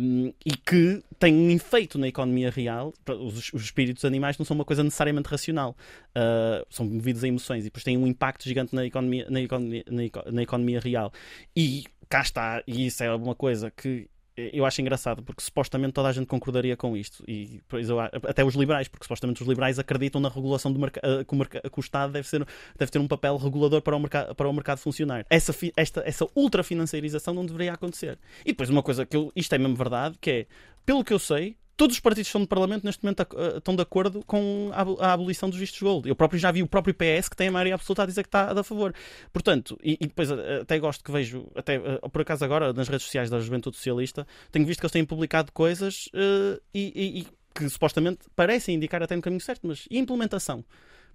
um, 0.00 0.32
e 0.44 0.56
que 0.56 1.02
tem 1.18 1.34
um 1.34 1.50
efeito 1.50 1.98
na 1.98 2.08
economia 2.08 2.50
real. 2.50 2.92
Os, 3.08 3.52
os, 3.52 3.62
espíritos 3.62 4.04
animais 4.04 4.38
não 4.38 4.44
são 4.44 4.54
uma 4.54 4.64
coisa 4.64 4.82
necessariamente 4.84 5.28
racional, 5.28 5.76
uh, 6.10 6.64
são 6.70 6.86
movidos 6.86 7.24
a 7.24 7.28
emoções 7.28 7.62
e 7.62 7.64
depois 7.64 7.82
têm 7.82 7.96
um 7.96 8.06
impacto 8.06 8.44
gigante 8.44 8.74
na 8.74 8.84
economia, 8.84 8.95
na 9.02 9.40
economia, 9.40 9.84
na, 9.90 10.32
na 10.32 10.42
economia 10.42 10.80
real. 10.80 11.12
E 11.54 11.84
cá 12.08 12.20
está, 12.20 12.62
e 12.66 12.86
isso 12.86 13.02
é 13.02 13.14
uma 13.14 13.34
coisa 13.34 13.70
que 13.70 14.08
eu 14.36 14.66
acho 14.66 14.80
engraçado 14.82 15.22
porque 15.22 15.42
supostamente 15.42 15.94
toda 15.94 16.08
a 16.08 16.12
gente 16.12 16.26
concordaria 16.26 16.76
com 16.76 16.94
isto. 16.94 17.24
E 17.26 17.60
eu, 17.72 17.98
até 18.00 18.44
os 18.44 18.54
liberais 18.54 18.86
porque 18.86 19.04
supostamente 19.04 19.40
os 19.40 19.48
liberais 19.48 19.78
acreditam 19.78 20.20
na 20.20 20.28
regulação 20.28 20.70
do 20.70 20.78
mercado 20.78 21.24
que, 21.24 21.34
o 21.34 21.70
que 21.70 21.78
o 21.78 21.80
Estado 21.80 22.12
deve, 22.12 22.28
ser, 22.28 22.46
deve 22.76 22.90
ter 22.90 22.98
um 22.98 23.08
papel 23.08 23.36
regulador 23.38 23.80
para 23.80 23.96
o 23.96 24.00
mercado 24.00 24.34
para 24.34 24.48
o 24.48 24.52
mercado 24.52 24.78
funcionar. 24.78 25.24
Essa 25.30 25.54
esta 25.74 26.02
essa 26.06 26.26
ultrafinanciarização 26.34 27.32
não 27.32 27.46
deveria 27.46 27.72
acontecer. 27.72 28.18
E 28.44 28.48
depois 28.48 28.68
uma 28.68 28.82
coisa 28.82 29.06
que 29.06 29.16
eu, 29.16 29.32
isto 29.34 29.54
é 29.54 29.58
mesmo 29.58 29.74
verdade 29.74 30.18
que 30.20 30.30
é 30.30 30.46
pelo 30.84 31.02
que 31.02 31.14
eu 31.14 31.18
sei 31.18 31.56
todos 31.76 31.96
os 31.96 32.00
partidos 32.00 32.26
que 32.26 32.30
estão 32.30 32.40
no 32.40 32.46
Parlamento 32.46 32.84
neste 32.84 33.04
momento 33.04 33.20
uh, 33.20 33.58
estão 33.58 33.76
de 33.76 33.82
acordo 33.82 34.24
com 34.26 34.70
a, 34.72 35.12
abolição 35.12 35.50
dos 35.50 35.58
vistos 35.58 35.80
gold. 35.80 36.08
Eu 36.08 36.16
próprio 36.16 36.38
já 36.38 36.50
vi 36.50 36.62
o 36.62 36.66
próprio 36.66 36.94
PS 36.94 37.28
que 37.28 37.36
tem 37.36 37.48
a 37.48 37.52
maioria 37.52 37.74
absoluta 37.74 38.02
a 38.02 38.06
dizer 38.06 38.22
que 38.22 38.28
está 38.28 38.58
a 38.58 38.64
favor. 38.64 38.94
Portanto, 39.32 39.78
e, 39.82 39.98
e 40.00 40.06
depois 40.06 40.30
uh, 40.30 40.62
até 40.62 40.78
gosto 40.78 41.04
que 41.04 41.12
vejo, 41.12 41.46
até 41.54 41.78
uh, 41.78 42.08
por 42.10 42.22
acaso 42.22 42.44
agora 42.44 42.72
nas 42.72 42.88
redes 42.88 43.04
sociais 43.04 43.28
da 43.28 43.38
Juventude 43.38 43.76
Socialista, 43.76 44.26
tenho 44.50 44.64
visto 44.64 44.80
que 44.80 44.86
eles 44.86 44.92
têm 44.92 45.04
publicado 45.04 45.52
coisas 45.52 46.08
e, 46.14 46.60
e, 46.74 47.20
e 47.20 47.26
que 47.54 47.68
supostamente 47.68 48.20
parecem 48.34 48.74
indicar 48.74 49.02
até 49.02 49.16
no 49.16 49.22
caminho 49.22 49.40
certo, 49.40 49.66
mas 49.66 49.86
e 49.90 49.98
implementação? 49.98 50.64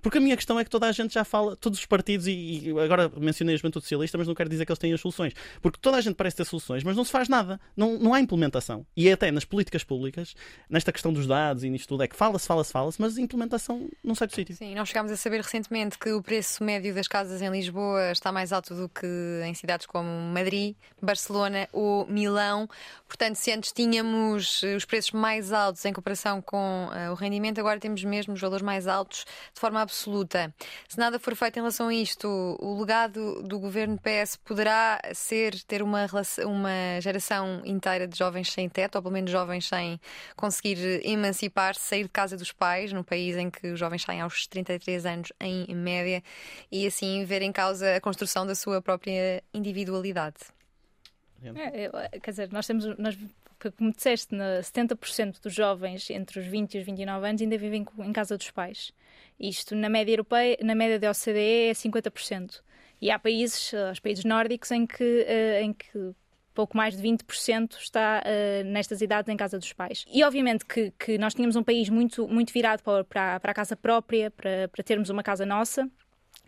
Porque 0.01 0.17
a 0.17 0.21
minha 0.21 0.35
questão 0.35 0.59
é 0.59 0.63
que 0.63 0.69
toda 0.69 0.87
a 0.87 0.91
gente 0.91 1.13
já 1.13 1.23
fala, 1.23 1.55
todos 1.55 1.79
os 1.79 1.85
partidos, 1.85 2.27
e, 2.27 2.69
e 2.69 2.79
agora 2.79 3.11
mencionei 3.17 3.55
a 3.55 3.57
Juventude 3.57 3.85
Socialista, 3.85 4.17
mas 4.17 4.27
não 4.27 4.35
quero 4.35 4.49
dizer 4.49 4.65
que 4.65 4.71
eles 4.71 4.79
têm 4.79 4.93
as 4.93 5.01
soluções. 5.01 5.33
Porque 5.61 5.79
toda 5.81 5.97
a 5.97 6.01
gente 6.01 6.15
parece 6.15 6.37
ter 6.37 6.45
soluções, 6.45 6.83
mas 6.83 6.95
não 6.95 7.03
se 7.03 7.11
faz 7.11 7.29
nada. 7.29 7.59
Não, 7.75 7.97
não 7.97 8.13
há 8.13 8.19
implementação. 8.19 8.85
E 8.95 9.07
é 9.07 9.13
até 9.13 9.31
nas 9.31 9.45
políticas 9.45 9.83
públicas, 9.83 10.35
nesta 10.69 10.91
questão 10.91 11.13
dos 11.13 11.27
dados 11.27 11.63
e 11.63 11.69
nisto 11.69 11.87
tudo, 11.87 12.03
é 12.03 12.07
que 12.07 12.15
fala-se, 12.15 12.47
fala-se, 12.47 12.71
fala-se, 12.71 13.01
mas 13.01 13.17
a 13.17 13.21
implementação 13.21 13.89
não 14.03 14.15
sai 14.15 14.27
do 14.27 14.35
sítio. 14.35 14.55
Sim, 14.55 14.75
nós 14.75 14.87
chegámos 14.89 15.11
a 15.11 15.17
saber 15.17 15.41
recentemente 15.41 15.97
que 15.97 16.11
o 16.11 16.21
preço 16.21 16.63
médio 16.63 16.93
das 16.93 17.07
casas 17.07 17.41
em 17.41 17.49
Lisboa 17.49 18.11
está 18.11 18.31
mais 18.31 18.51
alto 18.51 18.73
do 18.73 18.89
que 18.89 19.07
em 19.45 19.53
cidades 19.53 19.85
como 19.85 20.07
Madrid, 20.07 20.75
Barcelona 21.01 21.67
ou 21.71 22.07
Milão. 22.07 22.67
Portanto, 23.07 23.35
se 23.35 23.51
antes 23.51 23.71
tínhamos 23.71 24.63
os 24.63 24.85
preços 24.85 25.11
mais 25.11 25.51
altos 25.51 25.83
em 25.85 25.93
comparação 25.93 26.41
com 26.41 26.87
uh, 26.87 27.11
o 27.11 27.13
rendimento, 27.13 27.59
agora 27.59 27.79
temos 27.79 28.03
mesmo 28.03 28.33
os 28.33 28.41
valores 28.41 28.63
mais 28.63 28.87
altos 28.87 29.25
de 29.53 29.59
forma 29.59 29.81
absoluta. 29.91 30.53
Se 30.87 30.97
nada 30.97 31.19
for 31.19 31.35
feito 31.35 31.57
em 31.57 31.59
relação 31.59 31.89
a 31.89 31.93
isto, 31.93 32.27
o 32.59 32.79
legado 32.79 33.43
do 33.43 33.59
governo 33.59 33.99
PS 33.99 34.37
poderá 34.37 34.99
ser 35.13 35.61
ter 35.63 35.83
uma, 35.83 36.07
uma 36.45 37.01
geração 37.01 37.61
inteira 37.65 38.07
de 38.07 38.17
jovens 38.17 38.51
sem 38.51 38.69
teto, 38.69 38.95
ou 38.95 39.01
pelo 39.01 39.13
menos 39.13 39.29
jovens 39.29 39.67
sem 39.67 39.99
conseguir 40.35 41.05
emancipar-se, 41.05 41.81
sair 41.81 42.03
de 42.03 42.09
casa 42.09 42.37
dos 42.37 42.51
pais, 42.51 42.93
num 42.93 43.03
país 43.03 43.35
em 43.35 43.49
que 43.49 43.67
os 43.67 43.79
jovens 43.79 44.03
saem 44.03 44.21
aos 44.21 44.47
33 44.47 45.05
anos 45.05 45.33
em 45.39 45.75
média, 45.75 46.23
e 46.71 46.87
assim 46.87 47.25
ver 47.25 47.41
em 47.41 47.51
causa 47.51 47.97
a 47.97 48.01
construção 48.01 48.47
da 48.47 48.55
sua 48.55 48.81
própria 48.81 49.43
individualidade. 49.53 50.37
É, 51.43 52.19
quer 52.19 52.31
dizer, 52.31 52.51
nós 52.51 52.67
temos, 52.67 52.85
nós 52.99 53.17
como 53.69 53.91
disseste, 53.91 54.35
70% 54.35 55.41
dos 55.41 55.53
jovens 55.53 56.09
entre 56.09 56.39
os 56.39 56.45
20 56.45 56.75
e 56.75 56.79
os 56.79 56.85
29 56.85 57.27
anos 57.27 57.41
ainda 57.41 57.57
vivem 57.57 57.85
em 57.99 58.13
casa 58.13 58.37
dos 58.37 58.49
pais. 58.49 58.91
Isto 59.39 59.75
na 59.75 59.89
média 59.89 60.13
europeia, 60.13 60.57
na 60.61 60.73
média 60.73 60.99
da 60.99 61.11
OCDE 61.11 61.69
é 61.69 61.71
50%. 61.73 62.61
E 63.01 63.09
há 63.11 63.17
países, 63.19 63.73
os 63.91 63.99
países 63.99 64.23
nórdicos, 64.23 64.71
em 64.71 64.85
que, 64.85 65.25
eh, 65.27 65.61
em 65.63 65.73
que 65.73 66.13
pouco 66.53 66.77
mais 66.77 66.95
de 66.95 67.01
20% 67.01 67.77
está 67.77 68.21
uh, 68.21 68.63
nestas 68.65 69.01
idades 69.01 69.29
em 69.29 69.37
casa 69.37 69.57
dos 69.57 69.73
pais. 69.73 70.05
E 70.11 70.23
obviamente 70.23 70.65
que, 70.65 70.91
que 70.99 71.17
nós 71.17 71.33
tínhamos 71.33 71.55
um 71.55 71.63
país 71.63 71.89
muito, 71.89 72.27
muito 72.27 72.53
virado 72.53 72.83
para, 72.83 73.03
para, 73.03 73.39
para 73.39 73.51
a 73.51 73.55
casa 73.55 73.75
própria, 73.75 74.29
para, 74.29 74.67
para 74.67 74.83
termos 74.83 75.09
uma 75.09 75.23
casa 75.23 75.45
nossa 75.45 75.89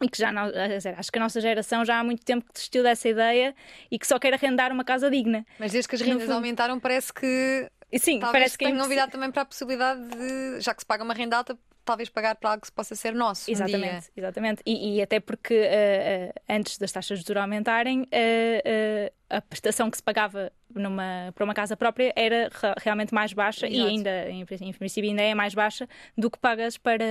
e 0.04 0.10
que 0.10 0.18
já 0.18 0.32
não, 0.32 0.52
acho 0.98 1.12
que 1.12 1.18
a 1.18 1.22
nossa 1.22 1.40
geração 1.42 1.86
já 1.86 2.00
há 2.00 2.04
muito 2.04 2.24
tempo 2.24 2.46
que 2.46 2.54
desistiu 2.54 2.84
dessa 2.84 3.08
ideia 3.08 3.56
e 3.90 3.98
que 3.98 4.06
só 4.06 4.20
quer 4.20 4.34
arrendar 4.34 4.72
uma 4.72 4.84
casa 4.84 5.10
digna. 5.10 5.46
Mas 5.60 5.72
desde 5.72 5.88
que 5.88 5.96
as 5.96 6.02
rendas 6.02 6.30
aumentaram, 6.30 6.80
parece 6.80 7.14
que 7.14 7.70
Sim, 8.00 8.20
Talvez 8.20 8.32
parece 8.32 8.58
que 8.58 8.66
tenha 8.66 8.78
novidade 8.78 9.12
também 9.12 9.32
para 9.32 9.44
a 9.44 9.46
possibilidade 9.46 10.02
de, 10.08 10.60
já 10.60 10.74
que 10.74 10.82
se 10.82 10.86
paga 10.86 11.04
uma 11.04 11.14
renda 11.14 11.38
alta, 11.38 11.58
talvez 11.84 12.10
pagar 12.10 12.36
para 12.36 12.52
algo 12.52 12.62
que 12.62 12.72
possa 12.72 12.96
ser 12.96 13.14
nosso. 13.14 13.50
Exatamente, 13.50 14.08
um 14.08 14.12
exatamente. 14.18 14.62
E, 14.66 14.98
e, 14.98 15.02
até 15.02 15.20
porque 15.20 15.54
uh, 15.54 16.30
uh, 16.30 16.42
antes 16.50 16.78
das 16.78 16.92
taxas 16.92 17.20
de 17.20 17.28
juros 17.28 17.42
aumentarem, 17.42 18.04
uh, 18.04 19.14
a 19.30 19.42
prestação 19.42 19.90
que 19.90 19.98
se 19.98 20.04
pagava 20.04 20.52
numa, 20.74 21.32
para 21.34 21.44
uma 21.44 21.54
casa 21.54 21.76
própria 21.76 22.14
era 22.16 22.50
realmente 22.78 23.14
mais 23.14 23.34
baixa 23.34 23.68
Exato. 23.68 23.82
e 23.82 23.88
ainda, 23.88 24.30
em, 24.30 24.42
em, 24.42 24.74
princípio, 24.74 25.10
ainda 25.10 25.22
é 25.22 25.34
mais 25.34 25.54
baixa 25.54 25.88
do 26.18 26.30
que 26.30 26.38
pagas 26.38 26.78
para, 26.78 27.06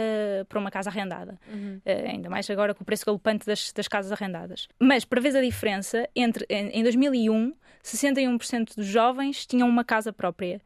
para 0.49 0.59
uma 0.59 0.71
casa 0.71 0.91
arrendada. 0.91 1.39
Uhum. 1.49 1.81
ainda 1.85 2.31
mais 2.31 2.49
agora 2.51 2.75
com 2.75 2.83
o 2.83 2.87
preço 2.87 3.05
galopante 3.05 3.47
das, 3.47 3.73
das 3.73 3.89
casas 3.89 4.13
arrendadas. 4.13 4.69
Mas 4.79 5.05
para 5.05 5.21
ver 5.21 5.37
a 5.37 5.41
diferença, 5.41 6.09
entre, 6.15 6.47
em, 6.49 6.69
em 6.69 6.83
2001, 6.83 7.55
61% 7.83 8.77
dos 8.77 8.87
jovens 8.87 9.45
tinham 9.47 9.69
uma 9.69 9.85
casa 9.85 10.13
própria. 10.13 10.61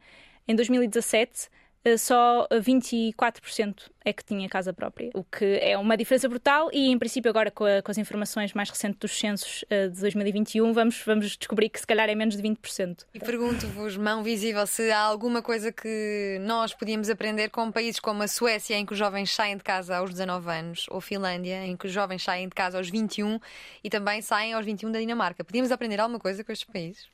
Em 0.47 0.55
2017, 0.55 1.49
eh, 1.49 1.49
só 1.97 2.47
24% 2.51 3.89
é 4.07 4.13
que 4.13 4.23
tinha 4.23 4.47
casa 4.47 4.73
própria, 4.73 5.09
o 5.13 5.23
que 5.23 5.59
é 5.61 5.77
uma 5.77 5.97
diferença 5.97 6.29
brutal 6.29 6.69
e, 6.71 6.89
em 6.89 6.97
princípio, 6.97 7.29
agora 7.29 7.51
com, 7.51 7.65
a, 7.65 7.81
com 7.81 7.91
as 7.91 7.97
informações 7.97 8.53
mais 8.53 8.69
recentes 8.69 8.99
dos 8.99 9.17
censos 9.17 9.63
uh, 9.63 9.89
de 9.89 9.99
2021, 9.99 10.71
vamos, 10.71 11.01
vamos 11.05 11.37
descobrir 11.37 11.69
que 11.69 11.79
se 11.79 11.85
calhar 11.85 12.09
é 12.09 12.15
menos 12.15 12.37
de 12.37 12.43
20%. 12.43 13.05
E 13.13 13.19
pergunto-vos, 13.19 13.97
mão 13.97 14.23
visível, 14.23 14.65
se 14.65 14.89
há 14.91 14.99
alguma 14.99 15.41
coisa 15.41 15.71
que 15.71 16.37
nós 16.41 16.73
podíamos 16.73 17.09
aprender 17.09 17.49
com 17.49 17.69
países 17.69 17.99
como 17.99 18.23
a 18.23 18.27
Suécia, 18.27 18.75
em 18.75 18.85
que 18.85 18.93
os 18.93 18.99
jovens 18.99 19.31
saem 19.31 19.57
de 19.57 19.63
casa 19.63 19.97
aos 19.97 20.11
19 20.11 20.49
anos, 20.49 20.85
ou 20.89 21.01
Finlândia, 21.01 21.65
em 21.65 21.75
que 21.75 21.87
os 21.87 21.91
jovens 21.91 22.23
saem 22.23 22.47
de 22.47 22.55
casa 22.55 22.77
aos 22.77 22.89
21 22.89 23.39
e 23.83 23.89
também 23.89 24.21
saem 24.21 24.53
aos 24.53 24.65
21 24.65 24.91
da 24.91 24.99
Dinamarca. 24.99 25.43
Podíamos 25.43 25.71
aprender 25.71 25.99
alguma 25.99 26.19
coisa 26.19 26.43
com 26.43 26.51
estes 26.51 26.67
países? 26.71 27.07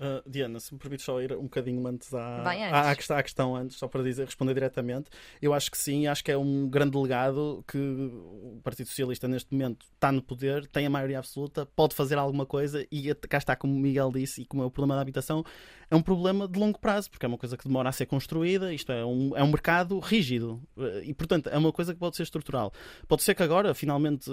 Uh, 0.00 0.22
Diana, 0.26 0.58
se 0.58 0.72
me 0.72 0.80
permites 0.80 1.04
só 1.04 1.20
ir 1.20 1.30
um 1.36 1.42
bocadinho 1.42 1.86
antes 1.86 2.14
à, 2.14 2.38
antes. 2.38 2.72
À, 2.72 2.90
à, 2.90 2.96
questão, 2.96 3.16
à, 3.18 3.22
questão, 3.22 3.54
antes, 3.54 3.76
só 3.76 3.86
para 3.86 4.02
dizer, 4.02 4.24
responder 4.24 4.54
diretamente, 4.54 5.10
eu 5.42 5.52
acho 5.52 5.70
que 5.70 5.76
sim, 5.76 6.06
acho 6.06 6.24
que 6.24 6.32
é 6.32 6.38
um 6.38 6.66
grande 6.70 6.96
legado 6.96 7.62
que 7.68 7.76
o 7.76 8.58
Partido 8.64 8.86
Socialista 8.86 9.28
neste 9.28 9.52
momento 9.52 9.84
está 9.92 10.10
no 10.10 10.22
poder, 10.22 10.66
tem 10.68 10.86
a 10.86 10.90
maioria 10.90 11.18
absoluta, 11.18 11.66
pode 11.66 11.94
fazer 11.94 12.16
alguma 12.16 12.46
coisa 12.46 12.86
e 12.90 13.14
cá 13.14 13.36
está, 13.36 13.54
como 13.54 13.74
o 13.74 13.78
Miguel 13.78 14.10
disse, 14.10 14.40
e 14.40 14.46
como 14.46 14.62
é 14.62 14.66
o 14.66 14.70
problema 14.70 14.94
da 14.94 15.02
habitação, 15.02 15.44
é 15.90 15.94
um 15.94 16.00
problema 16.00 16.48
de 16.48 16.58
longo 16.58 16.78
prazo, 16.78 17.10
porque 17.10 17.26
é 17.26 17.28
uma 17.28 17.36
coisa 17.36 17.54
que 17.58 17.64
demora 17.64 17.90
a 17.90 17.92
ser 17.92 18.06
construída, 18.06 18.72
isto 18.72 18.90
é 18.90 19.04
um, 19.04 19.36
é 19.36 19.44
um 19.44 19.48
mercado 19.48 19.98
rígido 19.98 20.62
e, 21.02 21.12
portanto, 21.12 21.50
é 21.50 21.58
uma 21.58 21.72
coisa 21.72 21.92
que 21.92 22.00
pode 22.00 22.16
ser 22.16 22.22
estrutural. 22.22 22.72
Pode 23.06 23.22
ser 23.22 23.34
que 23.34 23.42
agora, 23.42 23.74
finalmente, 23.74 24.30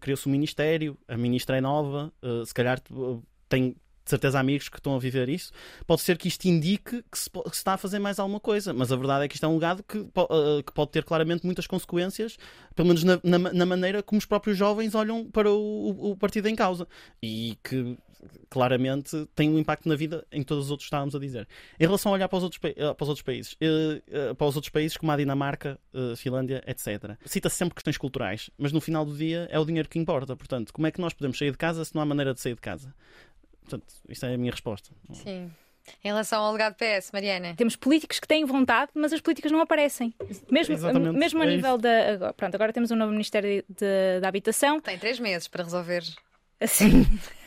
criou-se 0.00 0.28
um 0.28 0.32
ministério, 0.32 0.98
a 1.08 1.16
ministra 1.16 1.56
é 1.56 1.62
nova, 1.62 2.12
uh, 2.22 2.44
se 2.44 2.52
calhar 2.52 2.78
tem 3.48 3.74
de 4.08 4.10
certeza 4.10 4.40
amigos 4.40 4.70
que 4.70 4.78
estão 4.78 4.96
a 4.96 4.98
viver 4.98 5.28
isso, 5.28 5.52
pode 5.86 6.00
ser 6.00 6.16
que 6.16 6.28
isto 6.28 6.46
indique 6.46 7.04
que 7.10 7.18
se, 7.18 7.28
que 7.28 7.50
se, 7.50 7.56
está 7.56 7.74
a 7.74 7.76
fazer 7.76 7.98
mais 7.98 8.18
alguma 8.18 8.40
coisa, 8.40 8.72
mas 8.72 8.90
a 8.90 8.96
verdade 8.96 9.26
é 9.26 9.28
que 9.28 9.34
isto 9.34 9.44
é 9.44 9.48
um 9.48 9.54
legado 9.54 9.82
que, 9.82 9.98
uh, 9.98 10.62
que 10.64 10.72
pode 10.72 10.90
ter 10.90 11.04
claramente 11.04 11.44
muitas 11.44 11.66
consequências, 11.66 12.38
pelo 12.74 12.88
menos 12.88 13.04
na, 13.04 13.20
na, 13.22 13.38
na 13.38 13.66
maneira 13.66 14.02
como 14.02 14.18
os 14.18 14.24
próprios 14.24 14.56
jovens 14.56 14.94
olham 14.94 15.26
para 15.30 15.50
o, 15.50 16.12
o, 16.12 16.16
partido 16.16 16.48
em 16.48 16.56
causa 16.56 16.88
e 17.22 17.58
que 17.62 17.98
claramente 18.48 19.28
tem 19.34 19.48
um 19.50 19.58
impacto 19.58 19.88
na 19.88 19.94
vida 19.94 20.26
em 20.32 20.42
todos 20.42 20.64
os 20.64 20.70
outros 20.70 20.86
estávamos 20.86 21.14
a 21.14 21.18
dizer. 21.18 21.46
Em 21.78 21.84
relação 21.84 22.10
a 22.10 22.14
olhar 22.14 22.28
para 22.28 22.38
os 22.38 22.42
outros, 22.42 22.60
uh, 22.64 22.94
para 22.94 23.04
os 23.04 23.08
outros 23.08 23.22
países, 23.22 23.52
uh, 23.52 24.34
para 24.34 24.46
os 24.46 24.56
outros 24.56 24.70
países 24.70 24.96
como 24.96 25.12
a 25.12 25.16
Dinamarca, 25.16 25.78
Finlândia, 26.16 26.64
etc. 26.66 27.16
Cita-se 27.26 27.56
sempre 27.56 27.74
questões 27.74 27.98
culturais, 27.98 28.48
mas 28.56 28.72
no 28.72 28.80
final 28.80 29.04
do 29.04 29.14
dia 29.14 29.46
é 29.50 29.58
o 29.58 29.64
dinheiro 29.66 29.88
que 29.88 29.98
importa. 29.98 30.34
Portanto, 30.34 30.72
como 30.72 30.86
é 30.86 30.90
que 30.90 31.00
nós 31.00 31.12
podemos 31.12 31.36
sair 31.36 31.50
de 31.50 31.58
casa 31.58 31.84
se 31.84 31.94
não 31.94 32.00
há 32.00 32.06
maneira 32.06 32.32
de 32.32 32.40
sair 32.40 32.54
de 32.54 32.60
casa? 32.60 32.94
Portanto, 33.68 33.92
isto 34.08 34.26
é 34.26 34.34
a 34.34 34.38
minha 34.38 34.50
resposta. 34.50 34.90
Sim. 35.12 35.50
Em 36.04 36.08
relação 36.08 36.42
ao 36.42 36.52
legado 36.52 36.74
PS, 36.74 37.10
Mariana? 37.12 37.54
Temos 37.56 37.76
políticos 37.76 38.20
que 38.20 38.28
têm 38.28 38.44
vontade, 38.44 38.90
mas 38.94 39.12
as 39.12 39.20
políticas 39.20 39.50
não 39.50 39.60
aparecem. 39.60 40.14
Mesmo, 40.50 40.76
mesmo 41.12 41.42
a 41.42 41.46
é 41.46 41.48
nível 41.48 41.78
da. 41.78 42.32
Pronto, 42.36 42.54
agora 42.54 42.72
temos 42.72 42.90
um 42.90 42.96
novo 42.96 43.12
Ministério 43.12 43.64
da 44.20 44.28
Habitação. 44.28 44.80
Tem 44.80 44.98
três 44.98 45.18
meses 45.18 45.48
para 45.48 45.64
resolver. 45.64 46.02
Assim. 46.60 47.06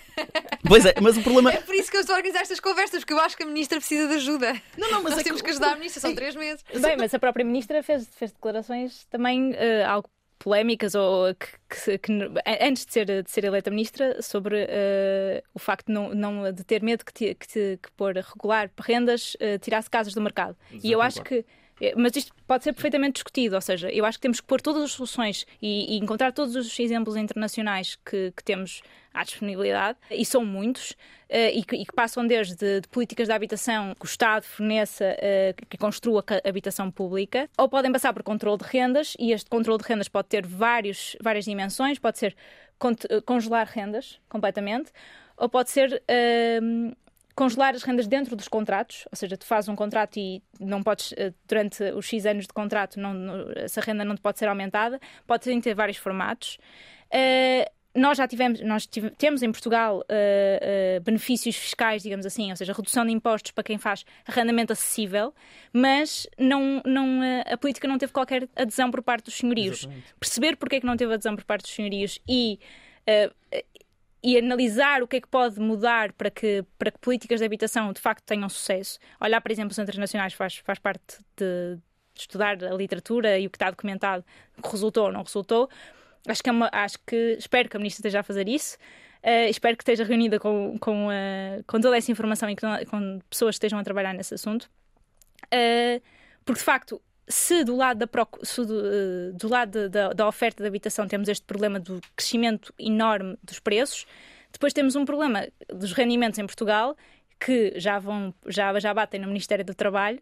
Pois 0.68 0.86
é, 0.86 0.94
mas 1.02 1.18
o 1.18 1.24
problema. 1.24 1.52
É 1.52 1.62
por 1.62 1.74
isso 1.74 1.90
que 1.90 1.98
eu 1.98 2.02
estou 2.02 2.14
a 2.14 2.18
organizar 2.18 2.42
estas 2.42 2.60
conversas, 2.60 3.00
porque 3.00 3.14
eu 3.14 3.20
acho 3.20 3.36
que 3.36 3.44
a 3.44 3.46
ministra 3.46 3.80
precisa 3.80 4.08
de 4.08 4.16
ajuda. 4.16 4.54
Não, 4.78 4.92
não, 4.92 5.02
mas 5.02 5.14
Nós 5.14 5.22
é 5.22 5.24
temos 5.24 5.42
que... 5.42 5.46
que 5.46 5.52
ajudar 5.52 5.72
a 5.72 5.76
ministra, 5.76 6.02
são 6.02 6.14
três 6.14 6.36
meses. 6.36 6.64
Bem, 6.80 6.98
mas 6.98 7.14
a 7.14 7.20
própria 7.20 7.44
ministra 7.44 7.82
fez, 7.82 8.08
fez 8.14 8.32
declarações 8.32 9.06
também 9.06 9.52
uh, 9.52 9.88
algo 9.88 10.10
polémicas 10.44 10.96
ou 10.96 11.34
que, 11.36 11.48
que, 11.70 11.98
que, 12.00 12.12
antes 12.62 12.86
de 12.86 12.94
ser, 12.94 13.24
de 13.24 13.30
ser 13.30 13.46
eleita 13.46 13.70
ministra 13.70 14.22
sobre 14.22 14.64
uh, 14.64 15.44
o 15.54 15.60
facto 15.60 15.88
de, 15.88 15.94
não, 15.94 16.14
não, 16.14 16.52
de 16.52 16.64
ter 16.64 16.82
medo 16.82 17.06
que, 17.06 17.14
te, 17.14 17.36
que, 17.36 17.78
que 17.78 17.92
pôr 17.96 18.16
regular 18.16 18.70
rendas 18.80 19.36
uh, 19.36 19.60
tirasse 19.60 19.90
casas 19.90 20.14
do 20.14 20.22
mercado. 20.22 20.58
Exato, 20.72 20.88
e 20.88 20.92
eu 20.92 21.02
acho 21.02 21.22
que 21.22 21.46
mas 21.96 22.16
isto 22.16 22.32
pode 22.46 22.64
ser 22.64 22.74
perfeitamente 22.74 23.14
discutido, 23.14 23.56
ou 23.56 23.62
seja, 23.62 23.90
eu 23.90 24.06
acho 24.06 24.18
que 24.18 24.22
temos 24.22 24.40
que 24.40 24.46
pôr 24.46 24.62
todas 24.62 24.84
as 24.84 24.92
soluções 24.92 25.48
e, 25.62 25.96
e 25.96 25.98
encontrar 25.98 26.32
todos 26.32 26.56
os 26.56 26.80
exemplos 26.80 27.16
internacionais 27.16 27.98
que, 28.06 28.32
que, 28.36 28.44
temos 28.44 28.82
à 29.14 29.24
disponibilidade, 29.24 29.98
e 30.10 30.24
são 30.24 30.46
muitos, 30.46 30.92
uh, 30.92 31.52
e, 31.54 31.64
que, 31.64 31.76
e, 31.76 31.86
que, 31.86 31.94
passam 31.94 32.26
desde 32.26 32.82
de 32.82 32.88
políticas 32.90 33.28
de 33.28 33.34
habitação 33.34 33.96
que 33.96 34.06
o 34.06 34.08
Estado 34.08 34.44
forneça, 34.44 35.06
uh, 35.06 35.66
que 35.68 35.78
construa 35.78 36.24
habitação 36.46 36.92
pública, 36.92 37.50
ou 37.58 37.68
podem 37.68 37.92
passar 37.92 38.14
por 38.14 38.22
controle 38.22 38.60
de 38.60 38.66
rendas, 38.66 39.16
e 39.20 39.32
este 39.32 39.50
controle 39.50 39.82
de 39.82 39.88
rendas 39.88 40.08
pode 40.08 40.28
ter 40.28 40.46
vários, 40.46 41.18
várias 41.20 41.46
dimensões, 41.46 41.98
pode 41.98 42.20
ser 42.20 42.36
congelar 43.26 43.68
rendas 43.68 44.20
completamente, 44.30 44.92
ou 45.36 45.50
pode 45.50 45.72
ser 45.72 46.02
uh, 46.04 46.96
congelar 47.42 47.74
as 47.74 47.82
rendas 47.82 48.06
dentro 48.06 48.36
dos 48.36 48.48
contratos, 48.48 49.08
ou 49.12 49.16
seja, 49.16 49.36
tu 49.36 49.48
fazes 49.48 49.68
um 49.68 49.76
contrato 49.76 50.20
e 50.20 50.44
não 50.60 50.84
podes, 50.84 51.12
eh, 51.18 51.34
durante 51.48 51.84
os 51.86 52.06
X 52.06 52.28
anos 52.28 52.46
de 52.46 52.54
contrato, 52.54 53.00
não, 53.00 53.52
essa 53.56 53.82
renda 53.82 54.06
não 54.06 54.16
pode 54.16 54.38
ser 54.38 54.48
aumentada, 54.48 55.00
pode 55.26 55.60
ter 55.60 55.74
vários 55.74 55.98
formatos. 55.98 56.60
Uh, 57.08 57.66
nós 57.96 58.20
já 58.20 58.28
tivemos, 58.28 58.62
nós 58.62 58.86
tive, 58.86 59.10
temos 59.10 59.42
em 59.42 59.52
Portugal 59.52 60.02
uh, 60.02 60.02
uh, 60.02 61.02
benefícios 61.02 61.56
fiscais, 61.56 62.04
digamos 62.04 62.28
assim, 62.28 62.52
ou 62.52 62.56
seja, 62.56 62.74
redução 62.74 63.04
de 63.04 63.12
impostos 63.12 63.52
para 63.52 63.64
quem 63.64 63.80
faz 63.80 64.06
arrendamento 64.28 64.72
acessível, 64.72 65.34
mas 65.74 66.28
não, 66.38 66.80
não, 66.86 67.22
uh, 67.22 67.54
a 67.54 67.58
política 67.58 67.88
não 67.88 67.98
teve 67.98 68.14
qualquer 68.14 68.48
adesão 68.56 68.92
por 68.92 69.02
parte 69.02 69.26
dos 69.26 69.34
senhorios. 69.34 69.80
Exatamente. 69.80 70.14
Perceber 70.20 70.58
porque 70.58 70.76
é 70.76 70.80
que 70.80 70.86
não 70.86 70.96
teve 70.96 71.12
adesão 71.12 71.36
por 71.36 71.44
parte 71.44 71.64
dos 71.64 71.74
senhorios 71.74 72.20
e, 72.30 72.60
e 74.24 74.38
analisar 74.38 75.02
o 75.02 75.08
que 75.08 75.18
é 75.18 75.22
que 75.22 75.28
pode 75.28 75.60
mudar 75.60 76.14
para 76.14 76.30
que, 76.30 76.64
para 76.78 76.92
que 76.92 77.00
políticas 77.00 77.40
de 77.40 77.46
habitação 77.46 77.92
de 77.92 78.00
facto 78.00 78.24
tenham 78.24 78.48
sucesso. 78.50 79.00
Olhar, 79.20 79.42
por 79.42 79.52
exemplo, 79.52 79.72
os 79.72 79.76
centros 79.76 79.98
nacionais 79.98 80.34
faz, 80.34 80.58
faz 80.58 80.78
parte 80.78 81.20
de, 81.36 81.80
estudar 82.14 82.64
a 82.64 82.74
literatura 82.76 83.40
e 83.40 83.48
o 83.48 83.50
que 83.50 83.56
está 83.56 83.72
documentado, 83.72 84.24
resultou 84.64 85.06
ou 85.06 85.12
não 85.12 85.24
resultou 85.24 85.70
acho 86.28 86.44
que, 86.44 86.50
é 86.50 86.52
uma, 86.52 86.70
acho 86.72 86.98
que 87.06 87.36
espero 87.38 87.70
que 87.70 87.78
a 87.78 87.80
ministra 87.80 88.02
esteja 88.02 88.20
a 88.20 88.24
fazer 88.24 88.48
isso. 88.48 88.78
Uh, 89.24 89.50
espero 89.50 89.78
que 89.78 89.84
esteja 89.84 90.04
reunida 90.04 90.40
com, 90.40 90.78
com, 90.80 91.08
uh, 91.08 91.64
com 91.68 91.80
toda 91.80 91.98
essa 91.98 92.12
informação 92.12 92.50
e 92.50 92.56
com, 92.56 92.68
com, 92.90 93.20
pessoas 93.30 93.56
que 93.56 93.58
estejam 93.58 93.80
a 93.80 93.84
trabalhar 93.84 94.14
nesse 94.14 94.34
assunto. 94.34 94.70
Uh, 95.46 96.02
porque, 96.44 96.60
de 96.60 96.66
facto, 96.66 97.02
se 97.28 97.64
do 97.64 97.76
lado, 97.76 98.00
da, 98.00 98.06
do, 98.06 99.34
do 99.34 99.48
lado 99.48 99.90
da, 99.90 100.14
da, 100.14 100.28
oferta 100.28 100.64
de 100.64 100.68
habitação 100.68 101.08
temos 101.08 101.30
este 101.30 101.46
problema 101.46 101.80
do 101.80 102.02
crescimento 102.16 102.74
enorme 102.78 103.38
dos 103.44 103.60
preços, 103.60 104.06
depois 104.52 104.74
temos 104.74 104.96
um 104.96 105.06
problema 105.06 105.48
dos 105.70 105.94
rendimentos 105.94 106.40
em 106.40 106.46
Portugal 106.46 106.96
que 107.40 107.74
já 107.78 107.98
vão 108.00 108.34
já, 108.48 108.78
já 108.80 108.94
batem 108.94 109.20
no 109.20 109.28
Ministério 109.28 109.66
do 109.66 109.74
Trabalho 109.74 110.22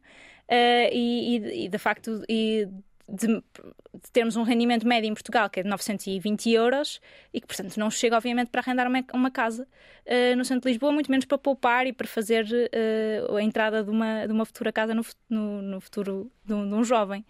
e, 0.49 1.37
e, 1.37 1.65
e, 1.65 1.69
de 1.69 1.77
facto 1.77 2.23
e 2.27 2.67
de, 3.11 3.27
de, 3.27 3.41
termos 4.11 4.35
um 4.35 4.43
rendimento 4.43 4.87
médio 4.87 5.09
em 5.09 5.13
Portugal 5.13 5.49
que 5.49 5.59
é 5.59 5.63
de 5.63 5.69
920 5.69 6.51
euros 6.51 6.99
e 7.33 7.41
que, 7.41 7.47
portanto, 7.47 7.77
não 7.77 7.89
chega, 7.89 8.15
obviamente, 8.15 8.49
para 8.49 8.61
arrendar 8.61 8.87
uma, 8.87 9.03
uma 9.13 9.31
casa 9.31 9.67
uh, 10.05 10.35
no 10.35 10.45
centro 10.45 10.61
de 10.61 10.69
Lisboa, 10.69 10.91
muito 10.91 11.09
menos 11.09 11.25
para 11.25 11.37
poupar 11.37 11.87
e 11.87 11.93
para 11.93 12.07
fazer 12.07 12.45
uh, 12.45 13.35
a 13.35 13.43
entrada 13.43 13.83
de 13.83 13.89
uma, 13.89 14.25
de 14.25 14.31
uma 14.31 14.45
futura 14.45 14.71
casa 14.71 14.93
no, 14.93 15.05
no, 15.29 15.61
no 15.61 15.81
futuro 15.81 16.31
de 16.45 16.53
um, 16.53 16.67
de 16.67 16.75
um 16.75 16.83
jovem. 16.83 17.25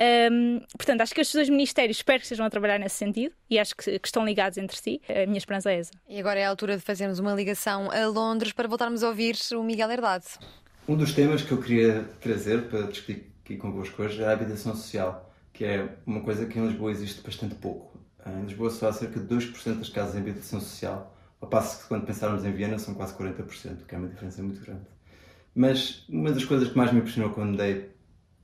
Um, 0.00 0.60
portanto, 0.78 1.02
acho 1.02 1.14
que 1.14 1.20
estes 1.20 1.34
dois 1.34 1.48
ministérios 1.50 1.98
espero 1.98 2.20
que 2.20 2.24
estejam 2.24 2.46
a 2.46 2.50
trabalhar 2.50 2.78
nesse 2.78 2.96
sentido 2.96 3.34
e 3.50 3.58
acho 3.58 3.76
que, 3.76 3.98
que, 3.98 4.08
estão 4.08 4.24
ligados 4.24 4.56
entre 4.56 4.76
si. 4.76 5.00
A 5.08 5.26
minha 5.26 5.36
esperança 5.36 5.70
é 5.70 5.78
essa. 5.78 5.92
E 6.08 6.18
agora 6.18 6.40
é 6.40 6.44
a 6.44 6.48
altura 6.48 6.76
de 6.76 6.82
fazermos 6.82 7.18
uma 7.18 7.34
ligação 7.34 7.90
a 7.90 8.06
Londres 8.06 8.52
para 8.52 8.66
voltarmos 8.66 9.02
a 9.02 9.08
ouvir 9.08 9.36
o 9.52 9.62
Miguel 9.62 9.90
Herdade. 9.90 10.24
Um 10.88 10.96
dos 10.96 11.12
temas 11.12 11.42
que 11.42 11.52
eu 11.52 11.60
queria 11.60 12.08
trazer 12.20 12.62
para 12.62 12.82
discutir 12.86 13.30
aqui 13.50 13.56
convosco 13.56 14.00
hoje 14.00 14.22
é 14.22 14.26
a 14.26 14.32
habitação 14.32 14.76
social, 14.76 15.28
que 15.52 15.64
é 15.64 15.96
uma 16.06 16.20
coisa 16.20 16.46
que 16.46 16.56
em 16.56 16.66
Lisboa 16.68 16.92
existe 16.92 17.20
bastante 17.20 17.56
pouco. 17.56 17.98
Em 18.24 18.44
Lisboa 18.44 18.70
só 18.70 18.88
há 18.88 18.92
cerca 18.92 19.18
de 19.18 19.26
2% 19.26 19.78
das 19.78 19.88
casas 19.88 20.14
em 20.14 20.18
habitação 20.18 20.60
social, 20.60 21.16
ao 21.40 21.48
passo 21.48 21.82
que 21.82 21.88
quando 21.88 22.06
pensarmos 22.06 22.44
em 22.44 22.52
Viena 22.52 22.78
são 22.78 22.94
quase 22.94 23.12
40%, 23.14 23.86
que 23.88 23.94
é 23.94 23.98
uma 23.98 24.06
diferença 24.06 24.40
muito 24.40 24.60
grande. 24.60 24.86
Mas 25.52 26.06
uma 26.08 26.30
das 26.30 26.44
coisas 26.44 26.68
que 26.68 26.76
mais 26.76 26.92
me 26.92 27.00
impressionou 27.00 27.32
quando 27.32 27.56
dei 27.56 27.90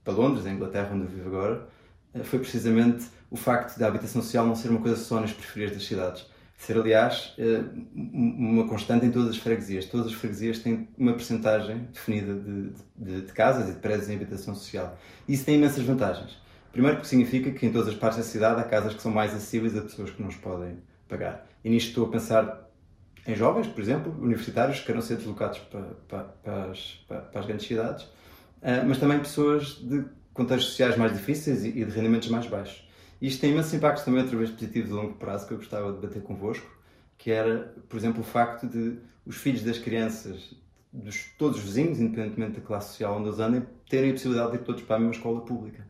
para 0.03 0.13
Londres, 0.13 0.45
em 0.45 0.55
Inglaterra, 0.55 0.91
onde 0.93 1.05
eu 1.05 1.09
vivo 1.09 1.29
agora, 1.29 1.69
eh, 2.13 2.25
foi 2.25 2.41
precisamente 2.41 3.07
o 3.31 3.37
facto 3.37 3.79
da 3.79 3.87
habitação 3.87 4.23
social 4.23 4.45
não 4.45 4.57
ser 4.57 4.71
uma 4.71 4.81
coisa 4.81 4.97
só 4.97 5.21
nas 5.21 5.33
periferias 5.33 5.71
das 5.73 5.85
cidades. 5.85 6.27
Ser, 6.57 6.79
aliás, 6.79 7.35
eh, 7.39 7.63
uma 7.95 8.67
constante 8.67 9.05
em 9.05 9.11
todas 9.11 9.31
as 9.31 9.37
freguesias. 9.37 9.85
Todas 9.85 10.07
as 10.07 10.15
freguesias 10.15 10.59
têm 10.59 10.89
uma 10.97 11.13
percentagem 11.13 11.89
definida 11.93 12.35
de, 12.35 12.71
de, 12.97 13.21
de 13.23 13.33
casas 13.33 13.69
e 13.69 13.73
de 13.73 13.79
prédios 13.79 14.09
em 14.09 14.17
habitação 14.17 14.55
social. 14.55 14.99
Isso 15.29 15.45
tem 15.45 15.57
imensas 15.57 15.85
vantagens. 15.85 16.39
Primeiro 16.73 16.97
porque 16.97 17.09
significa 17.09 17.51
que 17.51 17.67
em 17.67 17.73
todas 17.73 17.89
as 17.89 17.95
partes 17.95 18.19
da 18.19 18.25
cidade 18.25 18.61
há 18.61 18.65
casas 18.65 18.95
que 18.95 19.03
são 19.03 19.13
mais 19.13 19.35
acessíveis 19.35 19.77
a 19.77 19.83
pessoas 19.83 20.11
que 20.11 20.21
não 20.21 20.29
os 20.29 20.37
podem 20.37 20.79
pagar. 21.09 21.47
E 21.65 21.71
nisto 21.71 21.89
estou 21.89 22.07
a 22.07 22.11
pensar 22.11 22.67
em 23.27 23.35
jovens, 23.35 23.67
por 23.67 23.81
exemplo, 23.81 24.15
universitários 24.21 24.81
que 24.81 24.87
queiram 24.87 25.03
ser 25.03 25.17
deslocados 25.17 25.59
para, 25.59 25.83
para, 26.09 26.25
para, 26.25 26.71
as, 26.71 27.05
para 27.09 27.41
as, 27.41 27.47
grandes 27.47 27.67
cidades, 27.67 28.07
eh, 28.63 28.83
mas 28.83 28.99
também 28.99 29.19
pessoas 29.19 29.77
de 29.83 30.05
contextos 30.33 30.71
sociais 30.71 30.97
mais 30.97 31.13
difíceis 31.13 31.65
e 31.65 31.73
de 31.73 31.91
rendimentos 31.91 32.29
mais 32.29 32.47
baixos. 32.47 32.86
Isto 33.21 33.41
tem 33.41 33.53
imensos 33.53 33.73
impactos 33.73 34.05
também 34.05 34.23
outra 34.23 34.37
vez 34.37 34.51
positivos 34.51 34.89
de 34.89 34.95
longo 34.95 35.15
prazo 35.15 35.47
que 35.47 35.55
eu 35.55 35.59
gostava 35.59 35.93
de 35.93 36.01
debater 36.01 36.23
convosco, 36.23 36.67
que 37.17 37.31
era, 37.31 37.75
por 37.89 37.97
exemplo, 37.97 38.21
o 38.21 38.25
facto 38.25 38.67
de 38.67 38.99
os 39.25 39.37
filhos 39.37 39.63
das 39.63 39.79
crianças, 39.79 40.55
dos 40.93 41.31
todos 41.39 41.59
os 41.59 41.65
vizinhos, 41.65 41.99
independentemente 41.99 42.61
da 42.61 42.67
classe 42.67 42.91
social 42.91 43.19
onde 43.19 43.29
eles 43.29 43.41
andem, 43.41 43.67
terem 43.89 44.11
a 44.11 44.13
possibilidade 44.13 44.53
de 44.53 44.57
ir 44.59 44.65
todos 44.65 44.83
para 44.83 44.97
a 44.97 44.99
mesma 44.99 45.15
escola 45.15 45.41
pública. 45.41 45.87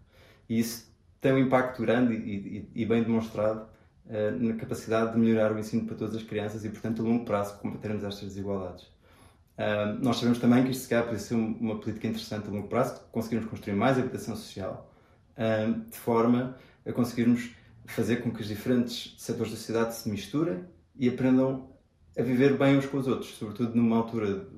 E 0.49 0.59
isso 0.59 0.91
tem 1.21 1.33
um 1.33 1.39
impacto 1.39 1.83
grande 1.83 2.15
e, 2.15 2.69
e, 2.75 2.83
e 2.83 2.87
bem 2.87 3.03
demonstrado 3.03 3.67
uh, 4.07 4.43
na 4.43 4.55
capacidade 4.55 5.13
de 5.13 5.19
melhorar 5.19 5.53
o 5.53 5.59
ensino 5.59 5.85
para 5.85 5.97
todas 5.97 6.15
as 6.15 6.23
crianças 6.23 6.65
e, 6.65 6.71
portanto, 6.71 7.03
a 7.03 7.05
longo 7.05 7.25
prazo, 7.25 7.59
combatermos 7.59 8.05
estas 8.05 8.29
desigualdades. 8.29 8.85
Uh, 8.85 9.99
nós 10.03 10.17
sabemos 10.17 10.39
também 10.39 10.65
que 10.65 10.71
isto 10.71 10.83
se 10.83 10.89
calhar 10.89 11.19
ser 11.19 11.35
uma 11.35 11.81
política 11.81 12.07
interessante 12.07 12.49
a 12.49 12.51
longo 12.51 12.69
prazo, 12.69 13.01
conseguirmos 13.11 13.49
construir 13.49 13.75
mais 13.75 13.99
habitação 13.99 14.37
social, 14.37 14.93
uh, 15.33 15.91
de 15.91 15.97
forma 15.97 16.57
a 16.87 16.93
conseguirmos 16.93 17.51
fazer 17.87 18.17
com 18.17 18.31
que 18.31 18.41
os 18.41 18.49
diferentes 18.49 19.15
setores 19.19 19.53
da 19.53 19.59
sociedade 19.59 19.95
se 19.95 20.09
misturem 20.09 20.65
e 20.99 21.09
aprendam 21.09 21.71
a 22.19 22.23
viver 22.23 22.57
bem 22.57 22.77
uns 22.77 22.87
com 22.87 22.97
os 22.97 23.07
outros, 23.07 23.35
sobretudo 23.35 23.75
numa 23.75 23.97
altura, 23.97 24.49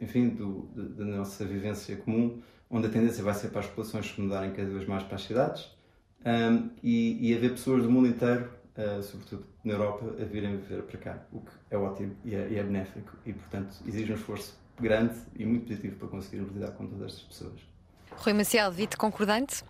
enfim, 0.00 0.28
do, 0.28 0.70
da 0.74 1.04
nossa 1.04 1.44
vivência 1.44 1.96
comum, 1.96 2.42
onde 2.70 2.86
a 2.86 2.90
tendência 2.90 3.22
vai 3.22 3.34
ser 3.34 3.48
para 3.48 3.60
as 3.60 3.66
populações 3.66 4.06
se 4.06 4.20
mudarem 4.20 4.52
cada 4.52 4.68
vez 4.68 4.86
mais 4.86 5.02
para 5.02 5.16
as 5.16 5.22
cidades 5.22 5.68
um, 6.24 6.70
e, 6.82 7.30
e 7.30 7.34
haver 7.34 7.52
pessoas 7.52 7.82
do 7.82 7.90
mundo 7.90 8.08
inteiro, 8.08 8.50
uh, 8.76 9.02
sobretudo 9.02 9.46
na 9.64 9.72
Europa, 9.72 10.04
a 10.20 10.24
virem 10.24 10.58
viver 10.58 10.82
para 10.82 10.98
cá, 10.98 11.26
o 11.32 11.40
que 11.40 11.50
é 11.70 11.78
ótimo 11.78 12.14
e 12.24 12.34
é, 12.34 12.48
e 12.50 12.56
é 12.56 12.62
benéfico 12.62 13.16
e, 13.24 13.32
portanto, 13.32 13.76
exige 13.86 14.12
um 14.12 14.16
esforço 14.16 14.58
grande 14.78 15.18
e 15.34 15.46
muito 15.46 15.66
positivo 15.66 15.96
para 15.96 16.08
conseguirmos 16.08 16.52
lidar 16.52 16.72
com 16.72 16.86
todas 16.86 17.12
estas 17.12 17.22
pessoas. 17.22 17.60
Rui 18.12 18.32
Maciel, 18.34 18.70
Vite 18.70 18.96
concordante? 18.96 19.64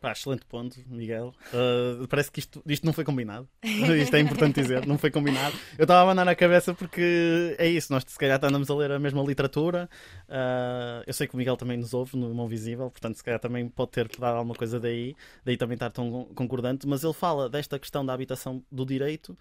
Pá, 0.00 0.12
excelente 0.12 0.46
ponto, 0.46 0.80
Miguel. 0.86 1.34
Uh, 1.52 2.08
parece 2.08 2.32
que 2.32 2.40
isto, 2.40 2.62
isto 2.66 2.86
não 2.86 2.92
foi 2.94 3.04
combinado. 3.04 3.46
isto 3.62 4.16
é 4.16 4.20
importante 4.20 4.58
dizer, 4.62 4.86
não 4.86 4.96
foi 4.96 5.10
combinado. 5.10 5.54
Eu 5.76 5.82
estava 5.82 6.00
a 6.00 6.06
mandar 6.06 6.24
na 6.24 6.34
cabeça 6.34 6.72
porque 6.72 7.54
é 7.58 7.68
isso, 7.68 7.92
nós 7.92 8.02
se 8.06 8.18
calhar 8.18 8.42
andamos 8.42 8.70
a 8.70 8.74
ler 8.74 8.92
a 8.92 8.98
mesma 8.98 9.22
literatura. 9.22 9.90
Uh, 10.26 11.04
eu 11.06 11.12
sei 11.12 11.26
que 11.26 11.34
o 11.34 11.36
Miguel 11.36 11.54
também 11.54 11.76
nos 11.76 11.92
ouve 11.92 12.16
no 12.16 12.34
Mão 12.34 12.48
Visível, 12.48 12.90
portanto, 12.90 13.16
se 13.16 13.22
calhar 13.22 13.38
também 13.38 13.68
pode 13.68 13.90
ter 13.90 14.08
dado 14.08 14.38
alguma 14.38 14.54
coisa 14.54 14.80
daí, 14.80 15.14
daí 15.44 15.58
também 15.58 15.74
estar 15.74 15.90
tão 15.90 16.24
concordante. 16.34 16.88
Mas 16.88 17.04
ele 17.04 17.12
fala 17.12 17.50
desta 17.50 17.78
questão 17.78 18.04
da 18.04 18.14
habitação 18.14 18.64
do 18.72 18.86
direito 18.86 19.36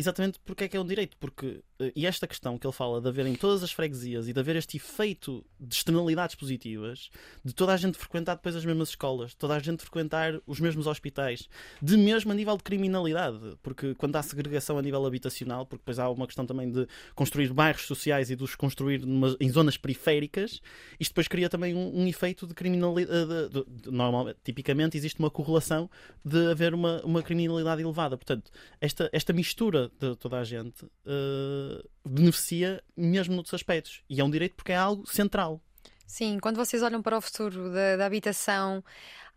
Exatamente 0.00 0.40
porque 0.42 0.64
é 0.64 0.68
que 0.68 0.76
é 0.78 0.80
um 0.80 0.86
direito. 0.86 1.14
Porque, 1.18 1.62
e 1.94 2.06
esta 2.06 2.26
questão 2.26 2.58
que 2.58 2.66
ele 2.66 2.74
fala 2.74 3.00
de 3.00 3.08
haver 3.08 3.26
em 3.26 3.34
todas 3.34 3.62
as 3.62 3.72
freguesias 3.72 4.28
e 4.28 4.32
de 4.32 4.40
haver 4.40 4.56
este 4.56 4.76
efeito 4.76 5.44
de 5.58 5.74
externalidades 5.74 6.34
positivas, 6.34 7.10
de 7.44 7.52
toda 7.52 7.72
a 7.72 7.76
gente 7.76 7.98
frequentar 7.98 8.34
depois 8.34 8.56
as 8.56 8.64
mesmas 8.64 8.90
escolas, 8.90 9.34
toda 9.34 9.54
a 9.54 9.58
gente 9.58 9.82
frequentar 9.82 10.40
os 10.46 10.60
mesmos 10.60 10.86
hospitais, 10.86 11.48
de 11.80 11.96
mesmo 11.96 12.32
a 12.32 12.34
nível 12.34 12.56
de 12.56 12.62
criminalidade, 12.62 13.56
porque 13.62 13.94
quando 13.94 14.16
há 14.16 14.22
segregação 14.22 14.78
a 14.78 14.82
nível 14.82 15.04
habitacional, 15.06 15.66
porque 15.66 15.82
depois 15.82 15.98
há 15.98 16.08
uma 16.08 16.26
questão 16.26 16.46
também 16.46 16.70
de 16.70 16.86
construir 17.14 17.52
bairros 17.52 17.86
sociais 17.86 18.30
e 18.30 18.36
de 18.36 18.44
os 18.44 18.54
construir 18.54 19.04
numa, 19.04 19.36
em 19.40 19.50
zonas 19.50 19.76
periféricas, 19.76 20.60
isto 20.98 21.12
depois 21.12 21.28
cria 21.28 21.48
também 21.48 21.74
um, 21.74 22.00
um 22.02 22.06
efeito 22.06 22.46
de 22.46 22.54
criminalidade. 22.54 23.10
De, 23.10 23.48
de, 23.48 23.64
de, 23.82 23.90
normalmente, 23.90 24.38
tipicamente, 24.42 24.96
existe 24.96 25.18
uma 25.18 25.30
correlação 25.30 25.90
de 26.24 26.50
haver 26.50 26.74
uma, 26.74 27.00
uma 27.04 27.22
criminalidade 27.22 27.82
elevada. 27.82 28.16
Portanto, 28.16 28.50
esta, 28.80 29.08
esta 29.12 29.32
mistura 29.32 29.90
de 29.98 30.16
toda 30.16 30.38
a 30.38 30.44
gente, 30.44 30.84
uh, 30.84 31.69
beneficia 32.04 32.82
mesmo 32.96 33.34
noutros 33.34 33.54
aspectos. 33.54 34.02
E 34.08 34.20
é 34.20 34.24
um 34.24 34.30
direito 34.30 34.56
porque 34.56 34.72
é 34.72 34.76
algo 34.76 35.06
central. 35.06 35.60
Sim, 36.06 36.38
quando 36.40 36.56
vocês 36.56 36.82
olham 36.82 37.00
para 37.00 37.16
o 37.16 37.20
futuro 37.20 37.72
da, 37.72 37.96
da 37.96 38.06
habitação, 38.06 38.82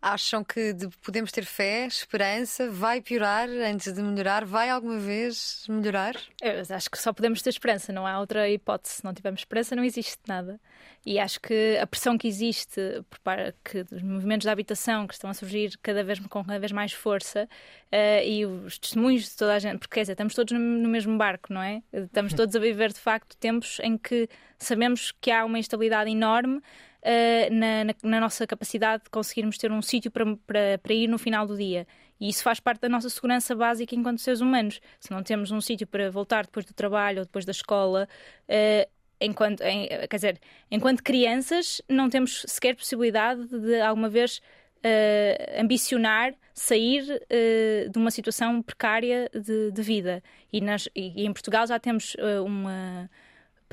acham 0.04 0.44
que 0.44 0.76
podemos 1.02 1.32
ter 1.32 1.46
fé, 1.46 1.88
esperança? 1.88 2.70
Vai 2.70 3.00
piorar 3.02 3.48
antes 3.48 3.94
de 3.94 4.02
melhorar? 4.02 4.44
Vai 4.44 4.70
alguma 4.70 5.00
vez 5.00 5.66
melhorar? 5.70 6.16
Eu 6.42 6.62
acho 6.76 6.92
que 6.92 6.98
só 6.98 7.14
podemos 7.14 7.42
ter 7.42 7.50
esperança, 7.50 7.94
não 7.94 8.06
há 8.06 8.20
outra 8.20 8.50
hipótese. 8.50 8.96
Se 8.96 9.06
não 9.06 9.14
tivermos 9.14 9.40
esperança, 9.40 9.76
não 9.76 9.84
existe 9.84 10.20
nada. 10.28 10.60
E 11.06 11.20
acho 11.20 11.40
que 11.40 11.78
a 11.82 11.88
pressão 11.88 12.18
que 12.18 12.28
existe 12.28 13.04
parte 13.24 13.84
dos 13.84 14.02
movimentos 14.02 14.44
de 14.44 14.50
habitação 14.50 15.08
que 15.08 15.14
estão 15.14 15.30
a 15.30 15.34
surgir 15.34 15.78
cada 15.82 16.04
vez 16.04 16.20
com 16.20 16.44
cada 16.44 16.60
vez 16.60 16.72
mais 16.72 16.94
força 16.94 17.48
uh, 17.92 18.26
e 18.26 18.46
os 18.46 18.78
testemunhos 18.78 19.24
de 19.24 19.36
toda 19.36 19.54
a 19.54 19.60
gente, 19.60 19.80
porque 19.80 19.96
quer 19.96 20.02
dizer, 20.02 20.14
estamos 20.14 20.34
todos 20.34 20.54
no, 20.54 20.60
no 20.60 20.90
mesmo 20.90 21.18
barco, 21.18 21.52
não 21.52 21.62
é? 21.62 21.82
Estamos 21.92 22.34
todos 22.36 22.56
a 22.56 22.60
viver 22.60 22.92
de 22.92 23.00
facto 23.00 23.36
tempos 23.38 23.80
em 23.82 23.98
que 23.98 24.30
sabemos 24.58 25.14
que 25.20 25.32
há 25.32 25.44
uma 25.44 25.60
instabilidade 25.60 26.10
enorme. 26.10 26.62
Uh, 27.04 27.54
na, 27.54 27.84
na, 27.84 27.94
na, 28.02 28.20
nossa 28.22 28.48
capacidade 28.48 29.04
de 29.04 29.10
conseguirmos 29.10 29.58
ter 29.58 29.70
um 29.70 29.82
sítio 29.82 30.10
para, 30.10 30.94
ir 30.94 31.08
no 31.08 31.18
final 31.18 31.46
do 31.46 31.58
dia. 31.58 31.86
E 32.18 32.30
isso 32.30 32.42
faz 32.42 32.62
parte 32.62 32.80
da 32.80 32.88
nossa 32.88 33.10
segurança 33.10 33.54
básica 33.54 33.94
enquanto 33.94 34.22
seres 34.22 34.40
humanos. 34.40 34.80
Se 35.02 35.12
não 35.12 35.22
temos 35.22 35.52
um 35.52 35.60
sítio 35.60 35.86
para 35.86 36.10
voltar 36.10 36.46
depois 36.46 36.66
do 36.66 36.74
trabalho 36.74 37.20
ou 37.20 37.26
depois 37.26 37.44
da 37.44 37.52
escola, 37.52 38.08
uh, 38.48 38.90
enquanto, 39.20 39.60
em, 39.64 39.90
quer 40.08 40.16
dizer, 40.16 40.40
enquanto 40.72 41.04
crianças, 41.04 41.82
não 41.90 42.10
temos 42.10 42.46
sequer 42.48 42.74
possibilidade 42.74 43.46
de 43.48 43.82
alguma 43.82 44.08
vez 44.08 44.38
uh, 44.38 45.62
ambicionar 45.62 46.34
sair 46.54 47.04
uh, 47.04 47.90
de 47.90 47.98
uma 47.98 48.12
situação 48.12 48.62
precária 48.62 49.30
de, 49.34 49.72
de 49.72 49.82
vida. 49.82 50.24
E, 50.54 50.62
nas, 50.62 50.88
e, 50.96 51.26
em 51.26 51.34
Portugal 51.34 51.68
já 51.68 51.78
temos 51.80 52.16
uma. 52.46 53.10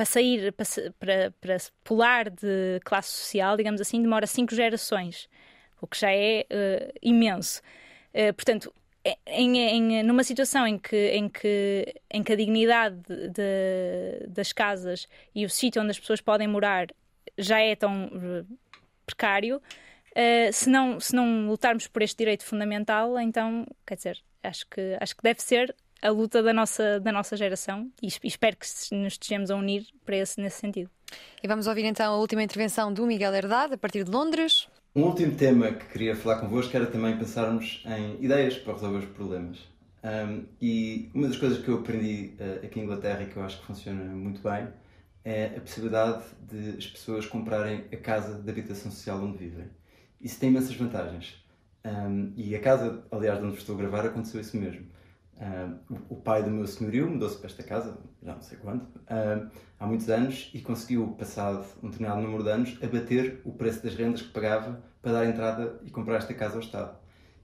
Para 0.01 0.07
sair, 0.07 0.51
para, 0.98 1.30
para, 1.38 1.57
pular 1.84 2.30
de 2.30 2.80
classe 2.82 3.11
social, 3.11 3.55
digamos 3.55 3.82
assim, 3.82 4.01
demora 4.01 4.26
cinco 4.26 4.55
gerações, 4.55 5.28
o 5.78 5.86
que 5.86 6.01
já 6.01 6.11
é 6.11 6.46
imenso. 7.03 7.61
portanto, 8.34 8.72
em, 9.26 9.59
em, 9.59 10.03
numa 10.03 10.24
situação 10.24 10.66
em 10.66 10.78
que, 10.78 11.11
em 11.11 11.28
que, 11.28 11.94
em 12.11 12.22
que 12.22 12.32
a 12.32 12.36
dignidade 12.36 12.96
de, 13.07 14.26
das 14.26 14.55
casas 14.55 15.07
e 15.34 15.44
o 15.44 15.51
sítio 15.51 15.82
onde 15.82 15.90
as 15.90 16.01
pessoas 16.01 16.22
podem 16.22 16.48
morar 16.48 16.86
já 17.36 17.61
é 17.61 17.76
tão 17.76 18.11
precário, 19.05 19.61
Uh, 20.11 20.53
se, 20.53 20.68
não, 20.68 20.98
se 20.98 21.14
não 21.14 21.46
lutarmos 21.46 21.86
por 21.86 22.03
este 22.03 22.18
direito 22.18 22.44
fundamental, 22.44 23.16
então, 23.20 23.64
quer 23.86 23.94
dizer, 23.94 24.18
acho 24.42 24.66
que, 24.68 24.96
acho 24.98 25.16
que 25.16 25.22
deve 25.22 25.40
ser 25.40 25.74
a 26.03 26.11
luta 26.11 26.42
da 26.42 26.53
nossa, 26.53 26.98
da 27.01 27.12
nossa 27.12 27.36
geração 27.36 27.90
e, 28.03 28.09
espero 28.24 28.57
que 28.57 28.66
nos 28.94 29.14
estejamos 29.14 29.51
a 29.51 29.57
unir 29.57 29.86
para 30.05 30.16
esse, 30.16 30.40
nesse 30.40 30.61
sentido. 30.61 30.90
E 31.42 31.48
vamos 31.48 31.66
ouvir 31.66 31.84
então 31.84 32.14
a 32.14 32.16
última 32.16 32.42
intervenção 32.42 32.92
do 32.92 33.07
Miguel 33.07 33.34
Herdade, 33.34 33.74
a 33.74 33.78
partir 33.78 34.05
de 34.05 34.11
Londres. 34.11 34.68
Um 34.94 35.03
último 35.03 35.34
tema 35.34 35.72
que 35.72 35.86
queria 35.86 36.16
falar 36.16 36.40
convosco 36.40 36.76
era 36.76 36.86
também 36.86 37.16
pensarmos 37.16 37.84
em 37.86 38.24
ideias 38.24 38.57
para 38.57 38.74
resolver 38.74 38.98
os 38.98 39.07
problemas. 39.07 39.59
Um, 40.03 40.46
e 40.61 41.11
uma 41.14 41.28
das 41.28 41.36
coisas 41.36 41.62
que 41.62 41.68
eu 41.68 41.76
aprendi 41.76 42.34
uh, 42.40 42.64
aqui 42.64 42.80
em 42.80 42.84
Inglaterra 42.84 43.22
e 43.22 43.26
que 43.26 43.36
eu 43.36 43.42
acho 43.42 43.61
que 43.61 43.66
funciona 43.66 44.03
muito 44.03 44.40
bem 44.42 44.68
é 45.22 45.53
a 45.57 45.61
possibilidade 45.61 46.24
de 46.48 46.78
as 46.78 46.86
pessoas 46.86 47.26
comprarem 47.26 47.84
a 47.92 47.96
casa 47.96 48.40
de 48.40 48.51
habitação 48.51 48.90
social 48.90 49.22
onde 49.22 49.36
vivem. 49.36 49.68
Isso 50.20 50.40
tem 50.40 50.48
imensas 50.48 50.74
vantagens. 50.74 51.34
Um, 51.84 52.32
e 52.36 52.55
a 52.55 52.61
casa, 52.61 53.05
aliás, 53.11 53.38
de 53.38 53.46
onde 53.46 53.59
estou 53.59 53.74
a 53.74 53.78
gravar, 53.78 54.07
aconteceu 54.07 54.40
isso 54.40 54.57
mesmo. 54.57 54.86
Um, 55.41 55.97
o 56.11 56.16
pai 56.16 56.43
do 56.43 56.51
meu 56.51 56.66
senhorio 56.66 57.09
mudou-se 57.09 57.38
para 57.38 57.47
esta 57.47 57.62
casa, 57.62 57.97
já 58.22 58.34
não 58.34 58.43
sei 58.43 58.59
quando, 58.59 58.82
um, 58.82 59.49
há 59.78 59.86
muitos 59.86 60.11
anos 60.11 60.51
e 60.53 60.61
conseguiu, 60.61 61.16
passado 61.18 61.64
um 61.82 61.88
determinado 61.88 62.20
número 62.20 62.43
de 62.43 62.51
anos, 62.51 62.78
abater 62.82 63.41
o 63.43 63.53
preço 63.53 63.82
das 63.82 63.95
rendas 63.95 64.20
que 64.20 64.28
pagava 64.28 64.82
para 65.01 65.12
dar 65.12 65.24
entrada 65.24 65.80
e 65.82 65.91
comprar 65.91 66.16
esta 66.16 66.34
casa 66.34 66.57
ao 66.57 66.61
Estado. 66.61 66.95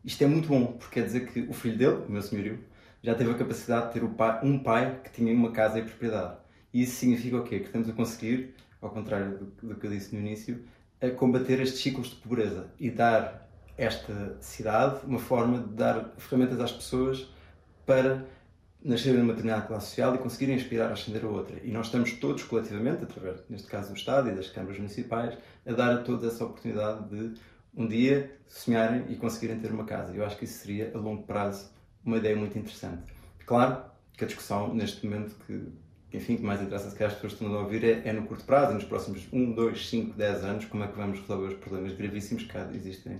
Isto 0.04 0.24
é 0.24 0.26
muito 0.26 0.46
bom, 0.46 0.74
porque 0.74 1.00
quer 1.00 1.06
dizer 1.06 1.26
que 1.26 1.40
o 1.48 1.54
filho 1.54 1.78
dele, 1.78 2.04
o 2.06 2.12
meu 2.12 2.20
senhorio, 2.20 2.62
já 3.02 3.14
teve 3.14 3.30
a 3.30 3.34
capacidade 3.34 3.86
de 3.86 4.00
ter 4.00 4.04
um 4.42 4.58
pai 4.58 5.00
que 5.02 5.10
tinha 5.10 5.32
uma 5.32 5.50
casa 5.50 5.78
e 5.78 5.82
propriedade. 5.82 6.36
E 6.74 6.82
isso 6.82 6.96
significa 6.96 7.38
o 7.38 7.44
quê? 7.44 7.60
Que 7.60 7.66
estamos 7.66 7.88
a 7.88 7.92
conseguir, 7.92 8.54
ao 8.82 8.90
contrário 8.90 9.38
do, 9.38 9.68
do 9.68 9.74
que 9.74 9.86
eu 9.86 9.90
disse 9.90 10.14
no 10.14 10.20
início, 10.20 10.62
a 11.00 11.08
combater 11.10 11.60
estes 11.60 11.80
ciclos 11.80 12.08
de 12.08 12.16
pobreza 12.16 12.70
e 12.78 12.90
dar 12.90 13.48
esta 13.78 14.36
cidade 14.40 15.00
uma 15.06 15.18
forma 15.18 15.58
de 15.58 15.74
dar 15.74 16.12
ferramentas 16.18 16.60
às 16.60 16.72
pessoas 16.72 17.34
para 17.86 18.26
nascerem 18.82 19.20
numa 19.20 19.32
determinada 19.32 19.66
classe 19.66 19.88
social 19.88 20.14
e 20.14 20.18
conseguirem 20.18 20.56
inspirar 20.56 20.88
a 20.88 20.92
ascender 20.92 21.24
a 21.24 21.28
outra. 21.28 21.56
E 21.62 21.70
nós 21.70 21.86
estamos 21.86 22.12
todos 22.12 22.42
coletivamente, 22.44 23.04
através, 23.04 23.40
neste 23.48 23.68
caso 23.68 23.90
do 23.90 23.96
Estado 23.96 24.28
e 24.30 24.34
das 24.34 24.48
câmaras 24.48 24.76
municipais, 24.76 25.36
a 25.64 25.72
dar 25.72 25.92
a 25.92 25.98
todos 26.02 26.24
essa 26.24 26.44
oportunidade 26.44 27.08
de 27.08 27.34
um 27.74 27.86
dia 27.86 28.38
sonharem 28.46 29.04
e 29.08 29.16
conseguirem 29.16 29.58
ter 29.58 29.72
uma 29.72 29.84
casa. 29.84 30.14
Eu 30.14 30.24
acho 30.24 30.36
que 30.36 30.44
isso 30.44 30.58
seria, 30.58 30.92
a 30.94 30.98
longo 30.98 31.24
prazo, 31.24 31.70
uma 32.04 32.18
ideia 32.18 32.36
muito 32.36 32.56
interessante. 32.58 33.12
Claro 33.44 33.82
que 34.16 34.24
a 34.24 34.26
discussão, 34.26 34.72
neste 34.72 35.04
momento, 35.04 35.34
que 35.46 35.72
enfim, 36.16 36.36
que 36.36 36.42
mais 36.42 36.62
interessa 36.62 36.88
se 36.88 36.96
calhar 36.96 37.12
as 37.12 37.18
pessoas 37.18 37.34
estão 37.34 37.54
a 37.54 37.60
ouvir 37.60 37.84
é, 37.84 38.08
é, 38.08 38.12
no 38.12 38.26
curto 38.26 38.44
prazo, 38.44 38.74
nos 38.74 38.84
próximos 38.84 39.26
1, 39.32 39.52
2, 39.52 39.88
5, 39.88 40.16
10 40.16 40.44
anos, 40.44 40.64
como 40.64 40.84
é 40.84 40.86
que 40.86 40.96
vamos 40.96 41.20
resolver 41.20 41.48
os 41.48 41.54
problemas 41.54 41.92
gravíssimos 41.92 42.44
que 42.44 42.56
existem 42.74 43.16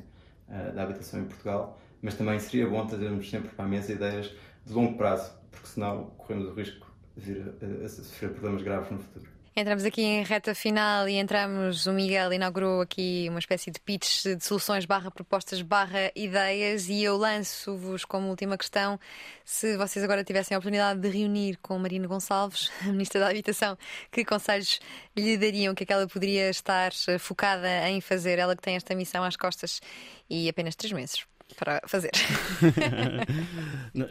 uh, 0.49 0.75
da 0.75 0.85
habitação 0.85 1.21
em 1.21 1.25
Portugal, 1.25 1.79
mas 2.01 2.15
também 2.15 2.39
seria 2.39 2.67
bom 2.67 2.87
trazermos 2.87 3.29
sempre 3.29 3.51
para 3.51 3.65
a 3.65 3.69
mesa 3.69 3.93
ideias 3.93 4.33
de 4.67 4.73
longo 4.73 4.97
prazo, 4.97 5.33
porque 5.51 5.69
senão 5.69 6.07
corremos 6.19 6.49
o 6.49 6.55
risco 6.55 6.87
de 7.17 7.33
vir 7.33 7.55
a, 7.63 7.85
a 7.85 7.89
sofrer 7.89 8.31
problemas 8.33 8.63
graves 8.63 8.91
no 8.91 8.99
futuro. 8.99 9.37
Entramos 9.59 9.87
aqui 9.87 10.03
em 10.03 10.23
reta 10.23 10.55
final 10.55 11.09
e 11.09 11.15
entramos. 11.15 11.87
O 11.87 11.93
Miguel 11.95 12.31
inaugurou 12.31 12.83
aqui 12.83 13.27
uma 13.31 13.39
espécie 13.39 13.71
de 13.71 13.81
pitch 13.81 14.25
de 14.25 14.45
soluções 14.45 14.85
barra 14.85 15.11
propostas 15.11 15.63
barra 15.63 16.13
ideias 16.15 16.91
e 16.91 17.03
eu 17.03 17.17
lanço-vos 17.17 18.05
como 18.05 18.29
última 18.29 18.59
questão 18.59 19.01
se 19.47 19.79
vocês 19.79 20.05
agora 20.05 20.23
tivessem 20.23 20.55
a 20.55 20.59
oportunidade 20.59 21.01
de 21.01 21.09
reunir 21.09 21.57
com 21.63 21.79
Marina 21.79 22.07
Gonçalves, 22.07 22.71
a 22.85 22.89
Ministra 22.89 23.19
da 23.19 23.31
Habitação, 23.31 23.79
que 24.13 24.27
conselhos 24.27 24.79
lhe 25.17 25.39
dariam 25.39 25.75
que 25.75 25.85
aquela 25.85 26.07
poderia 26.07 26.51
estar 26.51 26.93
focada 27.19 27.89
em 27.89 28.03
fazer, 28.03 28.39
ela 28.39 28.55
que 28.55 28.61
tem 28.63 28.77
esta 28.77 28.95
missão 28.95 29.25
às 29.25 29.37
costas 29.37 29.81
e 30.29 30.51
apenas 30.51 30.77
três 30.77 30.93
meses 30.93 31.27
para 31.57 31.81
fazer? 31.87 32.11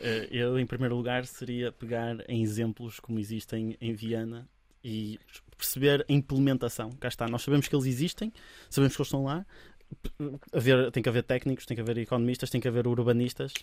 Eh, 0.02 0.28
eu, 0.32 0.58
em 0.58 0.66
primeiro 0.66 0.96
lugar, 0.96 1.28
seria 1.28 1.72
pegar 1.72 2.18
em 2.28 2.42
exemplos 2.42 3.00
como 3.00 3.20
existem 3.20 3.78
em 3.80 3.94
Viana 3.94 4.50
e 4.84 5.20
perceber 5.56 6.04
a 6.10 6.12
implementação. 6.12 6.90
Cá 6.94 7.08
está, 7.08 7.28
nós 7.28 7.44
sabemos 7.44 7.68
que 7.68 7.76
eles 7.76 7.86
existem, 7.86 8.34
sabemos 8.68 8.96
que 8.96 9.02
eles 9.02 9.08
estão 9.08 9.24
lá. 9.26 9.46
Haver, 10.52 10.92
tem 10.92 11.04
que 11.04 11.10
haver 11.10 11.22
técnicos, 11.22 11.68
tem 11.68 11.76
que 11.76 11.82
haver 11.82 12.00
economistas, 12.00 12.50
tem 12.50 12.60
que 12.60 12.68
haver 12.68 12.88
urbanistas 12.88 13.54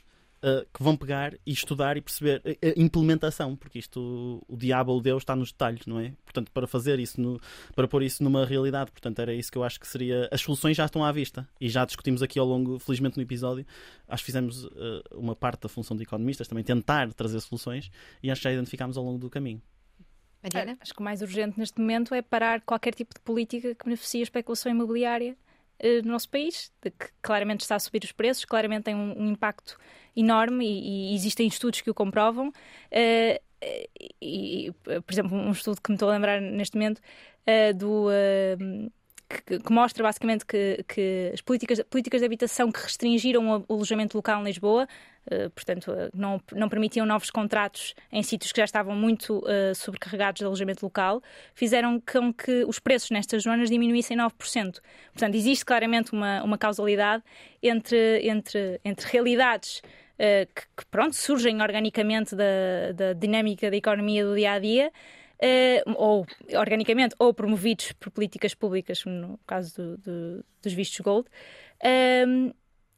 uh, 0.43 0.67
que 0.73 0.83
vão 0.83 0.97
pegar 0.97 1.35
e 1.47 1.53
estudar 1.53 1.97
e 1.97 2.01
perceber 2.01 2.43
a, 2.45 2.67
a 2.67 2.73
implementação, 2.77 3.57
porque 3.57 3.79
isto, 3.79 4.01
o, 4.49 4.55
o 4.55 4.57
diabo 4.57 4.93
ou 4.93 5.01
Deus 5.01 5.23
está 5.23 5.37
nos 5.37 5.53
detalhes, 5.53 5.87
não 5.87 5.99
é? 5.99 6.13
Portanto, 6.25 6.51
para 6.53 6.67
fazer 6.67 6.99
isso, 6.99 7.21
no, 7.21 7.41
para 7.75 7.87
pôr 7.87 8.03
isso 8.03 8.23
numa 8.23 8.45
realidade, 8.45 8.91
portanto, 8.91 9.19
era 9.21 9.33
isso 9.33 9.51
que 9.51 9.59
eu 9.59 9.65
acho 9.65 9.79
que 9.79 9.87
seria. 9.87 10.29
As 10.31 10.41
soluções 10.41 10.77
já 10.77 10.85
estão 10.85 11.05
à 11.05 11.13
vista 11.13 11.49
e 11.61 11.69
já 11.69 11.85
discutimos 11.85 12.23
aqui 12.23 12.39
ao 12.39 12.47
longo, 12.47 12.79
felizmente 12.79 13.17
no 13.17 13.23
episódio, 13.23 13.67
acho 14.09 14.23
que 14.23 14.27
fizemos 14.27 14.65
uh, 14.65 15.03
uma 15.13 15.37
parte 15.37 15.63
da 15.63 15.69
função 15.69 15.97
de 15.97 16.03
economistas, 16.03 16.49
também 16.49 16.65
tentar 16.65 17.13
trazer 17.13 17.41
soluções 17.41 17.91
e 18.23 18.31
acho 18.31 18.41
que 18.41 18.45
já 18.45 18.53
identificámos 18.53 18.97
ao 18.97 19.05
longo 19.05 19.19
do 19.19 19.31
caminho. 19.31 19.63
Mariana? 20.43 20.77
Acho 20.81 20.93
que 20.93 21.01
o 21.01 21.05
mais 21.05 21.23
urgente 21.23 21.59
neste 21.59 21.81
momento 21.81 22.15
é 22.15 22.21
parar 22.21 22.61
qualquer 22.63 22.95
tipo 22.95 23.15
de 23.15 23.21
política 23.21 23.75
que 23.75 23.85
beneficie 23.85 24.21
a 24.21 24.25
especulação 24.25 24.73
imobiliária 24.73 25.37
uh, 25.81 26.05
no 26.05 26.13
nosso 26.13 26.29
país, 26.29 26.73
que 26.83 27.09
claramente 27.21 27.61
está 27.61 27.77
a 27.77 27.79
subir 27.79 28.03
os 28.05 28.13
preços, 28.13 28.45
claramente 28.45 28.85
tem 28.85 28.95
um, 28.95 29.31
impacto 29.31 29.79
enorme 30.17 30.67
e, 30.67 31.13
e, 31.13 31.15
existem 31.15 31.47
estudos 31.47 31.81
que 31.81 31.91
o 31.91 31.95
comprovam. 31.95 32.49
Uh, 32.49 33.41
e, 34.21 34.73
por 34.85 35.13
exemplo, 35.13 35.37
um 35.37 35.53
estudo 35.53 35.81
que 35.81 35.91
me 35.91 35.95
estou 35.95 36.09
a 36.09 36.13
lembrar 36.13 36.41
neste 36.41 36.77
momento 36.77 37.01
do 37.77 38.09
que, 39.41 39.59
que, 39.59 39.73
mostra 39.73 40.03
basicamente 40.03 40.45
que, 40.45 40.85
que, 40.87 41.31
as 41.33 41.41
políticas, 41.41 41.81
políticas 41.89 42.21
de 42.21 42.27
habitação 42.27 42.71
que 42.71 42.81
restringiram 42.81 43.65
o 43.69 43.73
alojamento 43.73 44.17
local 44.17 44.41
em 44.43 44.45
Lisboa, 44.45 44.87
uh, 45.27 45.51
portanto, 45.51 45.91
uh, 45.91 46.11
não, 46.15 46.41
não 46.53 46.69
permitiam 46.69 47.07
novos 47.07 47.31
contratos 47.31 47.95
em 48.11 48.23
sítios 48.23 48.53
que 48.53 48.61
já 48.61 48.65
estavam 48.65 48.95
muito 48.95 49.39
uh, 49.39 49.75
sobrecarregados 49.75 50.41
de 50.41 50.45
alojamento 50.45 50.85
local, 50.85 51.23
fizeram 51.55 52.01
com 52.01 52.33
que 52.33 52.65
os 52.65 52.79
preços 52.79 53.11
nestas 53.11 53.43
zonas 53.45 53.71
diminuíssem 53.71 54.17
9%. 54.17 54.81
Portanto, 55.13 55.35
existe 55.35 55.65
claramente 55.65 56.13
uma, 56.13 56.43
uma 56.43 56.59
causalidade 56.59 57.23
entre, 57.63 58.29
entre, 58.29 58.81
entre 58.85 59.09
realidades 59.11 59.83
que, 60.55 60.63
que, 60.77 60.87
pronto, 60.89 61.17
surgem 61.17 61.61
organicamente 61.61 62.37
da, 62.37 62.93
da 62.95 63.13
dinâmica 63.13 63.69
da 63.69 63.77
economia 63.77 64.25
do 64.25 64.37
dia 64.37 64.53
a 64.53 64.59
dia 64.61 64.93
uh, 65.43 65.93
ou 65.97 66.27
organicamente, 66.57 67.15
ou 67.19 67.35
promovidos 67.35 67.93
por 67.93 68.11
políticas 68.11 68.55
públicas, 68.55 69.05
no 69.05 69.39
caso 69.47 69.75
do, 69.75 69.97
do, 69.99 70.45
dos 70.63 70.73
vistos 70.73 71.01
gold, 71.01 71.29
um, 71.83 71.89
ehm, 71.89 72.53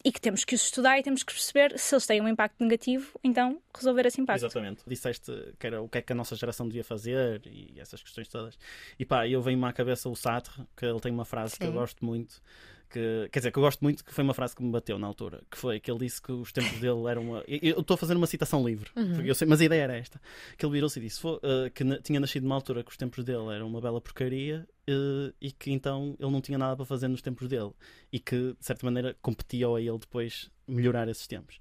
e 0.05 0.12
que 0.12 0.20
temos 0.20 0.45
que 0.45 0.55
os 0.55 0.62
estudar 0.62 0.99
e 0.99 1.03
temos 1.03 1.22
que 1.22 1.32
perceber 1.32 1.78
se 1.78 1.95
eles 1.95 2.07
têm 2.07 2.20
um 2.20 2.28
impacto 2.28 2.62
negativo, 2.62 3.18
então 3.24 3.59
resolver 3.74 4.05
esse 4.05 4.20
impacto. 4.20 4.45
Exatamente. 4.45 4.82
Disseste 4.86 5.32
que 5.59 5.66
era 5.66 5.80
o 5.80 5.88
que 5.88 5.97
é 5.97 6.03
que 6.03 6.12
a 6.12 6.16
nossa 6.16 6.36
geração 6.36 6.68
devia 6.68 6.84
fazer 6.84 7.40
e 7.47 7.80
essas 7.80 8.03
questões 8.03 8.28
todas. 8.28 8.59
E 8.99 9.07
pá, 9.07 9.26
eu 9.26 9.40
venho-me 9.40 9.64
à 9.64 9.72
cabeça 9.72 10.11
o 10.11 10.14
Sartre, 10.14 10.62
que 10.76 10.84
ele 10.84 11.01
tem 11.01 11.11
uma 11.11 11.24
frase 11.24 11.53
Sim. 11.53 11.59
que 11.61 11.64
eu 11.64 11.72
gosto 11.72 12.05
muito, 12.05 12.42
que, 12.95 13.28
quer 13.32 13.40
dizer, 13.40 13.51
que 13.51 13.59
eu 13.59 13.62
gosto 13.62 13.80
muito, 13.82 14.05
que 14.05 14.14
foi 14.14 14.22
uma 14.22 14.32
frase 14.32 14.55
que 14.55 14.62
me 14.62 14.70
bateu 14.70 14.97
na 15.01 15.09
altura, 15.09 15.42
que 15.51 15.59
foi 15.59 15.80
que 15.80 15.90
ele 15.90 15.99
disse 15.99 16.22
que 16.22 16.30
os 16.30 16.53
tempos 16.53 16.78
dele 16.78 17.09
eram 17.09 17.22
uma. 17.22 17.45
Eu 17.49 17.80
estou 17.80 17.97
a 17.97 17.99
fazer 17.99 18.16
uma 18.16 18.26
citação 18.28 18.64
livre, 18.64 18.88
uhum. 18.95 19.34
sei, 19.34 19.49
mas 19.49 19.61
a 19.61 19.64
ideia 19.64 19.82
era 19.82 19.97
esta: 19.97 20.20
que 20.57 20.64
ele 20.64 20.72
virou-se 20.72 20.97
e 21.01 21.03
disse 21.03 21.26
uh, 21.26 21.40
que 21.74 21.84
tinha 22.03 22.20
nascido 22.20 22.45
numa 22.45 22.55
altura 22.55 22.84
que 22.84 22.92
os 22.92 22.97
tempos 22.97 23.24
dele 23.24 23.53
eram 23.53 23.66
uma 23.66 23.80
bela 23.80 24.01
porcaria 24.01 24.64
uh, 24.88 25.34
e 25.40 25.51
que 25.51 25.72
então 25.72 26.16
ele 26.20 26.30
não 26.30 26.40
tinha 26.40 26.57
nada 26.57 26.76
para 26.76 26.84
fazer 26.84 27.09
nos 27.09 27.20
tempos 27.20 27.49
dele 27.49 27.72
e 28.12 28.20
que, 28.20 28.55
de 28.57 28.64
certa 28.64 28.86
maneira, 28.86 29.16
competia 29.20 29.66
a 29.66 29.80
ele 29.80 29.99
depois 29.99 30.49
melhorar 30.66 31.08
esses 31.08 31.26
tempos. 31.26 31.58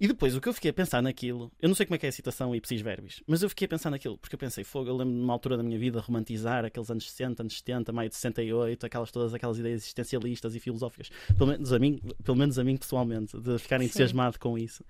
E 0.00 0.06
depois, 0.06 0.34
o 0.34 0.40
que 0.40 0.48
eu 0.48 0.52
fiquei 0.52 0.70
a 0.70 0.74
pensar 0.74 1.02
naquilo, 1.02 1.50
eu 1.60 1.68
não 1.68 1.74
sei 1.74 1.86
como 1.86 1.96
é 1.96 1.98
que 1.98 2.06
é 2.06 2.08
a 2.08 2.12
citação 2.12 2.54
ipsis 2.54 2.80
verbis, 2.80 3.22
mas 3.26 3.42
eu 3.42 3.48
fiquei 3.48 3.66
a 3.66 3.68
pensar 3.68 3.90
naquilo, 3.90 4.18
porque 4.18 4.34
eu 4.34 4.38
pensei, 4.38 4.64
fogo, 4.64 4.88
eu 4.88 4.96
lembro-me 4.96 5.20
numa 5.20 5.32
altura 5.32 5.56
da 5.56 5.62
minha 5.62 5.78
vida 5.78 6.00
romantizar 6.00 6.64
aqueles 6.64 6.90
anos 6.90 7.10
60, 7.10 7.42
anos 7.42 7.58
70, 7.58 7.92
maio 7.92 8.08
de 8.08 8.14
68, 8.14 8.86
aquelas, 8.86 9.10
todas 9.10 9.34
aquelas 9.34 9.58
ideias 9.58 9.82
existencialistas 9.82 10.54
e 10.54 10.60
filosóficas, 10.60 11.10
pelo 11.36 11.50
menos 11.50 11.72
a 11.72 11.78
mim, 11.78 12.00
pelo 12.22 12.36
menos 12.36 12.58
a 12.58 12.64
mim 12.64 12.76
pessoalmente, 12.76 13.38
de 13.38 13.58
ficar 13.58 13.80
entusiasmado 13.82 14.38
com 14.38 14.58
isso. 14.58 14.84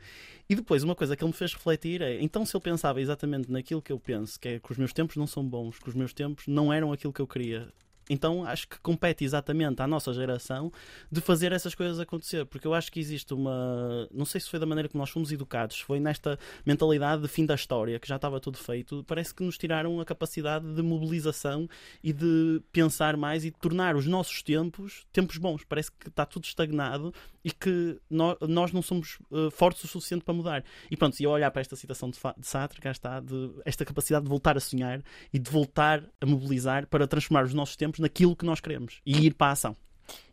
E 0.48 0.54
depois, 0.54 0.82
uma 0.82 0.94
coisa 0.94 1.16
que 1.16 1.24
ele 1.24 1.30
me 1.30 1.36
fez 1.36 1.52
refletir 1.54 2.02
é, 2.02 2.22
então 2.22 2.44
se 2.44 2.54
eu 2.54 2.60
pensava 2.60 3.00
exatamente 3.00 3.50
naquilo 3.50 3.80
que 3.80 3.92
eu 3.92 3.98
penso, 3.98 4.38
que 4.38 4.48
é 4.48 4.58
que 4.58 4.72
os 4.72 4.78
meus 4.78 4.92
tempos 4.92 5.16
não 5.16 5.26
são 5.26 5.46
bons, 5.46 5.78
que 5.78 5.88
os 5.88 5.94
meus 5.94 6.12
tempos 6.12 6.46
não 6.46 6.72
eram 6.72 6.92
aquilo 6.92 7.12
que 7.12 7.20
eu 7.20 7.26
queria 7.26 7.72
então 8.08 8.44
acho 8.44 8.68
que 8.68 8.78
compete 8.80 9.24
exatamente 9.24 9.80
à 9.80 9.86
nossa 9.86 10.12
geração 10.12 10.72
de 11.10 11.20
fazer 11.20 11.52
essas 11.52 11.74
coisas 11.74 11.98
acontecer, 11.98 12.44
porque 12.46 12.66
eu 12.66 12.74
acho 12.74 12.90
que 12.90 13.00
existe 13.00 13.32
uma. 13.34 14.08
Não 14.12 14.24
sei 14.24 14.40
se 14.40 14.50
foi 14.50 14.58
da 14.58 14.66
maneira 14.66 14.88
que 14.88 14.96
nós 14.96 15.10
fomos 15.10 15.32
educados, 15.32 15.80
foi 15.80 16.00
nesta 16.00 16.38
mentalidade 16.64 17.22
de 17.22 17.28
fim 17.28 17.46
da 17.46 17.54
história, 17.54 17.98
que 17.98 18.08
já 18.08 18.16
estava 18.16 18.40
tudo 18.40 18.58
feito, 18.58 19.04
parece 19.06 19.34
que 19.34 19.42
nos 19.42 19.58
tiraram 19.58 20.00
a 20.00 20.04
capacidade 20.04 20.74
de 20.74 20.82
mobilização 20.82 21.68
e 22.02 22.12
de 22.12 22.62
pensar 22.72 23.16
mais 23.16 23.44
e 23.44 23.50
de 23.50 23.58
tornar 23.58 23.96
os 23.96 24.06
nossos 24.06 24.42
tempos 24.42 25.06
tempos 25.12 25.36
bons. 25.36 25.64
Parece 25.64 25.90
que 25.90 26.08
está 26.08 26.26
tudo 26.26 26.44
estagnado 26.44 27.12
e 27.44 27.50
que 27.50 28.00
nós, 28.10 28.72
não 28.72 28.82
somos 28.82 29.18
uh, 29.30 29.50
fortes 29.50 29.84
o 29.84 29.88
suficiente 29.88 30.24
para 30.24 30.34
mudar. 30.34 30.64
E 30.90 30.96
pronto, 30.96 31.14
se 31.14 31.24
eu 31.24 31.30
olhar 31.30 31.50
para 31.50 31.60
esta 31.60 31.76
citação 31.76 32.10
de, 32.10 32.18
de 32.38 32.46
Sartre, 32.46 32.80
cá 32.80 32.90
está, 32.90 33.20
de 33.20 33.50
esta 33.64 33.84
capacidade 33.84 34.24
de 34.24 34.30
voltar 34.30 34.56
a 34.56 34.60
sonhar 34.60 35.02
e 35.32 35.38
de 35.38 35.50
voltar 35.50 36.02
a 36.20 36.26
mobilizar 36.26 36.86
para 36.86 37.06
transformar 37.06 37.44
os 37.44 37.52
nossos 37.52 37.76
tempos 37.76 37.93
naquilo 37.98 38.36
que 38.36 38.44
nós 38.44 38.60
queremos 38.60 39.00
e 39.04 39.26
ir 39.26 39.34
para 39.34 39.48
a 39.48 39.52
ação. 39.52 39.76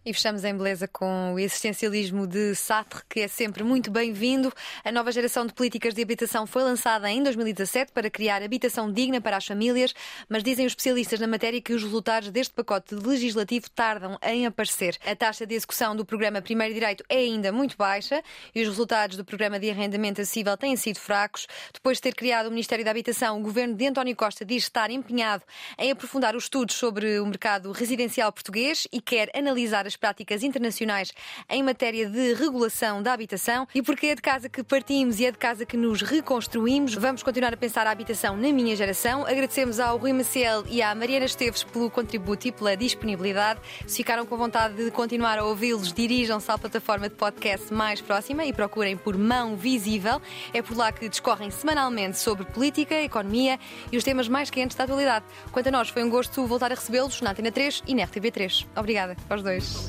E 0.03 0.11
fechamos 0.15 0.43
em 0.43 0.57
beleza 0.57 0.87
com 0.87 1.35
o 1.35 1.39
existencialismo 1.39 2.25
de 2.25 2.55
Sartre, 2.55 3.03
que 3.07 3.19
é 3.19 3.27
sempre 3.27 3.63
muito 3.63 3.91
bem-vindo. 3.91 4.51
A 4.83 4.91
nova 4.91 5.11
geração 5.11 5.45
de 5.45 5.53
políticas 5.53 5.93
de 5.93 6.01
habitação 6.01 6.47
foi 6.47 6.63
lançada 6.63 7.07
em 7.07 7.21
2017 7.21 7.91
para 7.91 8.09
criar 8.09 8.41
habitação 8.41 8.91
digna 8.91 9.21
para 9.21 9.37
as 9.37 9.45
famílias, 9.45 9.93
mas 10.27 10.41
dizem 10.41 10.65
os 10.65 10.71
especialistas 10.71 11.19
na 11.19 11.27
matéria 11.27 11.61
que 11.61 11.71
os 11.71 11.83
resultados 11.83 12.31
deste 12.31 12.51
pacote 12.51 12.95
legislativo 12.95 13.69
tardam 13.69 14.17
em 14.23 14.47
aparecer. 14.47 14.97
A 15.05 15.15
taxa 15.15 15.45
de 15.45 15.53
execução 15.53 15.95
do 15.95 16.03
programa 16.03 16.41
Primeiro 16.41 16.73
Direito 16.73 17.03
é 17.07 17.17
ainda 17.17 17.51
muito 17.51 17.77
baixa 17.77 18.23
e 18.55 18.63
os 18.63 18.69
resultados 18.69 19.15
do 19.15 19.23
programa 19.23 19.59
de 19.59 19.69
arrendamento 19.69 20.19
acessível 20.19 20.57
têm 20.57 20.75
sido 20.75 20.97
fracos. 20.97 21.45
Depois 21.71 21.97
de 21.97 22.01
ter 22.01 22.15
criado 22.15 22.47
o 22.47 22.49
Ministério 22.49 22.83
da 22.83 22.89
Habitação, 22.89 23.39
o 23.39 23.43
governo 23.43 23.75
de 23.75 23.85
António 23.85 24.15
Costa 24.15 24.43
diz 24.43 24.63
estar 24.63 24.89
empenhado 24.89 25.43
em 25.77 25.91
aprofundar 25.91 26.35
os 26.35 26.45
estudos 26.45 26.73
sobre 26.73 27.19
o 27.19 27.25
mercado 27.27 27.71
residencial 27.71 28.31
português 28.31 28.87
e 28.91 28.99
quer 28.99 29.29
analisar 29.35 29.85
as 29.85 29.90
práticas 29.95 30.43
internacionais 30.43 31.13
em 31.49 31.63
matéria 31.63 32.09
de 32.09 32.33
regulação 32.33 33.01
da 33.01 33.13
habitação 33.13 33.67
e 33.73 33.81
porque 33.81 34.07
é 34.07 34.15
de 34.15 34.21
casa 34.21 34.49
que 34.49 34.63
partimos 34.63 35.19
e 35.19 35.25
é 35.25 35.31
de 35.31 35.37
casa 35.37 35.65
que 35.65 35.77
nos 35.77 36.01
reconstruímos. 36.01 36.93
Vamos 36.95 37.23
continuar 37.23 37.53
a 37.53 37.57
pensar 37.57 37.87
a 37.87 37.91
habitação 37.91 38.35
na 38.35 38.51
minha 38.51 38.75
geração. 38.75 39.25
Agradecemos 39.25 39.79
ao 39.79 39.97
Rui 39.97 40.13
Maciel 40.13 40.63
e 40.67 40.81
à 40.81 40.93
Mariana 40.93 41.25
Esteves 41.25 41.63
pelo 41.63 41.89
contributo 41.89 42.47
e 42.47 42.51
pela 42.51 42.75
disponibilidade. 42.75 43.59
Se 43.87 43.97
ficaram 43.97 44.25
com 44.25 44.37
vontade 44.37 44.75
de 44.75 44.91
continuar 44.91 45.37
a 45.37 45.45
ouvi-los, 45.45 45.93
dirijam-se 45.93 46.51
à 46.51 46.57
plataforma 46.57 47.09
de 47.09 47.15
podcast 47.15 47.73
mais 47.73 48.01
próxima 48.01 48.45
e 48.45 48.53
procurem 48.53 48.97
por 48.97 49.17
Mão 49.17 49.55
Visível. 49.55 50.21
É 50.53 50.61
por 50.61 50.75
lá 50.77 50.91
que 50.91 51.07
discorrem 51.09 51.49
semanalmente 51.49 52.17
sobre 52.17 52.45
política, 52.45 52.95
economia 53.01 53.59
e 53.91 53.97
os 53.97 54.03
temas 54.03 54.27
mais 54.27 54.49
quentes 54.49 54.75
da 54.75 54.83
atualidade. 54.83 55.25
Quanto 55.51 55.67
a 55.67 55.71
nós, 55.71 55.89
foi 55.89 56.03
um 56.03 56.09
gosto 56.09 56.45
voltar 56.45 56.71
a 56.71 56.75
recebê-los 56.75 57.21
na 57.21 57.31
Antena 57.31 57.51
3 57.51 57.83
e 57.87 57.95
na 57.95 58.07
RTV3. 58.07 58.67
Obrigada 58.75 59.15
aos 59.29 59.41
dois. 59.41 59.80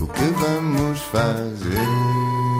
O 0.00 0.06
que 0.06 0.24
vamos 0.24 1.00
fazer? 1.00 2.51